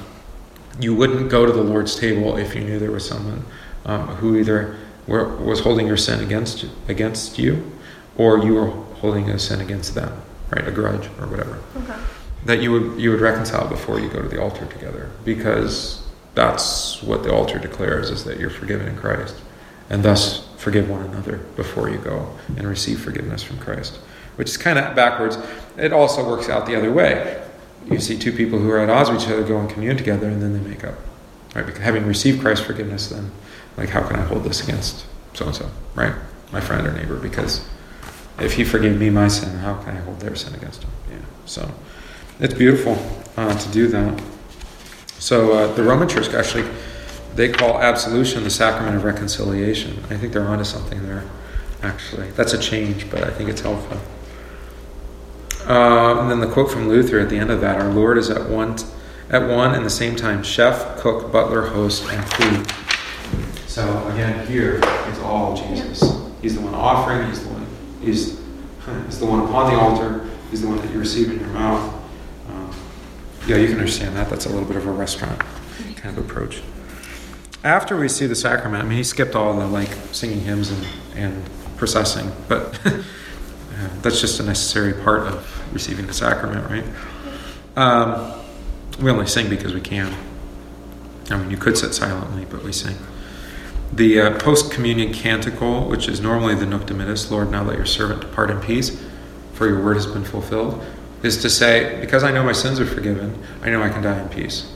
you 0.79 0.95
wouldn't 0.95 1.29
go 1.29 1.45
to 1.45 1.51
the 1.51 1.63
Lord's 1.63 1.95
table 1.95 2.37
if 2.37 2.55
you 2.55 2.61
knew 2.61 2.79
there 2.79 2.91
was 2.91 3.07
someone 3.07 3.45
um, 3.85 4.07
who 4.17 4.37
either 4.37 4.77
were, 5.07 5.35
was 5.37 5.61
holding 5.61 5.87
your 5.87 5.97
sin 5.97 6.21
against 6.21 6.65
against 6.87 7.39
you, 7.39 7.71
or 8.17 8.39
you 8.39 8.53
were 8.55 8.69
holding 9.01 9.29
a 9.29 9.39
sin 9.39 9.61
against 9.61 9.95
them, 9.95 10.21
right? 10.51 10.67
A 10.67 10.71
grudge 10.71 11.07
or 11.19 11.27
whatever. 11.27 11.61
Okay 11.75 11.95
that 12.47 12.61
you 12.61 12.71
would 12.71 12.99
you 12.99 13.11
would 13.11 13.19
reconcile 13.19 13.67
before 13.67 13.99
you 13.99 14.09
go 14.09 14.21
to 14.21 14.27
the 14.27 14.41
altar 14.41 14.65
together 14.67 15.11
because 15.25 16.07
that's 16.33 17.01
what 17.03 17.23
the 17.23 17.33
altar 17.33 17.59
declares 17.59 18.09
is 18.09 18.23
that 18.23 18.39
you're 18.39 18.49
forgiven 18.49 18.87
in 18.87 18.95
Christ 18.95 19.35
and 19.89 20.03
thus 20.03 20.47
forgive 20.57 20.89
one 20.89 21.01
another 21.01 21.37
before 21.55 21.89
you 21.89 21.97
go 21.97 22.33
and 22.55 22.67
receive 22.67 23.01
forgiveness 23.01 23.43
from 23.43 23.57
Christ 23.59 23.99
which 24.37 24.49
is 24.49 24.57
kind 24.57 24.77
of 24.77 24.95
backwards. 24.95 25.37
It 25.77 25.91
also 25.91 26.27
works 26.27 26.47
out 26.47 26.67
the 26.67 26.75
other 26.75 26.91
way. 26.91 27.43
You 27.85 27.99
see 27.99 28.17
two 28.17 28.31
people 28.31 28.59
who 28.59 28.69
are 28.69 28.79
at 28.79 28.89
odds 28.89 29.09
with 29.09 29.21
each 29.21 29.29
other 29.29 29.43
go 29.43 29.59
and 29.59 29.69
commune 29.69 29.97
together, 29.97 30.27
and 30.27 30.41
then 30.41 30.53
they 30.53 30.69
make 30.69 30.83
up. 30.83 30.95
Right? 31.55 31.65
Because 31.65 31.81
having 31.81 32.05
received 32.05 32.41
Christ's 32.41 32.65
forgiveness, 32.65 33.07
then, 33.07 33.31
like, 33.77 33.89
how 33.89 34.05
can 34.05 34.17
I 34.17 34.23
hold 34.23 34.43
this 34.43 34.61
against 34.61 35.05
so 35.33 35.45
and 35.45 35.55
so, 35.55 35.69
right? 35.95 36.13
My 36.51 36.59
friend 36.59 36.85
or 36.85 36.91
neighbor, 36.91 37.17
because 37.17 37.65
if 38.39 38.53
he 38.53 38.63
forgave 38.63 38.99
me 38.99 39.09
my 39.09 39.27
sin, 39.27 39.57
how 39.59 39.75
can 39.83 39.95
I 39.95 39.99
hold 39.99 40.19
their 40.19 40.35
sin 40.35 40.53
against 40.55 40.83
him? 40.83 40.89
Yeah. 41.09 41.17
So 41.45 41.71
it's 42.39 42.53
beautiful 42.53 42.97
uh, 43.35 43.57
to 43.57 43.71
do 43.71 43.87
that. 43.87 44.21
So 45.19 45.53
uh, 45.53 45.73
the 45.73 45.83
Roman 45.83 46.07
Church 46.07 46.33
actually 46.33 46.67
they 47.37 47.49
call 47.49 47.79
absolution 47.79 48.43
the 48.43 48.49
sacrament 48.49 48.95
of 48.95 49.03
reconciliation. 49.03 50.03
I 50.09 50.17
think 50.17 50.33
they're 50.33 50.47
onto 50.47 50.63
something 50.63 51.05
there. 51.05 51.23
Actually, 51.83 52.31
that's 52.31 52.53
a 52.53 52.57
change, 52.57 53.09
but 53.11 53.23
I 53.23 53.29
think 53.29 53.49
it's 53.49 53.61
helpful. 53.61 53.97
Uh, 55.67 56.21
and 56.21 56.31
then 56.31 56.39
the 56.39 56.47
quote 56.47 56.71
from 56.71 56.87
Luther 56.87 57.19
at 57.19 57.29
the 57.29 57.37
end 57.37 57.51
of 57.51 57.61
that: 57.61 57.79
"Our 57.81 57.91
Lord 57.91 58.17
is 58.17 58.29
at 58.29 58.49
one, 58.49 58.75
at 59.29 59.47
one 59.47 59.75
and 59.75 59.85
the 59.85 59.89
same 59.89 60.15
time 60.15 60.43
chef, 60.43 60.97
cook, 60.97 61.31
butler, 61.31 61.67
host, 61.67 62.05
and 62.09 62.23
food." 62.33 62.71
So 63.67 64.07
again, 64.07 64.47
here 64.47 64.81
is 65.09 65.19
all 65.19 65.55
Jesus. 65.55 66.01
He's 66.41 66.55
the 66.55 66.61
one 66.61 66.73
offering. 66.73 67.27
He's 67.27 67.43
the 67.43 67.49
one. 67.49 67.67
He's, 68.01 68.39
he's 69.05 69.19
the 69.19 69.25
one 69.25 69.41
upon 69.41 69.71
the 69.71 69.79
altar. 69.79 70.29
He's 70.49 70.61
the 70.61 70.67
one 70.67 70.77
that 70.77 70.89
you 70.91 70.99
receive 70.99 71.29
in 71.29 71.39
your 71.39 71.49
mouth. 71.49 71.93
Um, 72.49 72.73
yeah, 73.45 73.57
you 73.57 73.67
can 73.67 73.77
understand 73.77 74.15
that. 74.15 74.29
That's 74.29 74.45
a 74.45 74.49
little 74.49 74.65
bit 74.65 74.77
of 74.77 74.87
a 74.87 74.91
restaurant 74.91 75.41
kind 75.97 76.17
of 76.17 76.25
approach. 76.25 76.61
After 77.63 77.97
we 77.97 78.07
see 78.07 78.27
the 78.27 78.35
sacrament, 78.35 78.83
I 78.83 78.87
mean, 78.87 78.97
he 78.97 79.03
skipped 79.03 79.35
all 79.35 79.57
the 79.57 79.67
like 79.67 79.89
singing 80.11 80.41
hymns 80.41 80.71
and, 80.71 80.87
and 81.15 81.49
processing, 81.75 82.31
but 82.47 82.79
that's 84.01 84.21
just 84.21 84.39
a 84.39 84.43
necessary 84.43 84.93
part 84.93 85.21
of 85.23 85.56
receiving 85.71 86.07
the 86.07 86.13
sacrament, 86.13 86.69
right? 86.69 86.85
Um, 87.77 88.33
we 88.99 89.11
only 89.11 89.27
sing 89.27 89.49
because 89.49 89.73
we 89.73 89.81
can. 89.81 90.13
I 91.29 91.37
mean, 91.37 91.51
you 91.51 91.57
could 91.57 91.77
sit 91.77 91.93
silently, 91.93 92.45
but 92.49 92.63
we 92.63 92.71
sing. 92.71 92.97
The 93.93 94.21
uh, 94.21 94.39
post 94.39 94.71
communion 94.71 95.13
canticle, 95.13 95.87
which 95.87 96.07
is 96.07 96.19
normally 96.19 96.55
the 96.55 96.65
Nunc 96.65 96.85
Dimittis, 96.85 97.29
Lord, 97.29 97.51
now 97.51 97.63
let 97.63 97.77
your 97.77 97.85
servant 97.85 98.21
depart 98.21 98.49
in 98.49 98.59
peace, 98.59 99.01
for 99.53 99.67
your 99.67 99.83
word 99.83 99.95
has 99.95 100.07
been 100.07 100.23
fulfilled, 100.23 100.83
is 101.23 101.41
to 101.41 101.49
say, 101.49 101.99
because 102.01 102.23
I 102.23 102.31
know 102.31 102.43
my 102.43 102.51
sins 102.51 102.79
are 102.79 102.85
forgiven, 102.85 103.41
I 103.61 103.69
know 103.69 103.81
I 103.81 103.89
can 103.89 104.01
die 104.01 104.21
in 104.21 104.29
peace. 104.29 104.71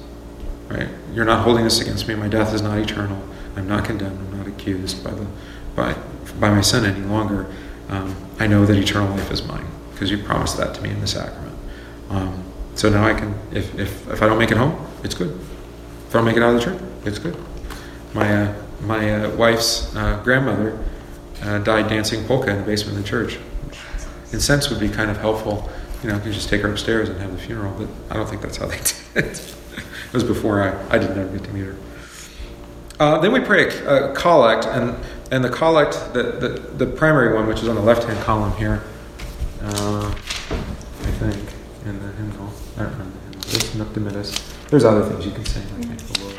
Right? 0.70 0.88
You're 1.14 1.26
not 1.26 1.44
holding 1.44 1.64
this 1.64 1.82
against 1.82 2.08
me. 2.08 2.16
My 2.16 2.30
death 2.30 2.54
is 2.54 2.62
not 2.62 2.78
eternal. 2.78 3.22
I'm 3.56 3.68
not 3.68 3.84
condemned. 3.84 4.18
I'm 4.18 4.38
not 4.38 4.48
accused 4.48 5.04
by 5.04 5.12
the 5.12 5.28
by 5.76 5.94
by 6.40 6.50
my 6.50 6.62
sin 6.62 6.86
any 6.86 7.06
longer. 7.06 7.54
Um, 7.90 8.16
I 8.40 8.48
know 8.48 8.66
that 8.66 8.78
eternal 8.78 9.10
life 9.10 9.32
is 9.32 9.44
mine 9.44 9.68
because 10.02 10.10
you 10.10 10.18
promised 10.18 10.58
that 10.58 10.74
to 10.74 10.82
me 10.82 10.90
in 10.90 11.00
the 11.00 11.06
sacrament. 11.06 11.56
Um, 12.10 12.44
so 12.74 12.90
now 12.90 13.06
I 13.06 13.14
can, 13.14 13.36
if, 13.52 13.78
if, 13.78 14.10
if 14.10 14.24
I 14.24 14.26
don't 14.26 14.40
make 14.40 14.50
it 14.50 14.58
home, 14.58 14.84
it's 15.04 15.14
good. 15.14 15.30
If 15.30 16.16
I 16.16 16.18
don't 16.18 16.26
make 16.26 16.38
it 16.38 16.42
out 16.42 16.56
of 16.56 16.60
the 16.60 16.66
church, 16.66 16.82
it's 17.06 17.20
good. 17.20 17.38
My 18.16 18.46
uh, 18.46 18.56
my 18.82 19.26
uh, 19.26 19.36
wife's 19.36 19.96
uh, 19.96 20.20
grandmother 20.24 20.84
uh, 21.44 21.60
died 21.60 21.88
dancing 21.88 22.26
polka 22.26 22.50
in 22.50 22.58
the 22.58 22.64
basement 22.64 22.98
of 22.98 23.04
the 23.04 23.08
church. 23.08 23.38
In 24.34 24.40
sense, 24.40 24.72
would 24.72 24.80
be 24.80 24.90
kind 24.90 25.12
of 25.12 25.18
helpful. 25.18 25.70
You 26.02 26.10
know, 26.10 26.16
you 26.26 26.34
just 26.34 26.50
take 26.50 26.64
her 26.64 26.72
upstairs 26.72 27.08
and 27.08 27.22
have 27.22 27.32
the 27.32 27.38
funeral, 27.38 27.72
but 27.78 27.88
I 28.10 28.18
don't 28.18 28.28
think 28.28 28.42
that's 28.42 28.58
how 28.58 28.66
they 28.66 28.78
did 29.14 29.26
it. 29.26 29.56
it 29.78 30.14
was 30.14 30.24
before 30.24 30.64
I, 30.64 30.96
I 30.96 30.98
didn't 30.98 31.20
ever 31.20 31.38
get 31.38 31.44
to 31.44 31.54
meet 31.54 31.66
her. 31.66 31.76
Uh, 33.00 33.20
then 33.20 33.32
we 33.32 33.40
pray 33.40 33.66
a, 33.66 34.10
a, 34.10 34.16
collect, 34.16 34.66
and, 34.66 34.96
and 35.30 35.44
the 35.44 35.50
collect, 35.50 36.12
the, 36.14 36.24
the, 36.24 36.86
the, 36.86 36.88
primary 36.88 37.36
one, 37.36 37.46
which 37.46 37.62
is 37.62 37.70
on 37.70 37.76
the 37.76 37.82
left 37.82 38.04
hand 38.04 38.20
column 38.24 38.56
here, 38.58 38.82
uh, 39.64 40.08
I 40.10 41.12
think, 41.20 41.38
in 41.86 42.00
the 42.00 42.12
hymnal, 42.14 42.52
I 42.78 42.84
don't 42.84 42.92
remember 42.94 43.18
the 43.18 43.24
hymnal. 43.26 43.42
This 43.42 43.76
There's 44.70 44.86
other 44.86 45.04
things 45.04 45.26
you 45.26 45.32
can 45.32 45.46
say, 45.46 45.60
like 45.60 45.86
thank 45.86 46.00
the 46.00 46.24
Lord. 46.24 46.36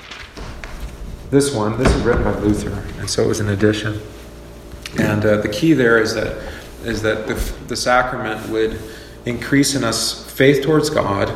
This 1.31 1.55
one, 1.55 1.79
this 1.79 1.93
is 1.95 2.03
written 2.03 2.25
by 2.25 2.35
Luther, 2.39 2.73
and 2.99 3.09
so 3.09 3.23
it 3.23 3.29
was 3.29 3.41
an 3.41 3.49
addition. 3.49 4.01
And 4.99 5.25
uh, 5.25 5.37
the 5.39 5.49
key 5.49 5.73
there 5.73 5.99
is 5.99 6.15
that 6.15 6.53
is 6.85 7.01
that 7.03 7.27
the, 7.27 7.35
the 7.69 7.77
sacrament 7.77 8.49
would 8.51 8.81
increase 9.25 9.75
in 9.75 9.85
us 9.85 10.29
faith 10.33 10.65
towards 10.65 10.91
God 10.91 11.33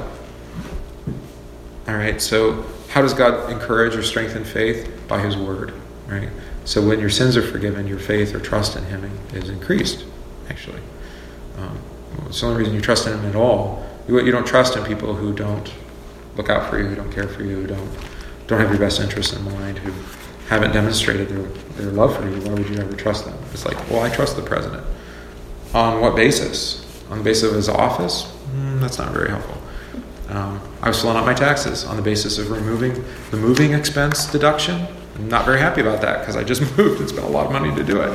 all 1.89 1.95
right, 1.95 2.21
so 2.21 2.65
how 2.89 3.01
does 3.01 3.15
God 3.15 3.51
encourage 3.51 3.95
or 3.95 4.03
strengthen 4.03 4.45
faith? 4.45 4.91
By 5.07 5.21
His 5.21 5.37
Word, 5.37 5.73
right? 6.09 6.29
So 6.65 6.85
when 6.85 6.99
your 6.99 7.11
sins 7.11 7.37
are 7.37 7.43
forgiven, 7.43 7.87
your 7.87 8.01
faith 8.01 8.35
or 8.35 8.41
trust 8.41 8.77
in 8.77 8.85
Him 8.85 9.09
is 9.33 9.49
increased, 9.49 10.05
actually. 10.51 10.81
Um, 11.59 11.79
it's 12.27 12.41
the 12.41 12.47
only 12.47 12.59
reason 12.59 12.75
you 12.75 12.81
trust 12.81 13.07
in 13.07 13.15
Him 13.15 13.27
at 13.27 13.37
all. 13.37 13.85
You, 14.09 14.21
you 14.21 14.33
don't 14.33 14.47
trust 14.47 14.77
in 14.77 14.85
people 14.85 15.15
who 15.15 15.33
don't 15.33 15.73
look 16.37 16.51
out 16.51 16.71
for 16.71 16.79
you, 16.79 16.87
who 16.87 16.95
don't 16.95 17.13
care 17.13 17.29
for 17.29 17.43
you, 17.43 17.57
who 17.57 17.67
don't, 17.67 17.91
don't 18.47 18.61
have 18.61 18.71
your 18.71 18.79
best 18.79 19.01
interests 19.01 19.33
in 19.33 19.45
mind, 19.45 19.79
who 19.79 19.93
haven't 20.49 20.73
demonstrated 20.73 21.29
their, 21.29 21.43
their 21.77 21.93
love 21.93 22.17
for 22.17 22.29
you. 22.29 22.41
Why 22.43 22.55
would 22.55 22.69
you 22.69 22.77
ever 22.77 22.95
trust 22.95 23.25
them? 23.25 23.37
It's 23.53 23.65
like, 23.65 23.77
well, 23.91 24.03
I 24.03 24.11
trust 24.11 24.37
the 24.37 24.43
president. 24.43 24.85
On 25.75 26.01
what 26.01 26.15
basis? 26.15 26.85
On 27.11 27.19
the 27.19 27.25
basis 27.25 27.51
of 27.51 27.55
his 27.55 27.69
office? 27.69 28.33
Mm, 28.55 28.81
that's 28.81 28.99
not 28.99 29.13
very 29.13 29.29
helpful. 29.31 29.61
Um, 30.29 30.61
I 30.83 30.89
was 30.89 31.01
filling 31.01 31.17
out 31.17 31.25
my 31.25 31.35
taxes 31.35 31.85
on 31.85 31.97
the 31.97 32.03
basis 32.03 32.39
of 32.39 32.51
removing 32.51 33.05
the 33.31 33.37
moving 33.37 33.73
expense 33.73 34.31
deduction. 34.31 34.87
I'm 35.15 35.29
not 35.29 35.45
very 35.45 35.61
happy 35.61 35.81
about 35.81 36.01
that 36.03 36.21
because 36.21 36.37
I 36.37 36.45
just 36.45 36.61
moved 36.79 37.01
and 37.01 37.09
spent 37.09 37.27
a 37.27 37.31
lot 37.31 37.47
of 37.47 37.53
money 37.53 37.75
to 37.75 37.83
do 37.83 38.01
it. 38.01 38.11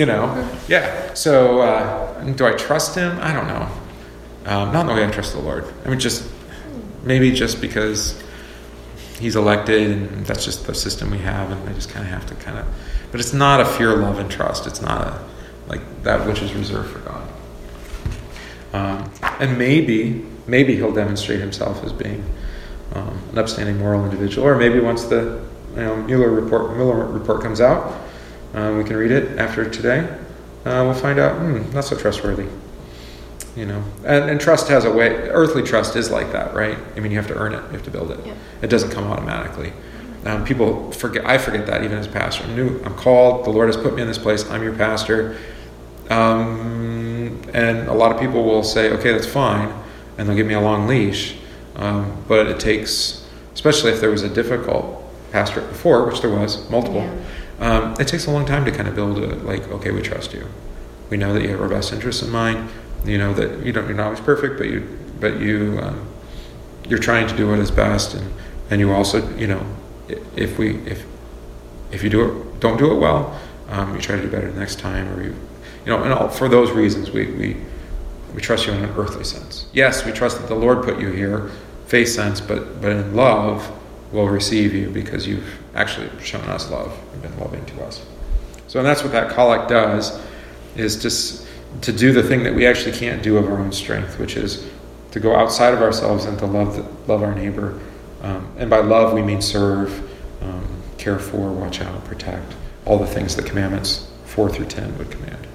You 0.00 0.06
know, 0.06 0.50
yeah. 0.66 1.12
So, 1.12 1.60
uh, 1.60 2.24
do 2.32 2.46
I 2.46 2.52
trust 2.52 2.94
him? 2.94 3.18
I 3.20 3.34
don't 3.34 3.46
know. 3.46 3.68
Um, 4.46 4.72
not 4.72 4.86
the 4.86 4.94
way 4.94 5.04
I 5.04 5.10
trust 5.10 5.34
the 5.34 5.40
Lord. 5.40 5.70
I 5.84 5.90
mean, 5.90 6.00
just 6.00 6.26
maybe 7.02 7.30
just 7.32 7.60
because 7.60 8.18
he's 9.18 9.36
elected 9.36 9.90
and 9.90 10.24
that's 10.24 10.46
just 10.46 10.66
the 10.66 10.74
system 10.74 11.10
we 11.10 11.18
have, 11.18 11.50
and 11.50 11.68
I 11.68 11.74
just 11.74 11.90
kind 11.90 12.02
of 12.02 12.10
have 12.10 12.24
to 12.28 12.34
kind 12.36 12.56
of. 12.56 12.66
But 13.10 13.20
it's 13.20 13.34
not 13.34 13.60
a 13.60 13.66
fear, 13.66 13.94
love, 13.94 14.18
and 14.18 14.30
trust. 14.30 14.66
It's 14.66 14.80
not 14.80 15.06
a 15.06 15.22
like 15.68 15.82
that 16.04 16.26
which 16.26 16.40
is 16.40 16.54
reserved 16.54 16.92
for 16.92 17.00
God. 17.00 17.28
Um, 18.72 19.12
and 19.38 19.58
maybe 19.58 20.24
maybe 20.46 20.76
he'll 20.76 20.94
demonstrate 20.94 21.40
himself 21.40 21.84
as 21.84 21.92
being 21.92 22.24
um, 22.94 23.22
an 23.32 23.36
upstanding 23.36 23.78
moral 23.78 24.06
individual, 24.06 24.46
or 24.46 24.56
maybe 24.56 24.80
once 24.80 25.04
the 25.04 25.44
you 25.74 25.82
know, 25.82 25.96
Mueller 25.96 26.30
report 26.30 26.74
Mueller 26.74 27.04
report 27.04 27.42
comes 27.42 27.60
out, 27.60 28.08
uh, 28.54 28.74
we 28.76 28.84
can 28.84 28.96
read 28.96 29.10
it 29.10 29.38
after 29.38 29.68
today. 29.68 30.00
Uh, 30.64 30.84
we'll 30.84 30.94
find 30.94 31.18
out, 31.18 31.38
hmm, 31.38 31.72
not 31.72 31.84
so 31.84 31.96
trustworthy. 31.96 32.46
You 33.56 33.66
know, 33.66 33.82
and, 34.04 34.30
and, 34.30 34.40
trust 34.40 34.68
has 34.68 34.84
a 34.84 34.92
way. 34.92 35.08
Earthly 35.08 35.62
trust 35.62 35.96
is 35.96 36.08
like 36.08 36.30
that, 36.32 36.54
right? 36.54 36.78
I 36.94 37.00
mean, 37.00 37.10
you 37.10 37.18
have 37.18 37.26
to 37.28 37.34
earn 37.34 37.52
it. 37.52 37.62
You 37.64 37.72
have 37.72 37.82
to 37.82 37.90
build 37.90 38.12
it. 38.12 38.24
Yeah. 38.24 38.34
It 38.62 38.68
doesn't 38.68 38.90
come 38.90 39.04
automatically. 39.04 39.72
Um, 40.24 40.44
people 40.44 40.92
forget. 40.92 41.26
I 41.26 41.36
forget 41.36 41.66
that 41.66 41.82
even 41.82 41.98
as 41.98 42.06
a 42.06 42.10
pastor. 42.10 42.44
I'm 42.44 42.54
new. 42.54 42.80
I'm 42.84 42.94
called. 42.94 43.44
The 43.44 43.50
Lord 43.50 43.68
has 43.68 43.76
put 43.76 43.96
me 43.96 44.02
in 44.02 44.08
this 44.08 44.18
place. 44.18 44.48
I'm 44.50 44.62
your 44.62 44.74
pastor. 44.76 45.36
Um, 46.10 47.42
and 47.52 47.88
a 47.88 47.92
lot 47.92 48.12
of 48.12 48.20
people 48.20 48.44
will 48.44 48.62
say, 48.62 48.92
"Okay, 48.92 49.12
that's 49.12 49.26
fine." 49.26 49.72
and 50.20 50.28
they'll 50.28 50.36
give 50.36 50.46
me 50.46 50.52
a 50.52 50.60
long 50.60 50.86
leash. 50.86 51.34
Um, 51.76 52.22
but 52.28 52.46
it 52.46 52.60
takes, 52.60 53.26
especially 53.54 53.90
if 53.90 54.00
there 54.00 54.10
was 54.10 54.22
a 54.22 54.28
difficult 54.28 55.02
pastorate 55.32 55.66
before, 55.68 56.04
which 56.04 56.20
there 56.20 56.30
was 56.30 56.68
multiple, 56.68 57.00
yeah. 57.00 57.24
Um, 57.60 57.94
it 58.00 58.08
takes 58.08 58.26
a 58.26 58.30
long 58.30 58.46
time 58.46 58.64
to 58.64 58.70
kind 58.70 58.88
of 58.88 58.94
build 58.94 59.18
a 59.18 59.36
like, 59.36 59.68
okay, 59.68 59.90
we 59.90 60.02
trust 60.02 60.32
you. 60.32 60.46
We 61.10 61.16
know 61.16 61.32
that 61.34 61.42
you 61.42 61.48
have 61.50 61.60
our 61.60 61.68
best 61.68 61.92
interests 61.92 62.22
in 62.22 62.30
mind. 62.30 62.70
You 63.04 63.18
know 63.18 63.32
that 63.34 63.64
you 63.64 63.72
don't 63.72 63.86
you're 63.86 63.96
not 63.96 64.06
always 64.06 64.20
perfect, 64.20 64.58
but 64.58 64.68
you 64.68 64.98
but 65.18 65.40
you 65.40 65.78
um, 65.82 66.08
you're 66.88 66.98
trying 66.98 67.26
to 67.28 67.36
do 67.36 67.48
what 67.48 67.58
is 67.58 67.70
best, 67.70 68.14
and 68.14 68.32
and 68.70 68.80
you 68.80 68.92
also 68.92 69.26
you 69.36 69.46
know 69.46 69.64
if 70.36 70.58
we 70.58 70.76
if 70.86 71.04
if 71.92 72.02
you 72.02 72.10
do 72.10 72.24
it 72.24 72.60
don't 72.60 72.78
do 72.78 72.92
it 72.92 72.98
well, 72.98 73.38
um, 73.68 73.94
you 73.94 74.00
try 74.00 74.16
to 74.16 74.22
do 74.22 74.28
better 74.28 74.50
next 74.52 74.78
time, 74.78 75.08
or 75.14 75.22
you 75.22 75.34
you 75.84 75.92
know 75.92 76.02
and 76.02 76.12
all, 76.12 76.28
for 76.28 76.48
those 76.48 76.70
reasons 76.70 77.10
we 77.10 77.26
we 77.32 77.56
we 78.34 78.40
trust 78.40 78.66
you 78.66 78.72
in 78.72 78.84
an 78.84 78.90
earthly 78.96 79.24
sense. 79.24 79.66
Yes, 79.72 80.04
we 80.04 80.12
trust 80.12 80.40
that 80.40 80.48
the 80.48 80.54
Lord 80.54 80.84
put 80.84 81.00
you 81.00 81.08
here, 81.10 81.50
faith 81.86 82.08
sense, 82.08 82.40
but, 82.40 82.80
but 82.80 82.92
in 82.92 83.14
love, 83.14 83.70
we'll 84.12 84.28
receive 84.28 84.74
you 84.74 84.88
because 84.90 85.26
you've 85.26 85.59
actually 85.74 86.10
shown 86.22 86.42
us 86.42 86.70
love 86.70 86.96
and 87.12 87.22
been 87.22 87.38
loving 87.38 87.64
to 87.66 87.84
us. 87.84 88.04
So, 88.66 88.78
and 88.78 88.86
that's 88.86 89.02
what 89.02 89.12
that 89.12 89.30
collect 89.30 89.68
does, 89.68 90.20
is 90.76 91.00
just 91.00 91.46
to 91.82 91.92
do 91.92 92.12
the 92.12 92.22
thing 92.22 92.42
that 92.44 92.54
we 92.54 92.66
actually 92.66 92.96
can't 92.96 93.22
do 93.22 93.36
of 93.36 93.46
our 93.46 93.58
own 93.58 93.72
strength, 93.72 94.18
which 94.18 94.36
is 94.36 94.68
to 95.12 95.20
go 95.20 95.34
outside 95.34 95.74
of 95.74 95.82
ourselves 95.82 96.24
and 96.24 96.38
to 96.38 96.46
love, 96.46 96.76
the, 96.76 97.12
love 97.12 97.22
our 97.22 97.34
neighbor. 97.34 97.78
Um, 98.22 98.52
and 98.58 98.70
by 98.70 98.78
love, 98.78 99.12
we 99.12 99.22
mean 99.22 99.40
serve, 99.40 100.08
um, 100.42 100.66
care 100.98 101.18
for, 101.18 101.50
watch 101.50 101.80
out, 101.80 102.04
protect, 102.04 102.54
all 102.84 102.98
the 102.98 103.06
things 103.06 103.34
the 103.34 103.42
commandments 103.42 104.10
4 104.26 104.50
through 104.50 104.66
10 104.66 104.98
would 104.98 105.10
command. 105.10 105.46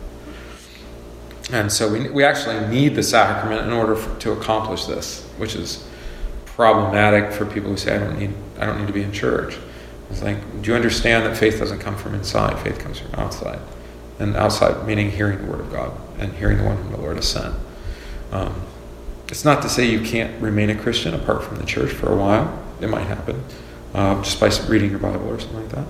And 1.52 1.72
so 1.72 1.92
we, 1.92 2.10
we 2.10 2.24
actually 2.24 2.68
need 2.68 2.96
the 2.96 3.04
sacrament 3.04 3.62
in 3.62 3.72
order 3.72 3.96
for, 3.96 4.20
to 4.22 4.32
accomplish 4.32 4.86
this, 4.86 5.24
which 5.38 5.56
is 5.56 5.88
problematic 6.46 7.32
for 7.32 7.46
people 7.46 7.70
who 7.70 7.78
say, 7.78 7.96
I 7.96 8.00
don't 8.00 8.18
need, 8.20 8.34
I 8.60 8.66
don't 8.66 8.80
need 8.80 8.88
to 8.88 8.94
be 8.94 9.04
in 9.04 9.12
church. 9.12 9.58
It's 10.10 10.22
like, 10.22 10.62
do 10.62 10.72
you 10.72 10.76
understand 10.76 11.26
that 11.26 11.36
faith 11.38 11.60
doesn't 11.60 11.80
come 11.80 11.98
from 11.98 12.14
inside? 12.14 12.60
Faith 12.60 12.80
comes 12.80 13.00
from 13.00 13.16
outside. 13.16 13.60
and 14.20 14.36
outside 14.36 14.88
meaning 14.88 15.12
hearing 15.12 15.46
the 15.46 15.52
word 15.52 15.60
of 15.60 15.72
God 15.72 15.92
and 16.20 16.32
hearing 16.34 16.58
the 16.58 16.64
one 16.64 16.78
whom 16.78 16.92
the 16.92 16.98
Lord 16.98 17.18
has 17.18 17.28
sent. 17.28 17.54
Um, 18.32 18.62
it's 19.28 19.44
not 19.44 19.62
to 19.64 19.70
say 19.70 19.86
you 19.86 20.02
can't 20.02 20.42
remain 20.42 20.70
a 20.70 20.76
Christian 20.76 21.14
apart 21.14 21.44
from 21.44 21.58
the 21.58 21.66
church 21.66 21.92
for 21.92 22.12
a 22.12 22.16
while. 22.16 22.64
It 22.80 22.90
might 22.90 23.04
happen 23.04 23.44
uh, 23.94 24.22
just 24.22 24.40
by 24.40 24.50
reading 24.68 24.92
your 24.92 25.00
Bible 25.00 25.28
or 25.28 25.40
something 25.40 25.62
like 25.62 25.70
that. 25.70 25.88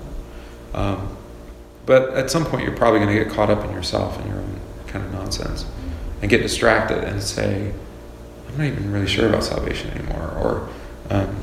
Um, 0.74 1.16
but 1.84 2.14
at 2.14 2.30
some 2.30 2.44
point, 2.44 2.64
you're 2.64 2.76
probably 2.76 3.00
going 3.00 3.16
to 3.16 3.24
get 3.24 3.32
caught 3.32 3.50
up 3.50 3.64
in 3.64 3.70
yourself 3.72 4.18
and 4.18 4.26
your 4.28 4.38
own 4.38 4.60
kind 4.86 5.04
of 5.04 5.12
nonsense 5.12 5.66
and 6.20 6.30
get 6.30 6.42
distracted 6.42 7.04
and 7.04 7.22
say, 7.22 7.72
I'm 8.48 8.58
not 8.58 8.66
even 8.66 8.92
really 8.92 9.06
sure 9.06 9.28
about 9.28 9.44
salvation 9.44 9.90
anymore. 9.90 10.30
Or, 10.30 10.68
um, 11.10 11.36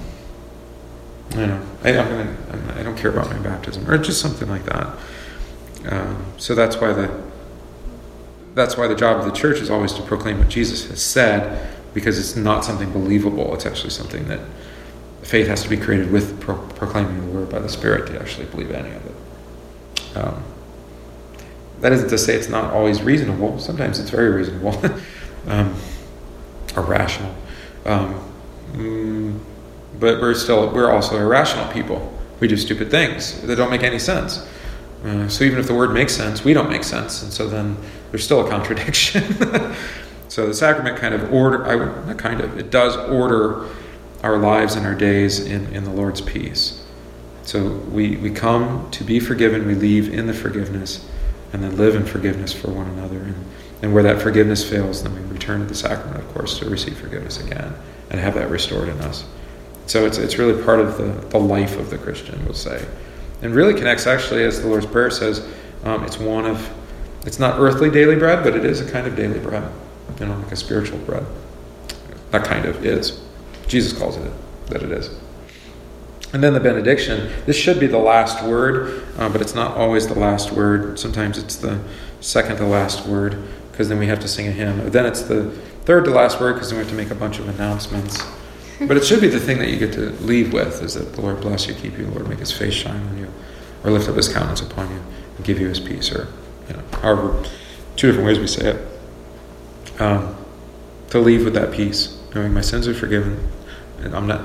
you 1.36 1.48
know, 1.48 1.62
I, 1.84 1.90
am 1.90 2.10
gonna, 2.10 2.80
I 2.80 2.84
don't 2.84 2.98
care 2.98 3.12
about 3.12 3.30
my 3.30 3.40
baptism, 3.40 3.90
or 3.90 3.98
just 3.98 4.22
something 4.22 4.48
like 4.50 4.66
that. 4.66 4.98
Um, 5.86 6.26
so 6.38 6.56
that's 6.56 6.78
why 6.78 6.94
the 6.94 7.12
that's 8.54 8.78
why 8.78 8.88
the 8.88 8.96
job 8.96 9.20
of 9.20 9.26
the 9.26 9.32
church 9.32 9.60
is 9.60 9.70
always 9.70 9.94
to 9.94 10.02
proclaim 10.04 10.38
what 10.38 10.48
Jesus 10.48 10.88
has 10.90 11.02
said, 11.02 11.76
because 11.94 12.20
it's 12.20 12.36
not 12.36 12.64
something 12.64 12.92
believable. 12.92 13.54
It's 13.56 13.66
actually 13.66 13.90
something 13.90 14.28
that 14.28 14.42
faith 15.24 15.48
has 15.48 15.64
to 15.64 15.70
be 15.70 15.78
created 15.78 16.12
with 16.12 16.40
pro- 16.40 16.68
proclaiming 16.70 17.20
the 17.26 17.32
word 17.32 17.50
by 17.50 17.60
the 17.60 17.70
Spirit 17.70 18.08
to 18.08 18.20
actually 18.20 18.46
believe 18.46 18.70
any 18.72 18.92
of 18.92 19.06
it. 19.06 20.18
Um, 20.18 20.44
that 21.80 21.92
isn't 21.92 22.10
to 22.10 22.18
say 22.18 22.36
it's 22.36 22.48
not 22.48 22.72
always 22.74 23.02
reasonable. 23.02 23.60
Sometimes 23.60 24.00
it's 24.00 24.12
very 24.12 24.30
reasonable 24.30 24.80
um, 25.48 25.76
or 26.76 26.84
rational. 26.84 27.34
Um, 27.86 28.32
mm, 28.74 29.40
but 30.00 30.22
we're 30.22 30.34
still 30.34 30.72
we're 30.72 30.92
also 30.92 31.18
irrational 31.18 31.72
people. 31.72 32.12
We 32.40 32.48
do 32.48 32.58
stupid 32.58 32.92
things 32.92 33.42
that 33.42 33.56
don't 33.56 33.70
make 33.70 33.84
any 33.84 34.00
sense. 34.00 34.46
Uh, 35.04 35.28
so 35.28 35.44
even 35.44 35.60
if 35.60 35.68
the 35.68 35.76
word 35.76 35.94
makes 35.94 36.16
sense, 36.16 36.44
we 36.44 36.54
don't 36.54 36.70
make 36.70 36.84
sense, 36.84 37.24
and 37.24 37.32
so 37.32 37.48
then 37.48 37.78
there's 38.12 38.24
still 38.24 38.46
a 38.46 38.50
contradiction. 38.50 39.24
so 40.30 40.48
the 40.48 40.54
sacrament 40.54 40.98
kind 40.98 41.14
of 41.14 41.34
order, 41.34 41.66
I 41.66 41.76
not 42.06 42.18
kind 42.18 42.40
of, 42.42 42.58
it 42.58 42.70
does 42.70 42.96
order 42.96 43.68
our 44.24 44.38
lives 44.38 44.76
and 44.76 44.86
our 44.86 44.96
days 44.96 45.40
in, 45.40 45.66
in 45.74 45.84
the 45.84 45.90
Lord's 45.90 46.22
peace. 46.22 46.82
So 47.44 47.74
we, 47.92 48.16
we 48.18 48.32
come 48.32 48.90
to 48.92 49.04
be 49.04 49.20
forgiven, 49.20 49.68
we 49.68 49.76
leave 49.76 50.14
in 50.14 50.28
the 50.28 50.34
forgiveness, 50.34 51.06
and 51.52 51.62
then 51.62 51.76
live 51.76 51.96
in 51.96 52.06
forgiveness 52.06 52.54
for 52.54 52.72
one 52.72 52.88
another. 52.88 53.20
And, 53.20 53.36
and 53.82 53.94
where 53.94 54.04
that 54.04 54.22
forgiveness 54.22 54.68
fails, 54.68 55.04
then 55.04 55.14
we 55.14 55.34
return 55.34 55.60
to 55.60 55.66
the 55.66 55.76
sacrament, 55.76 56.24
of 56.24 56.34
course, 56.34 56.58
to 56.60 56.70
receive 56.70 56.98
forgiveness 56.98 57.44
again 57.46 57.74
and 58.10 58.20
have 58.20 58.36
that 58.36 58.50
restored 58.50 58.88
in 58.88 58.98
us. 59.02 59.26
So 59.86 60.06
it's, 60.06 60.18
it's 60.18 60.38
really 60.38 60.62
part 60.64 60.80
of 60.80 60.98
the, 60.98 61.06
the 61.30 61.40
life 61.40 61.78
of 61.78 61.90
the 61.90 61.98
Christian, 61.98 62.44
we'll 62.46 62.54
say. 62.54 62.86
And 63.42 63.54
really 63.54 63.74
connects, 63.74 64.08
actually, 64.08 64.44
as 64.44 64.62
the 64.62 64.68
Lord's 64.68 64.86
Prayer 64.86 65.12
says, 65.12 65.46
um, 65.84 66.04
it's 66.06 66.18
one 66.18 66.46
of, 66.46 66.70
it's 67.26 67.40
not 67.40 67.60
earthly 67.60 67.90
daily 67.90 68.16
bread, 68.16 68.44
but 68.44 68.56
it 68.56 68.64
is 68.64 68.80
a 68.80 68.90
kind 68.90 69.06
of 69.06 69.16
daily 69.16 69.40
bread, 69.40 69.70
you 70.20 70.26
know, 70.26 70.38
like 70.38 70.52
a 70.52 70.56
spiritual 70.56 70.98
bread. 71.00 71.26
That 72.32 72.46
kind 72.46 72.66
of 72.66 72.86
is. 72.86 73.22
Jesus 73.68 73.98
calls 73.98 74.18
it 74.18 74.32
that 74.68 74.82
it 74.82 74.92
is. 74.92 75.10
And 76.32 76.42
then 76.42 76.54
the 76.54 76.60
benediction. 76.60 77.32
This 77.46 77.56
should 77.56 77.80
be 77.80 77.86
the 77.86 78.00
last 78.00 78.44
word, 78.44 79.06
uh, 79.18 79.30
but 79.30 79.42
it's 79.42 79.54
not 79.54 79.78
always 79.78 80.08
the 80.08 80.18
last 80.18 80.52
word. 80.52 80.98
Sometimes 80.98 81.38
it's 81.38 81.58
the 81.58 81.80
second 82.22 82.58
to 82.58 82.66
last 82.66 83.06
word, 83.06 83.38
because 83.72 83.90
then 83.90 84.00
we 84.00 84.08
have 84.08 84.20
to 84.22 84.28
sing 84.28 84.48
a 84.48 84.52
hymn. 84.52 84.90
Then 84.90 85.06
it's 85.06 85.22
the 85.22 85.52
third 85.86 86.06
to 86.06 86.12
last 86.12 86.40
word, 86.40 86.54
because 86.54 86.70
then 86.70 86.80
we 86.80 86.86
have 86.86 86.92
to 86.92 86.98
make 86.98 87.12
a 87.12 87.16
bunch 87.16 87.38
of 87.38 87.48
announcements. 87.50 88.24
But 88.88 88.98
it 88.98 89.06
should 89.06 89.22
be 89.22 89.28
the 89.28 89.40
thing 89.40 89.60
that 89.60 89.70
you 89.70 89.78
get 89.78 89.94
to 89.94 90.12
leave 90.24 90.54
with 90.54 90.82
is 90.82 90.94
that 90.96 91.14
the 91.14 91.22
Lord 91.22 91.42
bless 91.42 91.68
you, 91.68 91.74
keep 91.74 91.98
you, 91.98 92.06
the 92.06 92.12
Lord 92.12 92.30
make 92.30 92.40
his 92.40 92.52
face 92.52 92.74
shine 92.74 93.06
on 93.08 93.18
you, 93.18 93.28
or 93.84 93.92
lift 93.92 94.10
up 94.10 94.16
his 94.16 94.28
countenance 94.28 94.62
upon 94.62 94.90
you, 94.90 95.02
and 95.38 95.46
give 95.46 95.60
you 95.60 95.68
his 95.68 95.80
peace, 95.80 96.12
or, 96.12 96.28
you 96.68 96.76
know, 96.76 96.84
however, 97.02 97.44
two 97.96 98.08
different 98.08 98.28
ways 98.28 98.40
we 98.40 98.48
say 98.48 98.72
it. 98.72 100.02
Um, 100.02 100.36
to 101.10 101.20
leave 101.20 101.46
with 101.46 101.54
that 101.54 101.72
peace, 101.72 102.20
knowing 102.34 102.54
my 102.54 102.62
sins 102.62 102.88
are 102.88 102.94
forgiven, 102.94 103.48
and 104.00 104.16
I'm 104.16 104.28
not 104.28 104.42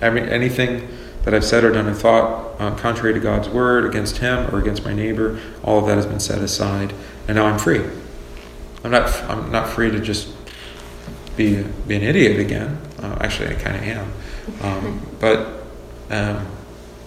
every, 0.00 0.20
anything 0.30 0.88
that 1.24 1.32
I've 1.32 1.44
said 1.44 1.64
or 1.64 1.72
done 1.72 1.86
or 1.86 1.94
thought 1.94 2.60
uh, 2.60 2.74
contrary 2.76 3.14
to 3.14 3.20
God's 3.20 3.48
word, 3.48 3.84
against 3.86 4.18
Him 4.18 4.54
or 4.54 4.58
against 4.58 4.84
my 4.84 4.92
neighbor. 4.92 5.40
All 5.62 5.78
of 5.78 5.86
that 5.86 5.96
has 5.96 6.06
been 6.06 6.20
set 6.20 6.38
aside, 6.42 6.92
and 7.28 7.36
now 7.36 7.46
I'm 7.46 7.58
free. 7.58 7.82
I'm 8.84 8.90
not. 8.90 9.10
I'm 9.24 9.50
not 9.50 9.68
free 9.68 9.90
to 9.90 10.00
just 10.00 10.28
be 11.36 11.62
be 11.86 11.96
an 11.96 12.02
idiot 12.02 12.38
again. 12.38 12.78
Uh, 13.02 13.16
actually, 13.20 13.48
I 13.48 13.54
kind 13.54 13.76
of 13.76 13.82
am. 13.82 14.12
Um, 14.62 15.06
but 15.20 15.64
um, 16.10 16.46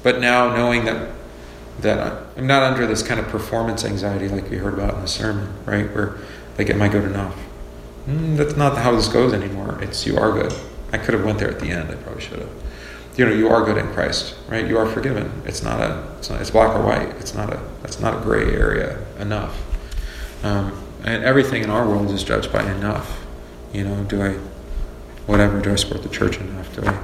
but 0.04 0.20
now 0.20 0.56
knowing 0.56 0.86
that 0.86 1.12
that 1.80 2.24
I'm 2.38 2.48
not 2.48 2.64
under 2.64 2.86
this 2.88 3.04
kind 3.04 3.20
of 3.20 3.28
performance 3.28 3.84
anxiety 3.84 4.28
like 4.28 4.50
we 4.50 4.58
heard 4.58 4.74
about 4.74 4.96
in 4.96 5.02
the 5.02 5.08
sermon, 5.08 5.54
right? 5.66 5.94
Where 5.94 6.18
like, 6.58 6.70
am 6.70 6.82
I 6.82 6.88
good 6.88 7.06
enough? 7.06 7.36
Mm, 8.08 8.38
that's 8.38 8.56
not 8.56 8.78
how 8.78 8.96
this 8.96 9.08
goes 9.08 9.34
anymore. 9.34 9.82
It's 9.82 10.06
you 10.06 10.18
are 10.18 10.32
good. 10.32 10.54
I 10.92 10.98
could 10.98 11.14
have 11.14 11.26
went 11.26 11.40
there 11.40 11.50
at 11.50 11.60
the 11.60 11.70
end. 11.70 11.90
I 11.90 11.96
probably 11.96 12.22
should 12.22 12.40
have. 12.40 12.50
You 13.18 13.26
know, 13.26 13.32
you 13.32 13.50
are 13.50 13.64
good 13.64 13.78
in 13.78 13.88
Christ, 13.94 14.36
right? 14.48 14.68
You 14.68 14.78
are 14.78 14.86
forgiven. 14.86 15.42
It's 15.46 15.64
not 15.64 15.80
a. 15.80 16.16
It's, 16.18 16.30
not, 16.30 16.42
it's 16.42 16.52
black 16.52 16.76
or 16.76 16.84
white. 16.84 17.10
It's 17.20 17.34
not 17.34 17.52
a. 17.52 17.62
That's 17.82 18.00
not 18.00 18.18
a 18.18 18.22
gray 18.22 18.54
area 18.54 19.00
enough. 19.20 19.62
Um, 20.44 20.82
and 21.04 21.24
everything 21.24 21.64
in 21.64 21.70
our 21.70 21.88
world 21.88 22.12
is 22.12 22.24
judged 22.24 22.52
by 22.52 22.70
enough. 22.72 23.26
You 23.74 23.84
know, 23.84 24.04
do 24.04 24.22
I, 24.22 24.38
whatever? 25.28 25.62
Do 25.62 25.72
I 25.72 25.76
support 25.76 26.04
the 26.04 26.10
church 26.10 26.38
enough? 26.40 26.74
Do 26.76 26.86
I? 26.86 27.00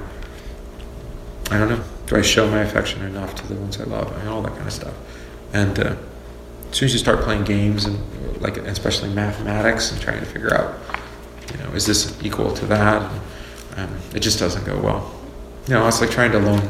I 1.50 1.58
don't 1.58 1.68
know. 1.68 1.82
Do 2.06 2.16
I 2.16 2.22
show 2.22 2.50
my 2.50 2.60
affection 2.60 3.02
enough 3.02 3.34
to 3.36 3.46
the 3.46 3.54
ones 3.54 3.80
I 3.80 3.84
love? 3.84 4.12
I 4.12 4.18
mean, 4.18 4.28
all 4.28 4.42
that 4.42 4.54
kind 4.54 4.66
of 4.66 4.72
stuff. 4.72 4.94
And 5.52 5.78
uh, 5.78 5.96
as 6.70 6.76
soon 6.76 6.86
as 6.86 6.92
you 6.92 6.98
start 6.98 7.20
playing 7.20 7.44
games 7.44 7.84
and 7.84 7.98
like, 8.40 8.56
especially 8.56 9.10
mathematics, 9.10 9.92
and 9.92 10.00
trying 10.00 10.20
to 10.20 10.26
figure 10.26 10.54
out, 10.54 10.78
you 11.52 11.58
know, 11.58 11.70
is 11.72 11.86
this 11.86 12.16
equal 12.22 12.52
to 12.54 12.66
that? 12.66 13.02
And, 13.02 13.90
um, 13.90 13.96
it 14.14 14.20
just 14.20 14.38
doesn't 14.38 14.64
go 14.64 14.78
well. 14.80 15.14
You 15.66 15.74
know, 15.74 15.86
it's 15.86 16.00
like 16.00 16.10
trying 16.10 16.32
to 16.32 16.38
loan 16.38 16.60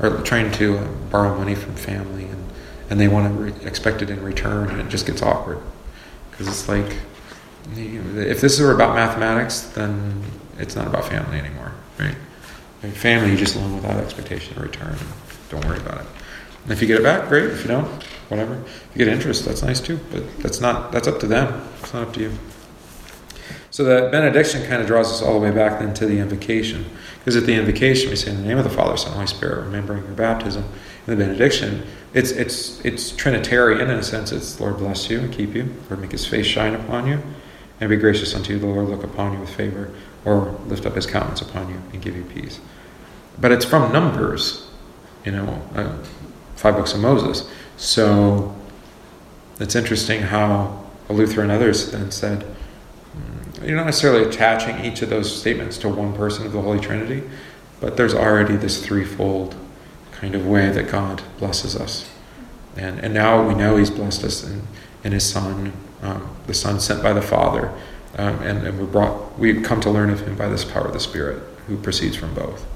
or 0.00 0.20
trying 0.22 0.50
to 0.52 0.78
uh, 0.78 0.88
borrow 1.10 1.36
money 1.36 1.54
from 1.54 1.74
family, 1.76 2.24
and 2.24 2.44
and 2.90 3.00
they 3.00 3.08
want 3.08 3.28
to 3.28 3.42
re- 3.42 3.66
expect 3.66 4.02
it 4.02 4.10
in 4.10 4.22
return, 4.22 4.68
and 4.70 4.80
it 4.80 4.88
just 4.88 5.06
gets 5.06 5.22
awkward 5.22 5.60
because 6.30 6.48
it's 6.48 6.68
like 6.68 6.96
if 7.76 8.40
this 8.40 8.60
were 8.60 8.72
about 8.72 8.94
mathematics, 8.94 9.60
then 9.60 10.22
it's 10.62 10.76
not 10.76 10.86
about 10.86 11.04
family 11.04 11.38
anymore, 11.38 11.72
right? 11.98 12.14
family, 12.94 13.30
you 13.30 13.36
just 13.36 13.54
loan 13.54 13.74
without 13.74 14.02
expectation 14.02 14.56
of 14.56 14.62
return. 14.62 14.96
Don't 15.50 15.64
worry 15.66 15.78
about 15.78 16.00
it. 16.00 16.06
And 16.64 16.72
if 16.72 16.80
you 16.80 16.88
get 16.88 16.98
it 16.98 17.02
back, 17.02 17.28
great. 17.28 17.44
If 17.44 17.62
you 17.62 17.68
don't, 17.68 17.86
whatever. 18.28 18.54
If 18.54 18.90
you 18.94 19.04
get 19.04 19.08
interest, 19.08 19.44
that's 19.44 19.62
nice 19.62 19.80
too. 19.80 20.00
But 20.10 20.38
that's 20.38 20.60
not 20.60 20.90
that's 20.92 21.06
up 21.06 21.20
to 21.20 21.26
them. 21.26 21.68
It's 21.80 21.92
not 21.92 22.08
up 22.08 22.14
to 22.14 22.20
you. 22.20 22.32
So 23.70 23.84
the 23.84 24.10
benediction 24.10 24.66
kind 24.66 24.82
of 24.82 24.86
draws 24.86 25.10
us 25.10 25.22
all 25.22 25.34
the 25.34 25.40
way 25.40 25.50
back 25.50 25.80
then 25.80 25.94
to 25.94 26.06
the 26.06 26.18
invocation. 26.18 26.84
Because 27.18 27.36
at 27.36 27.46
the 27.46 27.54
invocation, 27.54 28.10
we 28.10 28.16
say 28.16 28.30
in 28.30 28.36
the 28.36 28.46
name 28.46 28.58
of 28.58 28.64
the 28.64 28.70
Father, 28.70 28.96
Son, 28.96 29.12
Holy 29.12 29.26
Spirit, 29.26 29.64
remembering 29.64 30.04
your 30.04 30.14
baptism. 30.14 30.64
In 31.06 31.18
the 31.18 31.24
benediction, 31.24 31.86
it's 32.14 32.30
it's 32.30 32.84
it's 32.84 33.10
Trinitarian 33.12 33.90
in 33.90 33.98
a 33.98 34.02
sense. 34.02 34.30
It's 34.30 34.60
Lord 34.60 34.78
bless 34.78 35.08
you 35.08 35.20
and 35.20 35.32
keep 35.32 35.54
you, 35.54 35.74
Lord 35.88 36.00
make 36.00 36.12
His 36.12 36.26
face 36.26 36.46
shine 36.46 36.74
upon 36.74 37.06
you, 37.06 37.22
and 37.80 37.90
be 37.90 37.96
gracious 37.96 38.34
unto 38.34 38.52
you. 38.52 38.58
The 38.58 38.66
Lord 38.66 38.88
look 38.88 39.02
upon 39.02 39.32
you 39.32 39.40
with 39.40 39.50
favor, 39.50 39.90
or 40.24 40.58
lift 40.66 40.86
up 40.86 40.94
His 40.94 41.06
countenance 41.06 41.40
upon 41.40 41.68
you 41.68 41.80
and 41.92 42.02
give 42.02 42.16
you 42.16 42.24
peace. 42.24 42.60
But 43.40 43.52
it's 43.52 43.64
from 43.64 43.92
Numbers, 43.92 44.68
you 45.24 45.32
know, 45.32 45.62
uh, 45.74 45.96
five 46.56 46.76
books 46.76 46.94
of 46.94 47.00
Moses. 47.00 47.48
So 47.76 48.54
it's 49.58 49.74
interesting 49.74 50.22
how 50.22 50.84
Luther 51.08 51.42
and 51.42 51.50
others 51.50 51.90
then 51.90 52.10
said 52.10 52.44
you're 53.64 53.76
not 53.76 53.86
necessarily 53.86 54.28
attaching 54.28 54.84
each 54.84 55.02
of 55.02 55.10
those 55.10 55.34
statements 55.40 55.78
to 55.78 55.88
one 55.88 56.14
person 56.14 56.46
of 56.46 56.52
the 56.52 56.60
Holy 56.60 56.80
Trinity, 56.80 57.22
but 57.80 57.96
there's 57.96 58.14
already 58.14 58.56
this 58.56 58.84
threefold 58.84 59.54
kind 60.12 60.34
of 60.34 60.46
way 60.46 60.70
that 60.70 60.90
God 60.90 61.22
blesses 61.38 61.76
us. 61.76 62.08
And, 62.76 63.00
and 63.00 63.14
now 63.14 63.46
we 63.46 63.54
know 63.54 63.76
He's 63.76 63.90
blessed 63.90 64.24
us 64.24 64.44
in, 64.44 64.62
in 65.04 65.12
His 65.12 65.28
Son, 65.28 65.72
um, 66.02 66.36
the 66.46 66.54
Son 66.54 66.80
sent 66.80 67.02
by 67.02 67.12
the 67.12 67.22
Father, 67.22 67.72
um, 68.18 68.38
and, 68.42 68.66
and 68.66 68.78
we 68.78 68.86
brought 68.86 69.38
we 69.38 69.60
come 69.60 69.80
to 69.80 69.90
learn 69.90 70.10
of 70.10 70.20
Him 70.20 70.36
by 70.36 70.48
this 70.48 70.64
power 70.64 70.86
of 70.86 70.92
the 70.92 71.00
Spirit, 71.00 71.42
who 71.66 71.76
proceeds 71.76 72.16
from 72.16 72.34
both, 72.34 72.66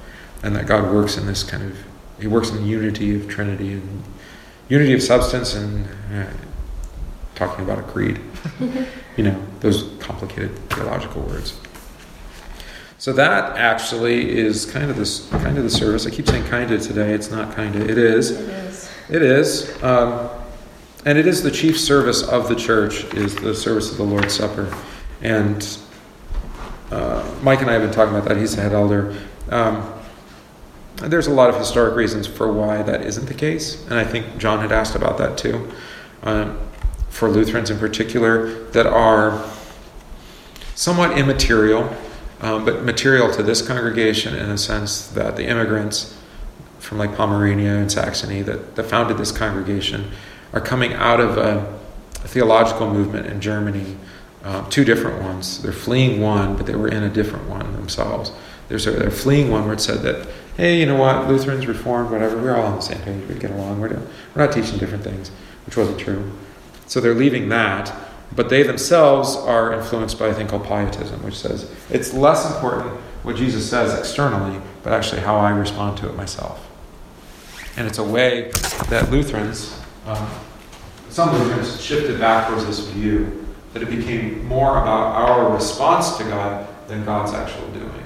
and 0.43 0.55
that 0.57 0.67
God 0.67 0.93
works 0.93 1.17
in 1.17 1.27
this 1.27 1.43
kind 1.43 1.63
of 1.63 1.79
He 2.21 2.27
works 2.27 2.51
in 2.51 2.57
the 2.57 2.63
unity 2.63 3.15
of 3.15 3.29
Trinity 3.29 3.73
and 3.73 4.03
unity 4.69 4.93
of 4.95 5.03
substance 5.03 5.55
and 5.55 5.87
uh, 6.13 6.27
talking 7.35 7.65
about 7.65 7.79
a 7.79 7.83
creed. 7.83 8.21
you 9.17 9.25
know, 9.25 9.47
those 9.61 9.91
complicated 10.01 10.57
theological 10.71 11.23
words. 11.23 11.59
So 12.99 13.13
that 13.13 13.57
actually 13.57 14.37
is 14.37 14.65
kind 14.65 14.91
of 14.91 14.97
this 14.97 15.29
kind 15.29 15.59
of 15.59 15.65
the 15.65 15.71
service. 15.71 16.07
I 16.07 16.11
keep 16.11 16.27
saying 16.27 16.45
kind 16.45 16.71
of 16.71 16.81
today. 16.83 17.13
It's 17.13 17.31
not 17.31 17.55
kind 17.55 17.77
of. 17.77 17.91
It 17.91 17.99
is. 17.99 18.31
It 18.31 18.49
is. 18.49 18.91
It 19.11 19.23
is. 19.23 19.83
Um, 19.83 20.31
and 21.05 21.19
it 21.19 21.27
is 21.27 21.43
the 21.43 21.51
chief 21.51 21.79
service 21.79 22.23
of 22.23 22.49
the 22.49 22.57
church 22.57 23.05
is 23.15 23.37
the 23.37 23.55
service 23.55 23.93
of 23.93 23.99
the 23.99 24.03
Lord's 24.03 24.35
Supper. 24.35 24.75
And 25.27 25.79
uh, 26.93 27.29
Mike 27.43 27.61
and 27.61 27.69
I 27.69 27.73
have 27.73 27.83
been 27.83 27.91
talking 27.91 28.15
about 28.15 28.29
that. 28.29 28.37
He's 28.37 28.55
the 28.55 28.63
head 28.63 28.73
elder. 28.73 29.13
Um, 29.51 29.93
there's 30.99 31.27
a 31.27 31.33
lot 31.33 31.51
of 31.51 31.57
historic 31.57 31.97
reasons 31.97 32.29
for 32.29 32.53
why 32.53 32.83
that 32.83 33.03
isn't 33.03 33.27
the 33.27 33.35
case, 33.35 33.85
and 33.87 33.95
I 33.95 34.05
think 34.05 34.39
John 34.39 34.61
had 34.61 34.71
asked 34.71 34.95
about 34.95 35.19
that 35.19 35.37
too. 35.37 35.69
Um, 36.23 36.61
for 37.11 37.29
Lutherans 37.29 37.71
in 37.71 37.79
particular, 37.81 38.67
that 38.71 38.87
are 38.87 39.45
somewhat 40.77 41.19
immaterial, 41.19 41.93
um, 42.41 42.65
but 42.65 42.85
material 42.85 43.33
to 43.33 43.43
this 43.43 43.67
congregation 43.67 44.37
in 44.37 44.49
the 44.49 44.59
sense 44.59 45.09
that 45.09 45.35
the 45.35 45.47
immigrants 45.49 46.17
from 46.79 46.99
like 46.99 47.17
Pomerania 47.17 47.75
and 47.75 47.91
Saxony 47.91 48.43
that, 48.43 48.77
that 48.77 48.85
founded 48.85 49.19
this 49.19 49.33
congregation 49.33 50.13
are 50.53 50.61
coming 50.61 50.93
out 50.93 51.19
of 51.19 51.37
a, 51.37 51.81
a 52.23 52.29
theological 52.29 52.89
movement 52.89 53.27
in 53.27 53.41
Germany, 53.41 53.97
uh, 54.47 54.65
two 54.71 54.85
different 54.85 55.21
ones. 55.23 55.61
They're 55.61 55.73
fleeing 55.73 56.21
one, 56.21 56.57
but 56.57 56.67
they 56.67 56.77
were 56.77 56.87
in 56.87 57.03
a 57.03 57.09
different 57.09 57.49
one 57.49 57.73
themselves. 57.73 58.31
There's 58.69 58.87
a, 58.87 58.93
they're 58.93 59.11
fleeing 59.11 59.51
one 59.51 59.65
where 59.65 59.75
it 59.75 59.81
said 59.81 60.03
that, 60.03 60.29
hey, 60.57 60.79
you 60.79 60.87
know 60.87 60.97
what, 60.97 61.27
Lutherans, 61.27 61.67
Reformed, 61.67 62.13
whatever, 62.13 62.41
we're 62.41 62.55
all 62.55 62.67
on 62.67 62.77
the 62.77 62.81
same 62.81 63.01
page, 63.01 63.29
we 63.29 63.35
get 63.35 63.51
along, 63.51 63.81
we're, 63.81 63.89
doing, 63.89 64.07
we're 64.35 64.47
not 64.47 64.55
teaching 64.55 64.79
different 64.79 65.03
things, 65.03 65.33
which 65.67 65.77
wasn't 65.77 65.99
true. 65.99 66.31
So 66.87 67.01
they're 67.01 67.13
leaving 67.13 67.49
that, 67.49 67.93
but 68.37 68.49
they 68.49 68.63
themselves 68.63 69.35
are 69.35 69.73
influenced 69.73 70.17
by 70.17 70.29
a 70.29 70.35
thing 70.35 70.47
called 70.47 70.65
pietism, 70.65 71.25
which 71.25 71.37
says 71.37 71.69
it's 71.91 72.15
less 72.15 72.47
important 72.55 72.93
what 73.25 73.35
Jesus 73.35 73.69
says 73.69 73.99
externally, 73.99 74.61
but 74.85 74.93
actually 74.93 75.23
how 75.23 75.37
I 75.39 75.51
respond 75.51 75.99
to 75.99 76.09
it 76.09 76.15
myself. 76.15 76.65
And 77.77 77.89
it's 77.89 77.99
a 77.99 78.05
way 78.05 78.53
that 78.91 79.11
Lutherans, 79.11 79.77
um, 80.07 80.31
some 81.09 81.33
Lutherans, 81.37 81.81
shifted 81.81 82.21
back 82.21 82.49
towards 82.49 82.65
this 82.65 82.79
view 82.79 83.46
that 83.77 83.87
it 83.87 83.95
became 83.95 84.43
more 84.47 84.79
about 84.81 85.15
our 85.17 85.53
response 85.53 86.17
to 86.17 86.25
God 86.25 86.67
than 86.89 87.05
God's 87.05 87.35
actual 87.35 87.69
doing. 87.73 88.03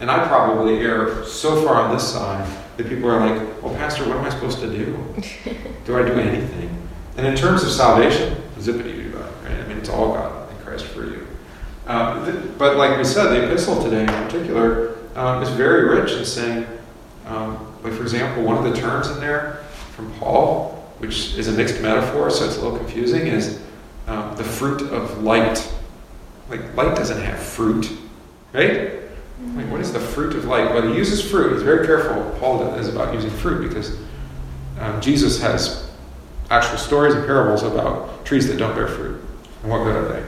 And 0.00 0.10
I 0.10 0.26
probably 0.26 0.78
err 0.78 1.22
so 1.26 1.62
far 1.62 1.74
on 1.74 1.94
this 1.94 2.10
side 2.10 2.48
that 2.78 2.88
people 2.88 3.10
are 3.10 3.20
like, 3.20 3.62
well, 3.62 3.74
Pastor, 3.74 4.08
what 4.08 4.16
am 4.16 4.24
I 4.24 4.30
supposed 4.30 4.58
to 4.60 4.70
do? 4.70 4.96
Do 5.84 5.98
I 5.98 6.02
do 6.02 6.14
anything? 6.14 6.88
And 7.18 7.26
in 7.26 7.36
terms 7.36 7.62
of 7.62 7.72
salvation, 7.72 8.42
zippity 8.58 9.12
doo 9.12 9.18
right? 9.42 9.52
I 9.52 9.66
mean, 9.66 9.76
it's 9.76 9.90
all 9.90 10.14
God 10.14 10.50
in 10.50 10.56
Christ 10.64 10.86
for 10.86 11.04
you. 11.04 11.26
Um, 11.86 12.54
but 12.56 12.76
like 12.78 12.96
we 12.96 13.04
said, 13.04 13.28
the 13.28 13.44
epistle 13.44 13.82
today 13.82 14.00
in 14.00 14.24
particular 14.24 14.96
um, 15.14 15.42
is 15.42 15.50
very 15.50 15.94
rich 15.94 16.12
in 16.12 16.24
saying, 16.24 16.66
um, 17.26 17.74
like 17.82 17.92
for 17.92 18.02
example, 18.02 18.44
one 18.44 18.56
of 18.56 18.64
the 18.64 18.80
terms 18.80 19.08
in 19.08 19.20
there 19.20 19.62
from 19.94 20.10
Paul, 20.14 20.90
which 20.98 21.34
is 21.34 21.48
a 21.48 21.52
mixed 21.52 21.82
metaphor, 21.82 22.30
so 22.30 22.46
it's 22.46 22.56
a 22.56 22.62
little 22.62 22.78
confusing, 22.78 23.26
is 23.26 23.60
um, 24.06 24.36
the 24.36 24.44
fruit 24.44 24.82
of 24.92 25.22
light. 25.22 25.72
Like 26.48 26.74
light 26.74 26.96
doesn't 26.96 27.20
have 27.20 27.38
fruit, 27.38 27.90
right? 28.52 28.92
Like 29.54 29.70
what 29.70 29.80
is 29.80 29.92
the 29.92 30.00
fruit 30.00 30.34
of 30.34 30.44
light? 30.44 30.70
Well, 30.70 30.82
he 30.88 30.96
uses 30.96 31.28
fruit. 31.28 31.52
He's 31.52 31.62
very 31.62 31.86
careful. 31.86 32.38
Paul 32.38 32.74
is 32.74 32.88
about 32.88 33.12
using 33.14 33.30
fruit 33.30 33.68
because 33.68 33.98
um, 34.78 35.00
Jesus 35.00 35.40
has 35.40 35.90
actual 36.50 36.78
stories 36.78 37.14
and 37.14 37.26
parables 37.26 37.62
about 37.62 38.24
trees 38.24 38.46
that 38.48 38.56
don't 38.56 38.74
bear 38.74 38.88
fruit. 38.88 39.22
And 39.62 39.70
what 39.70 39.84
good 39.84 39.96
are 39.96 40.08
they? 40.08 40.20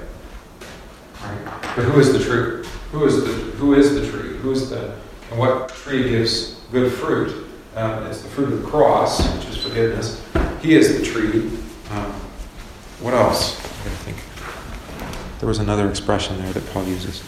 Right? 1.22 1.62
But 1.76 1.85
who 1.85 2.01
is 2.01 2.12
the 2.12 2.18
tree? 2.18 2.66
Who 2.93 3.05
is 3.05 3.24
the 3.24 3.33
who 3.33 3.74
is 3.74 3.95
the 3.95 4.11
tree? 4.11 4.37
Who 4.39 4.51
is 4.51 4.70
the 4.70 4.95
and 5.31 5.39
what 5.39 5.68
tree 5.68 6.09
gives 6.09 6.61
good 6.72 6.93
fruit? 6.93 7.47
Um, 7.76 8.07
it's 8.07 8.22
the 8.22 8.29
fruit 8.29 8.53
of 8.53 8.62
the 8.62 8.68
cross, 8.68 9.26
which 9.37 9.47
is 9.47 9.57
forgiveness. 9.59 10.24
He 10.62 10.74
is 10.74 10.99
the 10.99 11.05
tree. 11.05 11.51
Um, 11.91 12.14
what 13.01 13.14
else? 13.14 13.59
I 13.59 13.90
think 14.05 14.16
there 15.40 15.49
was 15.49 15.59
another 15.59 15.88
expression 15.88 16.40
there 16.42 16.53
that 16.53 16.66
Paul 16.72 16.84
uses. 16.84 17.22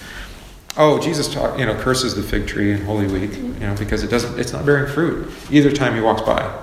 Oh, 0.77 1.01
Jesus 1.01 1.33
talk, 1.33 1.59
you 1.59 1.66
know, 1.66 1.75
curses 1.75 2.14
the 2.14 2.23
fig 2.23 2.47
tree 2.47 2.73
in 2.73 2.85
Holy 2.85 3.07
Week, 3.07 3.37
you 3.37 3.53
know, 3.61 3.75
because 3.77 4.03
it 4.03 4.09
doesn't, 4.09 4.39
it's 4.39 4.53
not 4.53 4.64
bearing 4.64 4.93
fruit 4.93 5.31
either 5.51 5.71
time 5.71 5.95
he 5.95 6.01
walks 6.01 6.23
by. 6.23 6.59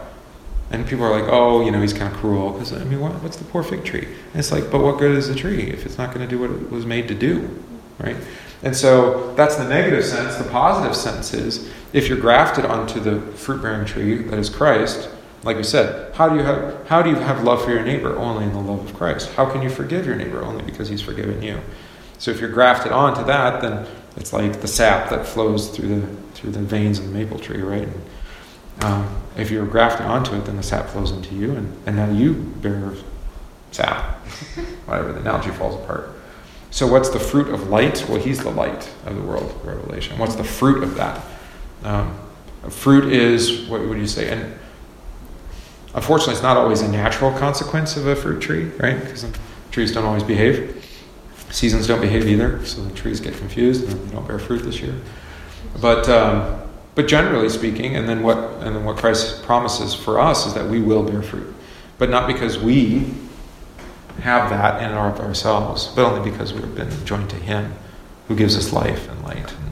And 0.70 0.86
people 0.86 1.06
are 1.06 1.20
like, 1.20 1.30
oh, 1.32 1.64
you 1.64 1.72
know, 1.72 1.82
he's 1.82 1.94
kind 1.94 2.14
of 2.14 2.20
cruel. 2.20 2.52
Because, 2.52 2.74
I 2.74 2.84
mean, 2.84 3.00
what, 3.00 3.14
what's 3.24 3.38
the 3.38 3.46
poor 3.46 3.64
fig 3.64 3.86
tree? 3.86 4.04
And 4.04 4.36
it's 4.36 4.52
like, 4.52 4.70
but 4.70 4.82
what 4.82 4.98
good 4.98 5.16
is 5.16 5.30
the 5.30 5.36
tree 5.36 5.62
if 5.62 5.86
it's 5.86 5.98
not 5.98 6.14
going 6.14 6.28
to 6.28 6.30
do 6.30 6.40
what 6.42 6.52
it 6.52 6.70
was 6.70 6.86
made 6.86 7.08
to 7.08 7.16
do? 7.16 7.64
Right? 8.00 8.18
And 8.64 8.76
so 8.76 9.34
that's 9.36 9.56
the 9.56 9.68
negative 9.68 10.04
sense. 10.04 10.36
The 10.36 10.50
positive 10.50 10.96
sense 10.96 11.34
is 11.34 11.72
if 11.94 12.10
you're 12.10 12.20
grafted 12.20 12.66
onto 12.66 13.00
the 13.00 13.22
fruit 13.38 13.62
bearing 13.62 13.86
tree 13.86 14.18
that 14.24 14.38
is 14.38 14.50
Christ, 14.50 15.10
like 15.44 15.58
we 15.58 15.64
said, 15.64 16.14
how 16.16 16.30
do 16.30 16.36
you 16.36 16.42
have 16.42 16.88
how 16.88 17.02
do 17.02 17.10
you 17.10 17.16
have 17.16 17.44
love 17.44 17.64
for 17.64 17.72
your 17.72 17.84
neighbor? 17.84 18.16
Only 18.18 18.46
in 18.46 18.54
the 18.54 18.60
love 18.60 18.88
of 18.90 18.96
Christ. 18.96 19.30
How 19.34 19.50
can 19.50 19.62
you 19.62 19.70
forgive 19.70 20.06
your 20.06 20.16
neighbor? 20.16 20.44
Only 20.44 20.64
because 20.64 20.90
he's 20.90 21.02
forgiven 21.02 21.42
you. 21.42 21.60
So 22.18 22.32
if 22.32 22.40
you're 22.40 22.52
grafted 22.52 22.92
onto 22.92 23.24
that, 23.26 23.62
then 23.62 23.86
it's 24.16 24.34
like 24.34 24.62
the 24.62 24.68
sap 24.68 25.10
that 25.12 25.26
flows 25.26 25.70
through 25.70 26.00
the 26.00 26.08
through 26.34 26.52
the 26.52 26.60
veins 26.60 27.00
of 27.00 27.06
the 27.06 27.12
maple 27.12 27.40
tree, 27.40 27.62
right? 27.62 27.84
And, 27.84 28.02
um, 28.82 29.22
if 29.38 29.50
you're 29.50 29.66
grafted 29.66 30.06
onto 30.06 30.36
it, 30.36 30.46
then 30.46 30.56
the 30.56 30.64
sap 30.64 30.88
flows 30.88 31.12
into 31.12 31.34
you, 31.36 31.56
and, 31.56 31.76
and 31.86 31.96
now 31.96 32.10
you 32.12 32.34
bear 32.34 32.94
sap. 33.72 34.18
Whatever, 34.86 35.14
the 35.14 35.20
analogy 35.20 35.52
falls 35.52 35.76
apart. 35.76 36.12
So, 36.70 36.86
what's 36.86 37.10
the 37.10 37.20
fruit 37.20 37.48
of 37.48 37.70
light? 37.70 38.06
Well, 38.08 38.20
he's 38.20 38.40
the 38.40 38.52
light 38.52 38.92
of 39.06 39.16
the 39.16 39.22
world, 39.22 39.60
Revelation. 39.64 40.18
What's 40.18 40.36
the 40.36 40.44
fruit 40.44 40.84
of 40.84 40.96
that? 40.96 41.24
Um, 41.84 42.20
fruit 42.70 43.12
is, 43.12 43.68
what 43.68 43.82
would 43.82 43.98
you 43.98 44.08
say? 44.08 44.30
And 44.30 44.54
unfortunately, 45.94 46.34
it's 46.34 46.44
not 46.44 46.58
always 46.58 46.82
a 46.82 46.88
natural 46.88 47.32
consequence 47.32 47.98
of 47.98 48.08
a 48.08 48.16
fruit 48.16 48.42
tree, 48.42 48.66
right? 48.80 49.00
Because 49.00 49.26
trees 49.72 49.92
don't 49.92 50.06
always 50.06 50.24
behave. 50.24 50.74
Seasons 51.50 51.88
don't 51.88 52.02
behave 52.02 52.28
either, 52.28 52.64
so 52.66 52.84
the 52.84 52.94
trees 52.94 53.20
get 53.20 53.36
confused 53.36 53.84
and 53.90 53.94
they 53.94 54.14
don't 54.14 54.28
bear 54.28 54.40
fruit 54.40 54.64
this 54.64 54.82
year. 54.82 54.96
But 55.82 56.10
um, 56.10 56.62
but 56.96 57.08
generally 57.08 57.50
speaking, 57.50 57.96
and 57.96 58.10
then 58.10 58.24
what 58.24 58.38
and 58.38 58.76
then 58.76 58.84
what 58.84 58.98
Christ 58.98 59.44
promises 59.44 59.94
for 59.94 60.20
us 60.20 60.46
is 60.46 60.54
that 60.56 60.68
we 60.68 60.82
will 60.82 61.04
bear 61.04 61.22
fruit, 61.22 61.54
but 61.98 62.10
not 62.10 62.28
because 62.28 62.58
we 62.58 63.14
have 64.22 64.50
that 64.50 64.82
in 64.82 64.90
and 64.90 64.98
our, 64.98 65.16
ourselves, 65.20 65.88
but 65.96 66.04
only 66.04 66.30
because 66.30 66.54
we've 66.54 66.76
been 66.76 66.90
joined 67.06 67.30
to 67.30 67.36
Him, 67.36 67.74
who 68.28 68.36
gives 68.36 68.58
us 68.58 68.74
life 68.74 69.10
and 69.10 69.24
light 69.24 69.38
and 69.38 69.66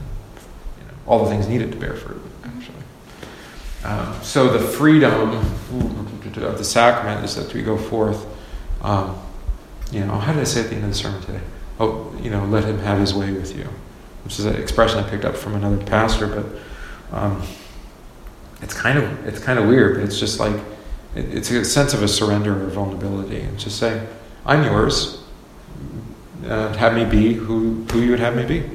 you 0.78 0.86
know, 0.86 0.94
all 1.06 1.24
the 1.24 1.30
things 1.30 1.48
needed 1.48 1.72
to 1.72 1.78
bear 1.78 1.94
fruit. 1.94 2.22
Um, 3.86 4.20
so 4.20 4.48
the 4.48 4.58
freedom 4.58 5.30
of 5.30 6.58
the 6.58 6.64
sacrament 6.64 7.24
is 7.24 7.36
that 7.36 7.54
we 7.54 7.62
go 7.62 7.78
forth. 7.78 8.26
Um, 8.82 9.16
you 9.92 10.04
know, 10.04 10.14
how 10.14 10.32
did 10.32 10.40
I 10.40 10.44
say 10.44 10.62
at 10.62 10.70
the 10.70 10.74
end 10.74 10.84
of 10.84 10.90
the 10.90 10.96
sermon 10.96 11.20
today? 11.22 11.40
Oh, 11.78 12.12
you 12.20 12.30
know, 12.30 12.44
let 12.46 12.64
Him 12.64 12.78
have 12.78 12.98
His 12.98 13.14
way 13.14 13.30
with 13.30 13.56
you, 13.56 13.68
which 14.24 14.40
is 14.40 14.44
an 14.44 14.56
expression 14.56 14.98
I 14.98 15.08
picked 15.08 15.24
up 15.24 15.36
from 15.36 15.54
another 15.54 15.76
pastor, 15.84 16.26
but 16.26 17.16
um, 17.16 17.40
it's 18.60 18.74
kind 18.74 18.98
of 18.98 19.24
it's 19.24 19.38
kind 19.38 19.56
of 19.56 19.68
weird, 19.68 19.94
but 19.94 20.04
it's 20.04 20.18
just 20.18 20.40
like 20.40 20.56
it, 21.14 21.32
it's 21.32 21.52
a 21.52 21.64
sense 21.64 21.94
of 21.94 22.02
a 22.02 22.08
surrender 22.08 22.60
or 22.60 22.66
vulnerability, 22.66 23.40
and 23.42 23.56
just 23.56 23.78
say, 23.78 24.04
"I'm 24.44 24.64
yours. 24.64 25.22
Uh, 26.44 26.72
have 26.76 26.94
me 26.94 27.04
be 27.04 27.34
who 27.34 27.84
who 27.92 28.00
you 28.00 28.10
would 28.10 28.20
have 28.20 28.34
me 28.34 28.44
be, 28.44 28.68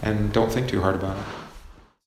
and 0.00 0.32
don't 0.32 0.50
think 0.50 0.68
too 0.68 0.80
hard 0.80 0.94
about 0.94 1.18
it." 1.18 1.35